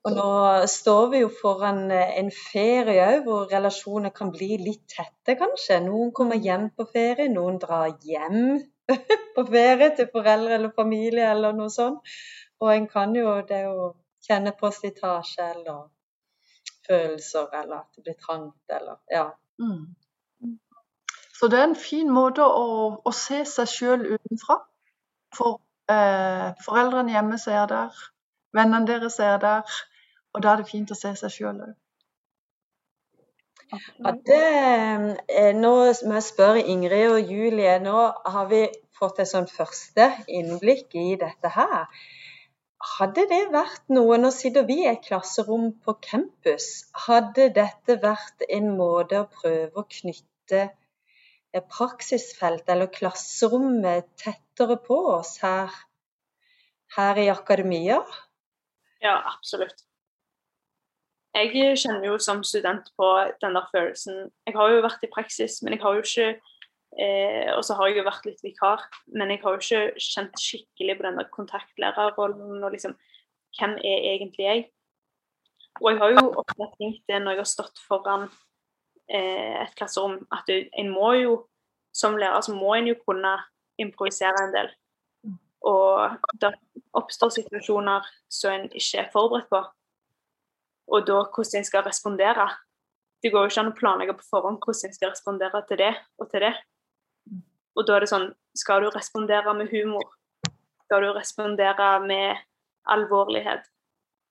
Og 0.04 0.12
nå 0.12 0.32
står 0.68 1.06
vi 1.12 1.22
jo 1.22 1.30
foran 1.32 1.86
eh, 1.94 2.18
en 2.20 2.28
ferie 2.36 3.06
òg, 3.06 3.22
hvor 3.24 3.46
relasjoner 3.50 4.12
kan 4.14 4.30
bli 4.34 4.58
litt 4.60 4.84
tette, 4.92 5.34
kanskje. 5.40 5.80
Noen 5.86 6.12
kommer 6.16 6.36
hjem 6.36 6.68
på 6.76 6.84
ferie, 6.92 7.30
noen 7.32 7.56
drar 7.62 7.88
hjem 8.04 8.60
på 9.36 9.46
ferie 9.48 9.88
til 9.96 10.10
foreldre 10.12 10.58
eller 10.58 10.74
familie 10.76 11.30
eller 11.32 11.56
noe 11.56 11.72
sånt. 11.72 12.14
Og 12.60 12.74
en 12.74 12.86
kan 12.92 13.16
jo 13.16 13.38
det 13.48 13.62
å 13.70 13.94
kjenne 14.26 14.52
på 14.60 14.70
slitasje 14.76 15.48
eller 15.54 15.88
følelser, 16.86 17.48
eller 17.62 17.80
at 17.80 17.96
det 17.96 18.04
blir 18.04 18.20
trangt, 18.20 18.62
eller 18.68 19.00
ja. 19.10 19.30
Mm. 19.64 19.88
Så 21.40 21.48
det 21.48 21.56
er 21.58 21.70
en 21.70 21.78
fin 21.88 22.08
måte 22.12 22.44
å, 22.44 22.64
å 23.00 23.10
se 23.16 23.38
seg 23.48 23.68
sjøl 23.72 24.02
utenfra. 24.10 24.58
For 25.32 25.56
eh, 25.88 26.50
foreldrene 26.66 27.14
hjemme 27.14 27.38
ser 27.40 27.64
der, 27.70 28.00
vennene 28.52 28.84
deres 28.90 29.16
er 29.24 29.38
der, 29.40 29.78
og 30.34 30.42
da 30.44 30.50
er 30.52 30.60
det 30.60 30.68
fint 30.68 30.92
å 30.92 30.98
se 30.98 31.14
seg 31.16 31.32
sjøl 31.32 31.62
òg. 31.64 31.70
Ja, 33.72 34.12
det, 34.28 34.42
eh, 35.32 35.52
nå 35.56 35.70
må 36.10 36.18
jeg 36.18 36.26
spørre 36.26 36.64
Ingrid 36.74 37.14
og 37.14 37.32
Julie. 37.32 37.78
Nå 37.80 38.02
har 38.34 38.50
vi 38.50 38.64
fått 39.00 39.22
et 39.22 39.30
sånt 39.30 39.52
første 39.54 40.10
innblikk 40.28 40.98
i 41.00 41.14
dette 41.22 41.52
her. 41.54 41.86
Hadde 42.98 43.24
det 43.30 43.46
vært 43.52 43.92
noe 43.92 44.18
Nå 44.20 44.28
sitter 44.34 44.68
vi 44.68 44.82
i 44.82 44.90
et 44.90 45.00
klasserom 45.06 45.70
på 45.86 45.96
campus. 46.04 46.68
Hadde 47.06 47.48
dette 47.56 47.96
vært 48.04 48.44
en 48.48 48.74
måte 48.76 49.22
å 49.22 49.30
prøve 49.40 49.72
å 49.80 49.88
knytte 49.88 50.66
praksisfelt 51.58 52.68
eller 52.70 52.90
klasserommet 52.94 54.06
tettere 54.20 54.76
på 54.84 54.98
oss 55.16 55.36
her, 55.42 55.72
her 56.96 57.18
i 57.18 57.28
akademia? 57.32 57.98
Ja, 59.02 59.16
absolutt. 59.32 59.82
Jeg 61.34 61.78
kjenner 61.78 62.08
jo 62.08 62.16
som 62.18 62.42
student 62.42 62.88
på 62.98 63.08
den 63.42 63.54
der 63.54 63.66
følelsen 63.70 64.32
Jeg 64.48 64.54
har 64.56 64.72
jo 64.72 64.80
vært 64.82 65.04
i 65.06 65.10
praksis, 65.12 65.60
men 65.62 65.76
jeg 65.76 65.82
har 65.84 65.94
jo 65.94 66.02
ikke 66.02 66.26
eh, 66.98 67.50
Og 67.54 67.62
så 67.62 67.76
har 67.78 67.86
jeg 67.86 68.00
jo 68.00 68.06
vært 68.08 68.26
litt 68.26 68.42
vikar, 68.42 68.82
men 69.14 69.30
jeg 69.30 69.42
har 69.44 69.54
jo 69.54 69.62
ikke 69.62 70.02
kjent 70.02 70.42
skikkelig 70.42 70.96
på 70.98 71.06
den 71.06 71.20
der 71.20 71.30
kontaktlærerrollen 71.30 72.64
og 72.64 72.74
liksom 72.74 72.96
Hvem 73.58 73.78
er 73.78 74.08
egentlig 74.14 74.46
jeg? 74.46 74.66
Og 75.80 75.92
jeg 75.92 76.00
har 76.02 76.12
jo 76.16 76.26
ofte 76.42 76.66
tenkt 76.78 77.06
det 77.10 77.22
når 77.22 77.36
jeg 77.36 77.42
har 77.44 77.50
stått 77.50 77.80
foran 77.86 78.26
et 79.10 79.74
klasserom 79.78 80.20
at 80.32 80.46
du, 80.48 80.54
en 80.78 80.92
må 80.94 81.12
jo 81.18 81.38
som 81.92 82.16
lærer 82.18 82.40
så 82.44 82.54
må 82.54 82.74
en 82.74 82.90
jo 82.90 82.96
kunne 83.06 83.32
improvisere 83.80 84.44
en 84.44 84.54
del. 84.54 84.70
Og 85.66 86.16
det 86.40 86.54
oppstår 86.96 87.32
situasjoner 87.34 88.06
som 88.32 88.54
en 88.54 88.68
ikke 88.70 89.02
er 89.02 89.10
forberedt 89.12 89.50
på. 89.50 89.60
Og 90.90 91.06
da 91.06 91.20
hvordan 91.26 91.60
en 91.60 91.68
skal 91.68 91.84
respondere. 91.86 92.48
Det 93.22 93.32
går 93.32 93.44
jo 93.44 93.52
ikke 93.52 93.62
an 93.64 93.72
å 93.72 93.76
planlegge 93.76 94.16
på 94.16 94.28
forhånd 94.30 94.62
hvordan 94.64 94.88
en 94.88 94.96
skal 94.96 95.12
respondere 95.12 95.60
til 95.68 95.82
det 95.82 95.92
og 96.18 96.30
til 96.30 96.46
det. 96.46 96.54
Og 97.76 97.86
da 97.86 97.96
er 97.96 98.04
det 98.04 98.10
sånn 98.10 98.30
Skal 98.56 98.82
du 98.82 98.88
respondere 98.90 99.52
med 99.54 99.70
humor? 99.70 100.08
Skal 100.86 101.04
du 101.04 101.12
respondere 101.14 101.90
med 102.02 102.40
alvorlighet? 102.90 103.68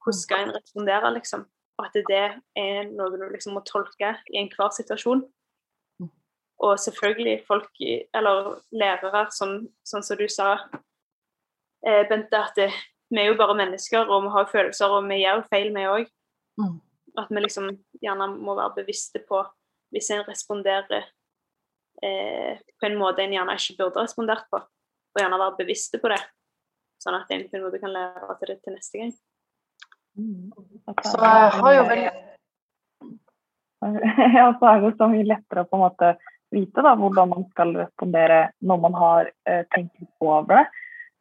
Hvordan 0.03 0.19
skal 0.19 0.43
en 0.43 0.55
respondere, 0.57 1.13
liksom? 1.15 1.45
Og 1.79 1.85
at 1.87 1.95
det 2.09 2.23
er 2.59 2.89
noe 2.91 3.11
du 3.15 3.21
liksom 3.31 3.55
må 3.55 3.63
tolke 3.67 4.11
i 4.27 4.39
enhver 4.41 4.73
situasjon. 4.75 5.23
Og 6.59 6.79
selvfølgelig 6.83 7.37
folk, 7.47 7.69
eller 7.79 8.57
lærere, 8.75 9.29
som, 9.31 9.61
sånn 9.87 10.03
som 10.03 10.19
du 10.19 10.25
sa, 10.27 10.57
eh, 11.87 12.03
Bente, 12.09 12.35
at 12.35 12.57
det, 12.59 12.67
vi 13.07 13.21
er 13.21 13.29
jo 13.29 13.37
bare 13.39 13.55
mennesker, 13.55 14.11
og 14.11 14.25
vi 14.25 14.33
har 14.33 14.49
følelser, 14.51 14.91
og 14.91 15.07
vi 15.07 15.21
gjør 15.21 15.45
feil, 15.47 15.71
vi 15.75 15.85
òg. 15.87 16.11
Mm. 16.59 16.75
At 17.23 17.31
vi 17.31 17.45
liksom 17.45 17.71
gjerne 18.03 18.27
må 18.35 18.57
være 18.59 18.81
bevisste 18.81 19.23
på 19.23 19.39
hvis 19.89 20.11
en 20.13 20.27
responderer 20.27 21.07
eh, 22.03 22.59
på 22.59 22.85
en 22.85 22.99
måte 22.99 23.23
en 23.23 23.33
gjerne 23.33 23.55
ikke 23.57 23.79
burde 23.79 24.03
respondert 24.03 24.45
på, 24.51 24.59
og 24.59 25.23
gjerne 25.23 25.39
være 25.41 25.57
bevisste 25.63 25.97
på 26.03 26.11
det. 26.11 26.19
Sånn 26.99 27.15
at 27.17 27.31
en 27.31 27.47
på 27.47 27.57
en 27.57 27.65
måte 27.65 27.79
kan 27.81 27.95
lære 27.95 28.35
til 28.41 28.51
det 28.51 28.59
til 28.65 28.75
neste 28.75 29.01
gang. 29.01 29.15
Så 31.05 31.19
jeg 31.21 31.53
har 31.55 31.75
jo 31.75 31.85
veldig 31.89 32.09
Ja, 34.37 34.49
så 34.59 34.69
er 34.73 34.83
det 34.83 34.97
så 34.99 35.07
mye 35.07 35.27
lettere 35.27 35.63
å 35.63 35.69
på 35.69 35.79
en 35.79 35.85
måte 35.85 36.11
vite 36.51 36.83
da, 36.83 36.95
hvordan 36.97 37.31
man 37.31 37.45
skal 37.53 37.75
respondere 37.77 38.39
når 38.65 38.79
man 38.85 38.95
har 38.97 39.31
eh, 39.47 39.63
tenkt 39.75 39.93
litt 40.01 40.25
over 40.25 40.49
det. 40.57 40.65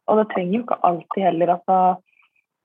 Og 0.09 0.19
det 0.19 0.29
trenger 0.31 0.57
jo 0.57 0.63
ikke 0.65 0.79
alltid 0.89 1.25
heller 1.27 1.53
altså, 1.53 1.77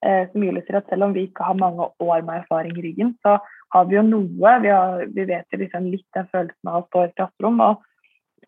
eh, 0.07 0.23
som 0.33 0.47
Julie 0.47 0.65
sier, 0.65 0.81
at 0.81 0.89
selv 0.89 1.09
om 1.09 1.17
vi 1.17 1.27
ikke 1.29 1.45
har 1.47 1.61
mange 1.61 1.91
år 2.01 2.25
med 2.25 2.41
erfaring 2.41 2.79
i 2.79 2.87
ryggen, 2.87 3.13
så 3.21 3.37
har 3.75 3.91
vi 3.91 3.99
jo 3.99 4.05
noe. 4.07 4.55
Vi, 4.65 4.73
har, 4.73 5.05
vi 5.13 5.27
vet 5.29 5.53
jo 5.53 5.61
liksom 5.61 5.91
litt 5.93 6.07
den 6.17 6.31
følelsen 6.33 6.73
av 6.73 6.81
å 6.81 6.87
stå 6.89 7.03
i 7.03 7.11
et 7.11 7.19
klasserom. 7.21 7.61
og 7.61 7.85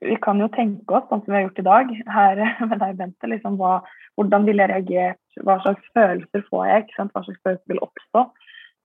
vi 0.01 0.17
kan 0.23 0.41
jo 0.41 0.49
tenke 0.55 0.97
oss, 0.99 1.07
sånn 1.11 1.23
som 1.25 1.33
vi 1.33 1.39
har 1.39 1.47
gjort 1.47 1.63
i 1.63 1.67
dag, 1.69 1.93
her 2.15 2.43
med 2.71 2.81
deg, 2.83 2.97
Bente, 2.99 3.31
liksom, 3.31 3.59
hva, 3.61 3.79
hvordan 4.19 4.49
ville 4.49 4.65
jeg 4.65 4.73
reagert, 4.73 5.23
hva 5.47 5.59
slags 5.65 5.93
følelser 5.97 6.45
får 6.51 6.67
jeg, 6.71 6.89
hva 6.99 7.23
slags 7.25 7.43
følelser 7.45 7.73
vil 7.73 7.85
oppstå. 7.87 8.25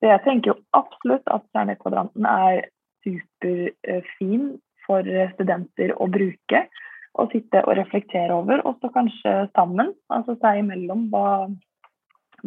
Så 0.02 0.10
jeg 0.10 0.24
tenker 0.26 0.54
jo 0.54 0.60
absolutt 0.78 1.28
at 1.30 1.46
kjernekvadranten 1.54 2.26
er 2.26 2.64
superfin 3.06 4.48
for 4.88 5.06
studenter 5.36 5.94
å 5.98 6.08
bruke. 6.12 6.66
Og 7.20 7.34
sitte 7.34 7.60
og 7.68 7.76
reflektere 7.76 8.32
over, 8.32 8.62
og 8.64 8.78
så 8.80 8.88
kanskje 8.94 9.34
sammen, 9.52 9.90
altså 10.16 10.38
seg 10.40 10.62
imellom. 10.62 11.10
Hva, 11.12 11.50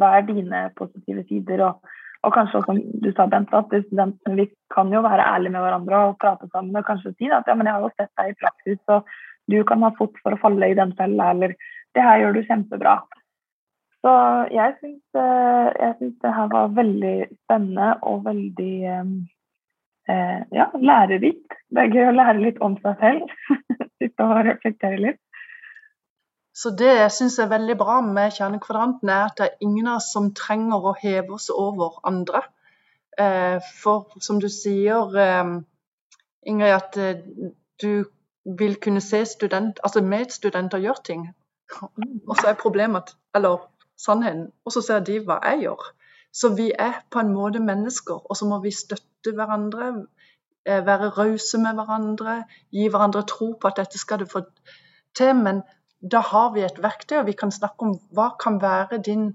hva 0.00 0.08
er 0.16 0.24
dine 0.24 0.62
positive 0.78 1.26
sider? 1.28 1.66
Og, 1.66 1.90
og 2.24 2.32
kanskje 2.34 2.62
som 2.64 2.80
du 3.04 3.10
sa, 3.12 3.26
Bent, 3.30 3.52
at 3.54 3.72
studentene 3.86 4.38
vi 4.38 4.46
kan 4.74 4.92
jo 4.92 5.02
være 5.04 5.26
ærlige 5.34 5.54
med 5.54 5.64
hverandre 5.64 6.00
og 6.08 6.16
prate 6.22 6.48
sammen 6.52 6.76
og 6.80 6.86
kanskje 6.88 7.14
si 7.18 7.30
at 7.30 7.48
ja, 7.48 7.56
men 7.58 7.68
jeg 7.68 7.76
har 7.76 7.84
jo 7.84 7.92
sett 7.94 8.12
deg 8.20 8.32
i 8.32 8.38
praksis, 8.40 8.80
og 8.88 9.10
du 9.52 9.58
kan 9.68 9.84
ha 9.84 9.92
fort 9.98 10.16
for 10.22 10.34
å 10.34 10.40
falle 10.40 10.70
i 10.70 10.78
den 10.78 10.94
fella, 10.98 11.30
eller 11.34 11.54
det 11.94 12.04
her 12.04 12.22
gjør 12.22 12.36
du 12.36 12.46
kjempebra. 12.48 12.96
Så 14.04 14.14
jeg 14.52 14.74
syns, 14.80 15.04
eh, 15.16 16.00
det 16.00 16.32
her 16.36 16.48
var 16.52 16.74
veldig 16.76 17.14
spennende 17.44 17.94
og 18.04 18.24
veldig 18.26 18.74
eh, 18.84 20.40
ja, 20.52 20.66
lærerikt. 20.76 21.56
Det 21.72 21.86
er 21.86 21.94
gøy 21.94 22.10
å 22.10 22.16
lære 22.18 22.42
litt 22.42 22.60
om 22.64 22.76
seg 22.84 23.00
selv. 23.00 23.32
Sitte 24.02 24.26
og 24.26 24.44
reflektere 24.44 25.00
litt. 25.00 25.23
Så 26.54 26.70
det 26.78 26.90
jeg 26.90 27.12
syns 27.12 27.38
er 27.42 27.50
veldig 27.50 27.76
bra 27.78 27.98
med 28.06 28.34
kjernekvadranten, 28.36 29.10
er 29.10 29.24
at 29.28 29.38
det 29.38 29.46
er 29.46 29.66
ingen 29.66 29.88
av 29.90 29.98
oss 29.98 30.12
som 30.14 30.30
trenger 30.38 30.86
å 30.86 30.96
heve 31.00 31.34
oss 31.34 31.50
over 31.50 31.98
andre. 32.06 32.44
Eh, 33.18 33.58
for 33.82 34.14
som 34.22 34.38
du 34.42 34.48
sier, 34.48 35.10
Ingrid, 36.46 36.74
at 36.74 36.96
eh, 36.96 37.20
du 37.82 38.04
vil 38.58 38.76
kunne 38.76 39.00
se 39.00 39.24
student, 39.24 39.80
altså 39.82 40.02
medstudenter 40.04 40.82
gjøre 40.82 41.04
ting. 41.04 41.28
Og 42.28 42.36
så 42.36 42.50
er 42.50 42.60
problemet 42.60 43.14
eller 43.34 43.64
sannheten, 43.96 44.50
og 44.64 44.72
så 44.74 44.82
ser 44.82 45.04
de 45.06 45.20
hva 45.22 45.38
jeg 45.46 45.64
gjør. 45.64 45.84
Så 46.34 46.50
vi 46.58 46.72
er 46.78 46.98
på 47.10 47.22
en 47.22 47.30
måte 47.32 47.60
mennesker, 47.62 48.18
og 48.30 48.36
så 48.36 48.46
må 48.50 48.58
vi 48.62 48.72
støtte 48.74 49.32
hverandre, 49.38 49.92
eh, 50.66 50.82
være 50.86 51.12
rause 51.18 51.60
med 51.62 51.78
hverandre, 51.78 52.34
gi 52.74 52.88
hverandre 52.90 53.22
tro 53.30 53.52
på 53.54 53.70
at 53.70 53.78
dette 53.78 53.98
skal 53.98 54.18
du 54.18 54.26
få 54.26 54.42
til. 55.14 55.34
Men 55.38 55.62
da 56.12 56.20
har 56.20 56.52
vi 56.54 56.64
et 56.64 56.82
verktøy, 56.82 57.18
og 57.18 57.26
vi 57.26 57.36
kan 57.38 57.52
snakke 57.52 57.86
om 57.86 57.94
hva 58.16 58.30
kan 58.40 58.60
være 58.62 59.00
din 59.06 59.30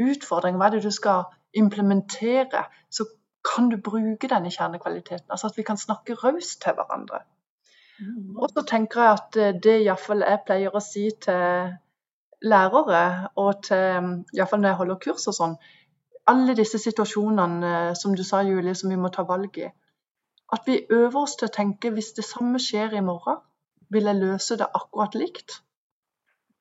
utfordring, 0.00 0.56
hva 0.56 0.68
er 0.68 0.76
det 0.76 0.84
du 0.84 0.92
skal 0.94 1.28
implementere. 1.56 2.64
Så 2.90 3.06
kan 3.54 3.70
du 3.70 3.76
bruke 3.80 4.28
denne 4.28 4.52
kjernekvaliteten. 4.52 5.30
Altså 5.30 5.46
at 5.46 5.56
vi 5.56 5.64
kan 5.64 5.80
snakke 5.80 6.14
raust 6.14 6.60
til 6.62 6.76
hverandre. 6.76 7.22
Mm. 8.00 8.36
Og 8.36 8.48
så 8.52 8.64
tenker 8.68 9.02
jeg 9.02 9.12
at 9.12 9.36
eh, 9.36 9.54
det 9.62 9.76
iallfall 9.84 10.24
jeg 10.24 10.42
pleier 10.46 10.76
å 10.76 10.82
si 10.84 11.08
til 11.24 11.72
lærere, 12.40 13.30
og 13.36 13.64
til 13.64 14.24
iallfall 14.36 14.62
når 14.62 14.72
jeg 14.72 14.80
holder 14.80 15.00
kurs 15.04 15.28
og 15.28 15.36
sånn, 15.36 15.56
alle 16.30 16.56
disse 16.56 16.80
situasjonene 16.80 17.72
eh, 17.90 17.92
som 17.98 18.16
du 18.16 18.24
sa, 18.24 18.42
Julie, 18.46 18.76
som 18.76 18.92
vi 18.92 19.00
må 19.00 19.12
ta 19.12 19.24
valg 19.28 19.56
i. 19.60 19.68
At 20.52 20.66
vi 20.66 20.82
øver 20.90 21.20
oss 21.22 21.36
til 21.38 21.48
å 21.48 21.54
tenke 21.54 21.92
hvis 21.94 22.12
det 22.16 22.26
samme 22.26 22.60
skjer 22.62 22.96
i 22.98 23.04
morgen, 23.04 23.40
vil 23.90 24.06
jeg 24.06 24.20
løse 24.20 24.56
det 24.58 24.68
akkurat 24.74 25.16
likt? 25.18 25.60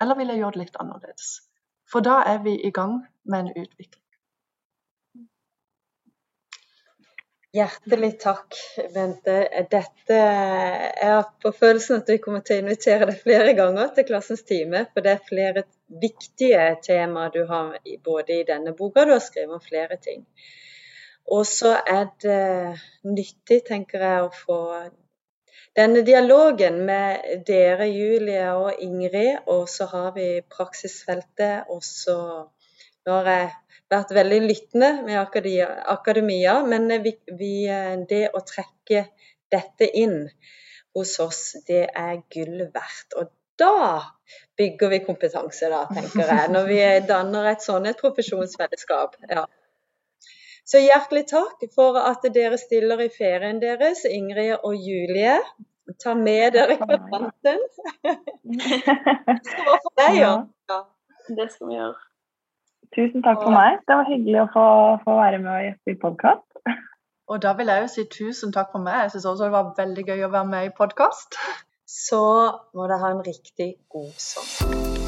Eller 0.01 0.15
vil 0.19 0.31
jeg 0.31 0.41
gjøre 0.41 0.55
det 0.55 0.65
litt 0.65 0.77
annerledes? 0.79 1.31
For 1.89 2.05
da 2.05 2.21
er 2.29 2.43
vi 2.45 2.53
i 2.63 2.71
gang 2.71 3.01
med 3.25 3.39
en 3.39 3.65
utvikling. 3.65 4.05
Hjertelig 7.49 8.11
takk, 8.21 8.53
Bente. 8.93 9.35
Dette 9.71 10.17
har 11.01 11.23
på 11.41 11.49
følelsen 11.49 12.03
at 12.03 12.11
vi 12.13 12.19
kommer 12.21 12.43
til 12.45 12.59
å 12.59 12.61
invitere 12.61 13.07
deg 13.09 13.23
flere 13.23 13.55
ganger 13.57 13.89
til 13.95 14.05
Klassens 14.05 14.45
time, 14.45 14.83
for 14.93 15.01
det 15.01 15.15
er 15.15 15.23
flere 15.25 15.63
viktige 16.03 16.67
temaer 16.85 17.33
du 17.33 17.41
har 17.49 17.79
både 18.05 18.37
i 18.37 18.45
denne 18.45 18.75
boka, 18.77 19.07
du 19.09 19.15
har 19.15 19.25
skrevet 19.25 19.57
om 19.57 19.65
flere 19.65 19.97
ting. 19.97 20.21
Og 21.33 21.41
så 21.49 21.73
er 21.81 22.11
det 22.21 22.77
nyttig, 23.09 23.63
tenker 23.65 24.05
jeg, 24.05 24.27
å 24.27 24.33
få 24.45 24.59
denne 25.77 26.01
dialogen 26.05 26.81
med 26.85 27.43
dere, 27.47 27.87
Julie 27.91 28.45
og 28.57 28.81
Ingrid, 28.83 29.45
og 29.47 29.67
så 29.69 29.87
har 29.91 30.13
vi 30.17 30.41
praksisfeltet, 30.49 31.69
og 31.69 31.83
så 31.85 32.17
har 33.09 33.29
jeg 33.29 33.49
vært 33.89 34.13
veldig 34.13 34.39
lyttende 34.45 34.91
med 35.05 35.19
akademia, 35.19 36.59
men 36.65 36.89
vi, 37.03 37.15
vi, 37.39 37.53
det 38.09 38.27
å 38.33 38.43
trekke 38.45 39.05
dette 39.49 39.89
inn 39.97 40.23
hos 40.97 41.15
oss, 41.23 41.43
det 41.67 41.85
er 41.87 42.21
gull 42.33 42.65
verdt. 42.73 43.15
Og 43.17 43.31
da 43.59 44.01
bygger 44.59 44.93
vi 44.93 44.99
kompetanse, 45.05 45.69
da, 45.71 45.85
tenker 45.93 46.27
jeg, 46.27 46.51
når 46.53 46.69
vi 46.69 46.81
danner 47.09 47.49
et 47.53 47.65
sånt 47.65 47.89
profesjonsfellesskap. 48.01 49.17
Ja. 49.29 49.45
Så 50.69 50.81
hjertelig 50.83 51.25
takk 51.31 51.63
for 51.73 51.97
at 51.97 52.25
dere 52.33 52.57
stiller 52.61 53.01
i 53.01 53.09
ferien 53.09 53.57
deres, 53.61 54.03
Ingrid 54.05 54.59
og 54.59 54.75
Julie. 54.77 55.39
Ta 56.03 56.13
med 56.13 56.53
dere 56.53 56.77
kvadranten. 56.77 57.63
Det 58.45 59.39
skal 59.47 59.65
være 59.65 59.79
for 59.85 59.95
deg, 59.97 60.19
ja. 60.19 60.35
Det 61.29 61.47
skal 61.53 61.71
vi 61.71 61.79
gjøre. 61.79 61.97
Tusen 62.95 63.25
takk 63.25 63.41
for 63.41 63.53
meg. 63.53 63.81
Det 63.85 63.97
var 63.97 64.07
hyggelig 64.09 64.43
å 64.43 64.47
få, 64.53 64.67
få 65.05 65.17
være 65.17 65.41
med 65.41 65.51
og 65.55 65.65
gjeste 65.65 65.93
i 65.93 65.99
podkast. 66.05 66.45
Og 67.29 67.41
da 67.41 67.53
vil 67.57 67.69
jeg 67.69 67.83
jo 67.85 67.89
si 67.95 68.07
tusen 68.13 68.53
takk 68.53 68.71
for 68.73 68.85
meg. 68.85 69.03
Jeg 69.05 69.15
syns 69.15 69.29
også 69.33 69.49
det 69.49 69.57
var 69.57 69.73
veldig 69.77 70.05
gøy 70.05 70.25
å 70.25 70.31
være 70.37 70.53
med 70.53 70.69
i 70.69 70.73
podkast. 70.77 71.41
Så 71.89 72.23
må 72.77 72.85
dere 72.85 73.01
ha 73.01 73.13
en 73.15 73.25
riktig 73.25 73.73
god 73.89 74.13
sommer. 74.21 74.98